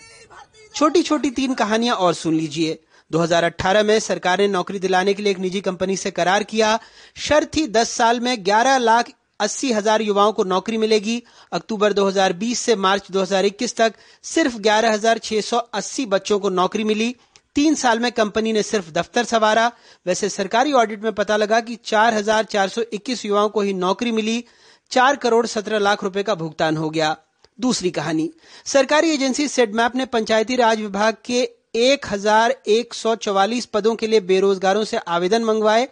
छोटी 0.74 1.02
छोटी 1.02 1.30
तीन 1.30 1.54
कहानियाँ 1.54 1.96
और 1.96 2.14
सुन 2.14 2.34
लीजिए। 2.34 2.78
2018 3.10 3.82
में 3.82 3.98
सरकार 4.00 4.38
ने 4.38 4.48
नौकरी 4.48 4.78
दिलाने 4.78 5.14
के 5.14 5.22
लिए 5.22 5.32
एक 5.32 5.38
निजी 5.38 5.60
कंपनी 5.62 5.96
से 5.96 6.10
करार 6.12 6.42
किया। 6.44 6.78
शर्त 7.18 7.54
थी 7.56 7.66
10 7.70 7.90
साल 7.90 8.20
में 8.20 8.36
11 8.44 8.78
लाख 8.78 9.10
अस्सी 9.40 9.72
हज़ार 9.72 10.02
युवाओं 10.02 10.32
को 10.32 10.44
नौकरी 10.44 10.78
मिलेगी। 10.78 11.22
अक्टूबर 11.52 11.92
2020 11.92 12.60
से 12.60 12.76
मार्च 12.78 13.10
2021 13.10 13.76
तक 13.76 13.94
सिर्फ़ 14.24 14.58
11,680 14.62 16.06
बच्चों 16.08 16.38
को 16.38 16.50
नौकरी 16.52 16.84
मिली। 16.84 17.14
तीन 17.56 17.74
साल 17.74 17.98
में 17.98 18.10
कंपनी 18.12 18.52
ने 18.52 18.62
सिर्फ़ 18.62 18.90
दफ्तर 18.90 19.24
सवारा। 19.24 19.70
वैसे 20.06 20.28
सरकारी 20.28 20.72
ऑडिट 20.72 21.02
में 21.02 21.12
पता 21.12 21.36
लगा 21.36 21.60
कि 21.60 21.76
4,421 21.84 23.24
युवाओं 23.26 23.48
को 23.48 23.60
ही 23.60 23.72
नौकरी 23.74 24.12
मिली। 24.12 24.44
चार 24.92 25.16
करोड़ 25.16 25.46
सत्रह 25.46 25.78
लाख 25.78 26.02
रुपए 26.04 26.22
का 26.22 26.34
भुगतान 26.34 26.76
हो 26.76 26.90
गया। 26.90 27.16
दूसरी 27.60 27.90
कहानी। 27.90 28.30
सरकारी 28.66 29.10
एजेंसी 29.10 29.48
सेडमैप 29.48 29.96
ने 29.96 30.06
पंचायती 30.06 30.56
राज 30.56 30.80
विभाग 30.80 31.16
के 31.24 31.42
एक 31.76 32.06
हज़ार 32.06 32.54
एक 32.68 32.94
सौ 32.94 33.14
चौवालीस 33.16 33.66
पदों 33.66 33.94
के 33.94 34.06
लिए 34.06 34.20
बेरोजगारों 34.22 34.84
से 34.84 34.96
आवेदन 34.96 35.44
मंगवाए। 35.44 35.88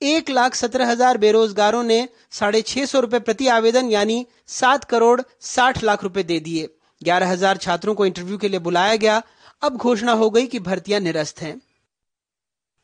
एक 0.00 0.30
लाख 0.30 0.54
सत्रह 0.54 0.90
हज़ार 0.90 1.18
बेरोजगारों 1.18 1.82
ने 1.82 2.08
साढ़े 2.30 2.62
छह 2.62 2.84
सौ 2.84 3.00
रुपये 3.00 3.20
प्रति 3.20 3.46
आवेदन 3.48 3.90
यानी 3.90 4.26
सात 4.48 4.84
करोड़ 4.84 5.20
साठ 5.40 5.82
लाख 5.84 6.02
रुपए 6.04 6.22
दे 6.22 6.40
दिए। 6.40 6.68
ग्यारह 7.02 7.30
हज़ार 7.30 7.56
छात्रों 7.56 7.94
को 7.94 8.06
इंटरव्यू 8.06 8.38
के 8.38 8.48
लिए 8.48 8.60
बुलाया 8.60 8.96
गया। 8.96 9.22
अब 9.62 9.76
घोषणा 9.76 10.12
हो 10.12 10.28
गई 10.30 10.46
कि 10.46 10.58
भर्तियाँ 10.58 11.00
निरस्त 11.00 11.40
हैं। 11.42 11.60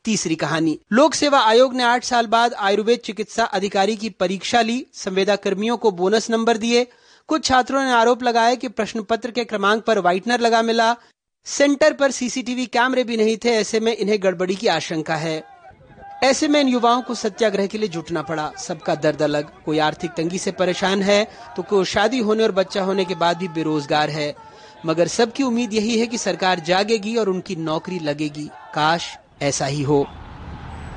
तीसरी 0.05 0.35
कहानी, 0.35 0.77
लोक 0.91 1.13
सेवा 1.13 1.39
आयोग 1.39 1.73
ने 1.73 1.83
आठ 1.83 2.03
साल 2.03 2.27
बाद 2.27 2.53
आयुर्वेद 2.53 2.99
चिकित्सा 2.99 3.43
अधिकारी 3.45 3.95
की 3.95 4.09
परीक्षा 4.09 4.61
ली। 4.61 4.85
संवेदा 4.93 5.35
कर्मियों 5.35 5.77
को 5.77 5.91
बोनस 5.91 6.29
नंबर 6.29 6.57
दिए। 6.57 6.85
कुछ 7.29 7.45
छात्रों 7.45 7.83
ने 7.83 7.91
आरोप 7.91 8.23
लगाया 8.23 8.55
कि 8.55 8.67
प्रश्न 8.69 9.01
पत्र 9.01 9.31
के 9.31 9.43
क्रमांक 9.45 9.83
पर 9.83 9.99
व्हाइटनर 9.99 10.39
लगा 10.39 10.61
मिला। 10.61 10.95
सेंटर 11.47 11.93
पर 11.93 12.11
सीसीटीवी 12.11 12.65
कैमरे 12.65 13.03
भी 13.03 13.17
नहीं 13.17 13.37
थे, 13.37 13.49
ऐसे 13.49 13.79
में 13.79 13.95
इन्हें 13.95 14.21
गड़बड़ी 14.23 14.55
की 14.55 14.67
आशंका 14.69 15.15
है। 15.15 15.43
ऐसे 16.23 16.47
में 16.47 16.59
इन 16.61 16.67
युवाओं 16.67 17.01
को 17.01 17.15
सत्याग्रह 17.15 17.67
के 17.67 17.77
लिए 17.77 17.89
जुटना 17.89 18.21
पड़ा। 18.21 18.51
सबका 18.57 18.95
दर्द 18.97 19.21
अलग, 19.21 19.49
कोई 19.65 19.79
आर्थिक 19.79 20.11
तंगी 20.11 20.37
से 20.37 20.51
परेशान 20.53 21.01
है 21.01 21.23
तो 21.55 21.63
कोई 21.63 21.85
शादी 21.85 22.19
होने 22.19 22.43
और 22.43 22.51
बच्चा 22.53 22.83
होने 22.83 23.05
के 23.05 23.15
बाद 23.15 23.37
भी 23.37 23.47
बेरोजगार 23.49 24.09
है। 24.09 24.33
मगर 24.85 25.07
सबकी 25.07 25.43
उम्मीद 25.43 25.73
यही 25.73 25.97
है 25.99 26.07
कि 26.07 26.17
सरकार 26.17 26.59
जागेगी 26.59 27.15
और 27.15 27.29
उनकी 27.29 27.55
नौकरी 27.55 27.99
लगेगी। 27.99 28.49
काश 28.75 29.05
ऐसा 29.41 29.65
ही 29.65 29.81
हो। 29.81 30.05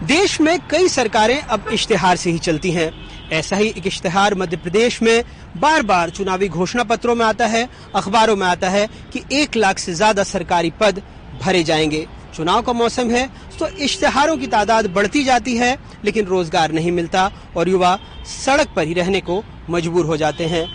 देश 0.04 0.40
में 0.40 0.58
कई 0.70 0.88
सरकारें 0.88 1.38
अब 1.38 1.68
इश्तेहार 1.72 2.16
से 2.16 2.30
ही 2.30 2.38
चलती 2.38 2.70
हैं। 2.70 2.90
ऐसा 3.32 3.56
ही 3.56 3.68
एक 3.68 3.86
इश्तेहार 3.86 4.34
मध्य 4.34 4.56
प्रदेश 4.56 5.00
में 5.02 5.22
बार 5.56 5.82
बार 5.82 6.10
चुनावी 6.10 6.48
घोषणा 6.48 6.84
पत्रों 6.84 7.14
में 7.14 7.24
आता 7.26 7.46
है, 7.46 7.68
अखबारों 7.94 8.36
में 8.36 8.46
आता 8.46 8.68
है 8.68 8.86
कि 9.12 9.22
एक 9.32 9.56
लाख 9.56 9.78
से 9.78 9.94
ज़्यादा 9.94 10.22
सरकारी 10.24 10.70
पद 10.80 11.02
भरे 11.42 11.62
जाएँगे। 11.64 12.06
चुनाव 12.34 12.62
का 12.62 12.72
मौसम 12.72 13.10
है 13.10 13.28
तो 13.58 13.66
इश्तेहारों 13.78 14.36
की 14.36 14.46
तादाद 14.46 14.86
बढ़ती 14.86 15.22
जाती 15.24 15.56
है, 15.56 15.76
लेकिन 16.04 16.26
रोज़गार 16.26 16.72
नहीं 16.72 16.92
मिलता 16.92 17.30
और 17.56 17.68
युवा 17.68 17.98
सड़क 18.36 18.72
पर 18.76 18.86
ही 18.86 18.94
रहने 18.94 19.20
को 19.20 19.42
मजबूर 19.70 20.06
हो 20.06 20.16
जाते 20.16 20.46
हैं। 20.46 20.66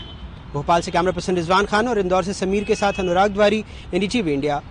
भोपाल 0.54 0.82
से 0.82 0.92
कैमरा 0.92 1.12
पर्सन 1.12 1.36
रिजवान 1.36 1.66
खान 1.66 1.88
और 1.88 2.00
इंदौर 2.00 2.24
से 2.24 2.34
समीर 2.34 2.64
के 2.64 2.76
साथ 2.76 3.00
अनुराग 3.00 3.32
द्वारी, 3.32 3.64
एनडीटीवी 3.94 4.34
इंडिया। 4.34 4.62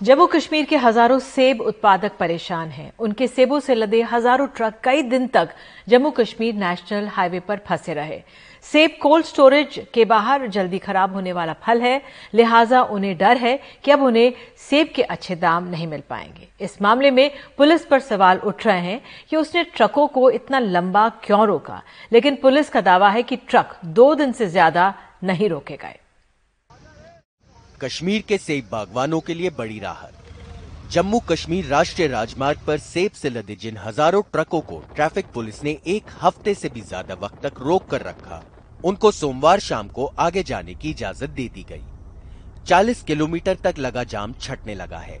जम्मू 0.00 0.26
कश्मीर 0.26 0.64
के 0.64 0.76
हज़ारों 0.76 1.18
सेब 1.18 1.60
उत्पादक 1.60 2.12
परेशान 2.18 2.68
हैं। 2.68 2.92
उनके 2.98 3.26
सेबों 3.26 3.58
से 3.60 3.74
लदे 3.74 4.00
हज़ारों 4.02 4.46
ट्रक 4.48 4.80
कई 4.84 5.02
दिन 5.04 5.26
तक 5.26 5.48
जम्मू 5.88 6.10
कश्मीर 6.10 6.54
नेशनल 6.54 7.06
हाईवे 7.08 7.40
पर 7.40 7.60
फंसे 7.66 7.94
रहे। 7.94 8.20
सेब 8.64 8.96
कोल्ड 9.02 9.24
स्टोरेज 9.26 9.80
के 9.94 10.04
बाहर 10.04 10.46
जल्दी 10.48 10.78
खराब 10.78 11.14
होने 11.14 11.32
वाला 11.32 11.52
फल 11.62 11.80
है, 11.80 12.02
लिहाजा 12.34 12.82
उन्हें 12.82 13.16
डर 13.18 13.36
है 13.36 13.58
कि 13.84 13.90
अब 13.90 14.02
उन्हें 14.02 14.32
सेब 14.60 14.92
के 14.94 15.02
अच्छे 15.04 15.36
दाम 15.36 15.68
नहीं 15.68 15.86
मिल 15.86 16.02
पाएँगे। 16.10 16.48
इस 16.60 16.80
मामले 16.82 17.10
में 17.10 17.30
पुलिस 17.58 17.84
पर 17.86 18.00
सवाल 18.00 18.38
उठ 18.38 18.66
रहे 18.66 18.80
हैं 18.80 19.00
कि 19.30 19.36
उसने 19.36 19.64
ट्रकों 19.66 20.06
को 20.08 20.30
इतना 20.32 20.58
लंबा 20.58 21.08
क्यों 21.24 21.46
रोका, 21.46 21.82
लेकिन 22.12 22.36
पुलिस 22.42 22.68
का 22.68 22.80
दावा 22.82 23.10
है 23.10 23.22
कि 23.22 23.36
ट्रक 23.38 23.78
दो 23.84 24.14
दिन 24.14 24.32
से 24.32 24.46
ज़्यादा 24.48 24.94
नहीं 25.24 25.48
रोके 25.48 25.76
गए। 25.76 25.98
कश्मीर 27.82 28.22
के 28.22 28.36
सेब 28.38 28.68
बागवानों 28.72 29.18
के 29.20 29.34
लिए 29.34 29.50
बड़ी 29.50 29.78
राहत। 29.78 30.90
जम्मू 30.92 31.18
कश्मीर 31.28 31.64
राष्ट्रीय 31.66 32.08
राजमार्ग 32.08 32.58
पर 32.66 32.78
सेब 32.80 33.12
से 33.12 33.30
लदे 33.30 33.54
जिन 33.56 33.76
हज़ारों 33.76 34.22
ट्रकों 34.32 34.60
को 34.60 34.78
ट्रैफ़िक 34.94 35.26
पुलिस 35.34 35.62
ने 35.64 35.70
एक 35.86 36.10
हफ़्ते 36.22 36.54
से 36.54 36.68
भी 36.68 36.80
ज़्यादा 36.82 37.14
वक्त 37.22 37.42
तक 37.42 37.60
रोक 37.60 37.86
कर 37.86 38.02
रखा, 38.02 38.42
उनको 38.84 39.10
सोमवार 39.12 39.60
शाम 39.60 39.88
को 39.88 40.06
आगे 40.18 40.42
जाने 40.42 40.74
की 40.74 40.90
इजाज़त 40.90 41.30
दे 41.30 41.48
दी 41.48 41.66
गई। 41.70 41.82
40 42.66 43.02
किलोमीटर 43.02 43.58
तक 43.64 43.78
लगा 43.78 44.04
जाम 44.06 44.34
छटने 44.40 44.74
लगा 44.74 44.98
है। 45.00 45.20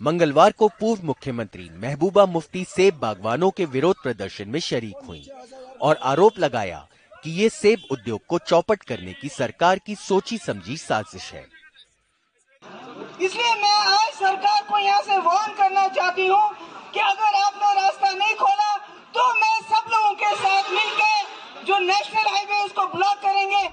मंगलवार 0.00 0.52
को 0.52 0.68
पूर्व 0.80 1.04
मुख्यमंत्री 1.04 1.68
महबूबा 1.78 2.26
मुफ्ती 2.28 2.64
सेब 2.66 2.98
बागवानों 3.02 3.50
के 3.50 3.64
विरोध 3.66 4.02
प्रदर्शन 4.02 4.48
में 4.48 4.60
शरीक 4.62 5.06
हुई 5.08 5.26
और 5.80 5.98
आरोप 6.04 6.38
लगाया 6.38 6.86
कि 7.24 7.30
ये 7.32 7.48
सेब 7.50 7.92
उद्योग 7.92 8.26
को 8.28 8.38
चौपट 8.40 8.82
करने 8.84 9.12
की 9.12 9.28
सरकार 9.30 9.78
की 9.78 9.94
सोची 9.98 10.38
समझी 10.38 10.76
साजिश 10.78 11.32
है। 11.32 11.46
इसलिए 13.20 13.54
मैं 13.60 13.76
आज 13.84 14.12
सरकार 14.14 14.62
को 14.64 14.78
यहाँ 14.78 15.02
से 15.02 15.16
वार्न 15.20 15.52
करना 15.54 15.86
चाहती 15.90 16.26
हूँ 16.26 16.50
कि 16.94 17.00
अगर 17.02 17.34
आपने 17.36 17.72
रास्ता 17.74 18.12
नहीं 18.12 18.34
खोला 18.36 18.76
तो 19.14 19.26
मैं 19.34 19.60
सब 19.62 19.90
लोगों 19.92 20.12
के 20.14 20.34
साथ 20.36 20.70
मिलकर 20.72 21.64
जो 21.66 21.78
नेशनल 21.80 22.28
हाईवे 22.28 22.64
उसको 22.64 22.86
ब्लॉक 22.88 23.18
करेंगे। 23.22 23.68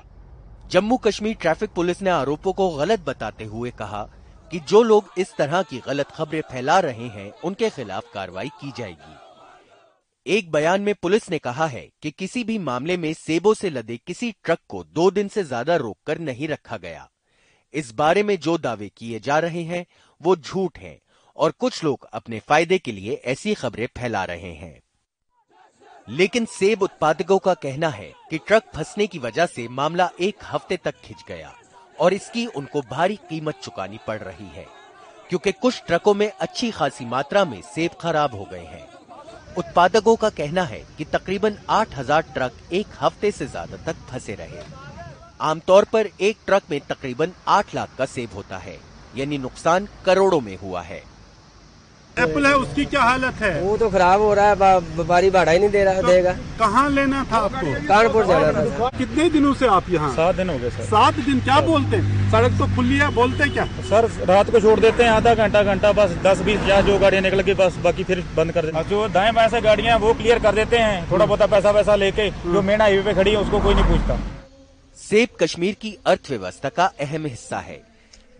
जम्मू 0.69 0.97
कश्मीर 0.97 1.35
ट्रैफ़िक 1.41 1.73
पुलिस 1.75 2.01
ने 2.01 2.09
आरोपों 2.11 2.53
को 2.53 2.69
गलत 2.77 3.05
बताते 3.07 3.45
हुए 3.45 3.71
कहा 3.77 4.03
कि 4.51 4.59
जो 4.61 4.81
लोग 4.83 5.13
इस 5.17 5.35
तरह 5.37 5.61
की 5.63 5.81
गलत 5.87 6.11
खबरें 6.11 6.41
फैला 6.51 6.79
रहे 6.81 7.07
हैं, 7.09 7.31
उनके 7.43 7.69
खिलाफ 7.69 8.11
कार्रवाई 8.13 8.49
की 8.61 8.71
जाएगी। 8.77 10.35
एक 10.37 10.51
बयान 10.51 10.81
में 10.81 10.93
पुलिस 10.95 11.29
ने 11.31 11.39
कहा 11.39 11.65
है 11.67 11.89
कि 12.01 12.11
किसी 12.11 12.43
भी 12.43 12.57
मामले 12.59 12.97
में 12.97 13.13
सेबों 13.15 13.53
से 13.53 13.69
लदे 13.69 13.97
किसी 14.07 14.31
ट्रक 14.43 14.59
को 14.69 14.83
दो 14.85 15.09
दिन 15.11 15.27
से 15.27 15.43
ज़्यादा 15.43 15.75
रोककर 15.77 16.19
नहीं 16.21 16.47
रखा 16.47 16.77
गया। 16.77 17.07
इस 17.75 17.93
बारे 17.93 18.23
में 18.23 18.37
जो 18.37 18.57
दावे 18.57 18.89
किए 18.97 19.19
जा 19.19 19.39
रहे 19.39 19.63
हैं, 19.63 19.85
वो 20.21 20.35
झूठ 20.35 20.77
हैं 20.79 20.99
और 21.37 21.51
कुछ 21.51 21.83
लोग 21.83 22.07
अपने 22.13 22.39
फ़ायदे 22.39 22.77
के 22.77 22.91
लिए 22.91 23.21
ऐसी 23.25 23.53
खबरें 23.53 23.87
फैला 23.97 24.23
रहे 24.25 24.53
हैं। 24.53 24.79
लेकिन 26.07 26.45
सेब 26.49 26.81
उत्पादकों 26.83 27.37
का 27.39 27.53
कहना 27.55 27.89
है 27.89 28.11
कि 28.29 28.37
ट्रक 28.37 28.63
फंसने 28.75 29.07
की 29.07 29.19
वजह 29.19 29.45
से 29.45 29.67
मामला 29.69 30.09
एक 30.19 30.43
हफ़्ते 30.43 30.77
तक 30.77 31.01
खिंच 31.03 31.23
गया 31.27 31.53
और 31.97 32.13
इसकी 32.13 32.45
उनको 32.47 32.81
भारी 32.81 33.15
कीमत 33.29 33.59
चुकानी 33.63 33.99
पड़ 34.07 34.19
रही 34.19 34.47
है, 34.47 34.65
क्योंकि 35.29 35.51
कुछ 35.51 35.81
ट्रकों 35.87 36.13
में 36.13 36.31
अच्छी 36.31 36.71
खासी 36.71 37.05
मात्रा 37.05 37.45
में 37.45 37.61
सेब 37.65 37.91
खराब 38.01 38.35
हो 38.35 38.45
गए 38.51 38.65
हैं। 38.65 38.87
उत्पादकों 39.57 40.15
का 40.15 40.29
कहना 40.31 40.63
है 40.63 40.83
कि 40.97 41.05
तकरीबन 41.05 41.57
8000 41.71 42.33
ट्रक 42.33 42.57
एक 42.73 42.87
हफ़्ते 43.01 43.31
से 43.31 43.47
ज़्यादा 43.47 43.77
तक 43.83 44.05
फंसे 44.09 44.35
रहे। 44.35 44.63
आमतौर 45.39 45.85
पर 45.93 46.07
एक 46.21 46.37
ट्रक 46.45 46.61
में 46.71 46.79
तकरीबन 46.89 47.31
आठ 47.47 47.73
लाख 47.75 47.89
का 47.97 48.05
सेब 48.07 48.29
होता 48.35 48.57
है 48.57 48.77
यानी 49.17 49.37
नुकसान 49.37 49.87
करोड़ों 50.05 50.39
में 50.41 50.57
हुआ 50.57 50.81
है। 50.81 51.01
एप्पल 52.17 52.45
है 52.45 52.53
उसकी 52.55 52.83
क्या 52.85 53.01
हालत 53.01 53.41
है? 53.41 53.61
वो 53.61 53.75
तो 53.77 53.89
खराब 53.89 54.21
हो 54.21 54.33
रहा 54.33 54.49
है 54.49 54.55
व्यापारी 54.55 55.29
भाड़ा 55.29 55.51
ही 55.51 55.59
नहीं 55.59 55.69
दे 55.69 55.83
रहा 55.83 56.01
देगा। 56.01 56.31
कहाँ 56.59 56.89
लेना 56.89 57.23
था 57.31 57.37
आपको? 57.37 57.73
कानपुर 57.87 58.25
जाना 58.25 58.51
था। 58.51 58.89
कितने 58.97 59.29
दिनों 59.29 59.53
से 59.53 59.67
आप 59.67 59.89
यहाँ? 59.89 60.11
सात 60.13 60.35
दिन 60.35 60.49
हो 60.49 60.57
गए 60.59 60.69
सर। 60.69 60.83
सात 60.85 61.19
दिन 61.25 61.39
क्या 61.41 61.59
बोलते 61.61 61.97
हैं? 61.97 62.31
सड़क 62.31 62.57
तो 62.59 62.65
खुली 62.75 62.97
है 62.97 63.09
बोलते 63.15 63.49
क्या? 63.49 63.65
सर 63.89 64.09
रात 64.27 64.51
को 64.51 64.59
छोड़ 64.59 64.79
देते 64.79 65.03
हैं 65.03 65.09
आधा 65.11 65.33
घंटा 65.35 65.63
घंटा 65.63 65.91
बस 65.93 66.15
दस 66.25 66.41
बीस 66.45 66.69
या 66.69 66.79
जो 66.81 66.97
गाड़ियाँ 66.99 67.23
निकल 67.23 67.41
गई 67.41 67.53
बस 67.55 67.77
बाकी 67.83 68.03
फिर 68.03 68.23
बंद 68.37 68.51
कर 68.51 68.65
देते 68.65 68.83
जो 68.89 69.07
दाएँ 69.09 69.33
बाएँ 69.33 69.49
से 69.49 69.61
गाड़ियाँ 69.61 69.97
वो 69.99 70.13
क्लियर 70.13 70.39
कर 70.39 70.55
देते 70.55 70.77
हैं 70.77 71.11
थोड़ा 71.11 71.25
बहुत 71.25 71.49
पैसा 71.51 71.71
वैसा 71.71 71.95
लेके 71.97 72.29
जो 72.45 72.61
मेन 72.61 72.81
हाईवे 72.81 73.03
पे 73.03 73.13
खड़ी 73.13 73.31
है 73.31 73.37
उसको 73.37 73.59
कोई 73.59 73.73
नहीं 73.73 73.85
पूछता। 73.85 74.19
सेब 75.05 75.29
कश्मीर 75.39 75.73
की 75.73 75.93
अर्थव्यवस्था 76.05 76.69
का 76.69 76.85
अहम 77.01 77.25
हिस्सा 77.25 77.57
है। 77.59 77.77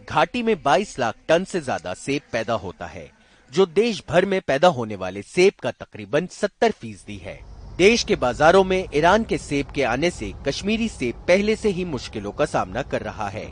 घाटी 0.09 0.41
में 0.43 0.55
22 0.63 0.97
लाख 0.99 1.16
टन 1.28 1.43
से 1.43 1.59
ज़्यादा 1.61 1.93
सेब 1.95 2.22
पैदा 2.32 2.53
होता 2.55 2.86
है, 2.86 3.09
जो 3.51 3.66
देश 3.66 4.01
भर 4.09 4.26
में 4.26 4.39
पैदा 4.41 4.68
होने 4.70 4.95
वाले 4.95 5.22
सेब 5.24 5.53
का 5.63 5.72
तकरीबन 5.74 6.28
70 6.34 6.72
फ़ीसदी 6.72 7.18
है। 7.18 7.39
देश 7.78 8.03
के 8.03 8.16
बाजारों 8.16 8.63
में 8.63 8.88
ईरान 8.95 9.24
के 9.24 9.38
सेब 9.38 9.72
के 9.72 9.84
आने 9.84 10.09
से 10.11 10.32
कश्मीरी 10.47 10.88
सेब 10.89 11.24
पहले 11.28 11.55
से 11.55 11.70
ही 11.70 11.86
मुश्किलों 11.86 12.32
का 12.32 12.45
सामना 12.45 12.82
कर 12.84 13.01
रहा 13.01 13.28
है, 13.30 13.47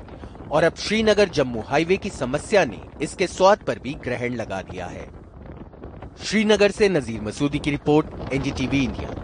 और 0.52 0.64
अब 0.64 0.76
श्रीनगर 0.78 1.30
जम्मू 1.32 1.62
हाईवे 1.68 1.98
की 1.98 2.10
समस्या 2.12 2.66
ने 2.66 2.80
इसके 3.02 3.28
स्वाद 3.28 3.64
पर 3.68 3.80
भी 3.80 3.94
ग्रहण 4.04 4.36
लगा 4.36 4.62
दिया 4.64 4.86
है। 4.88 5.08
श्रीनगर 6.24 6.72
से 6.72 6.90
नजीर 6.90 7.22
मसूदी 7.22 7.60
की 7.60 7.72
रिपोर्ट, 7.72 8.08
एनडीटीवी 8.34 8.84
इंडिया। 8.84 9.16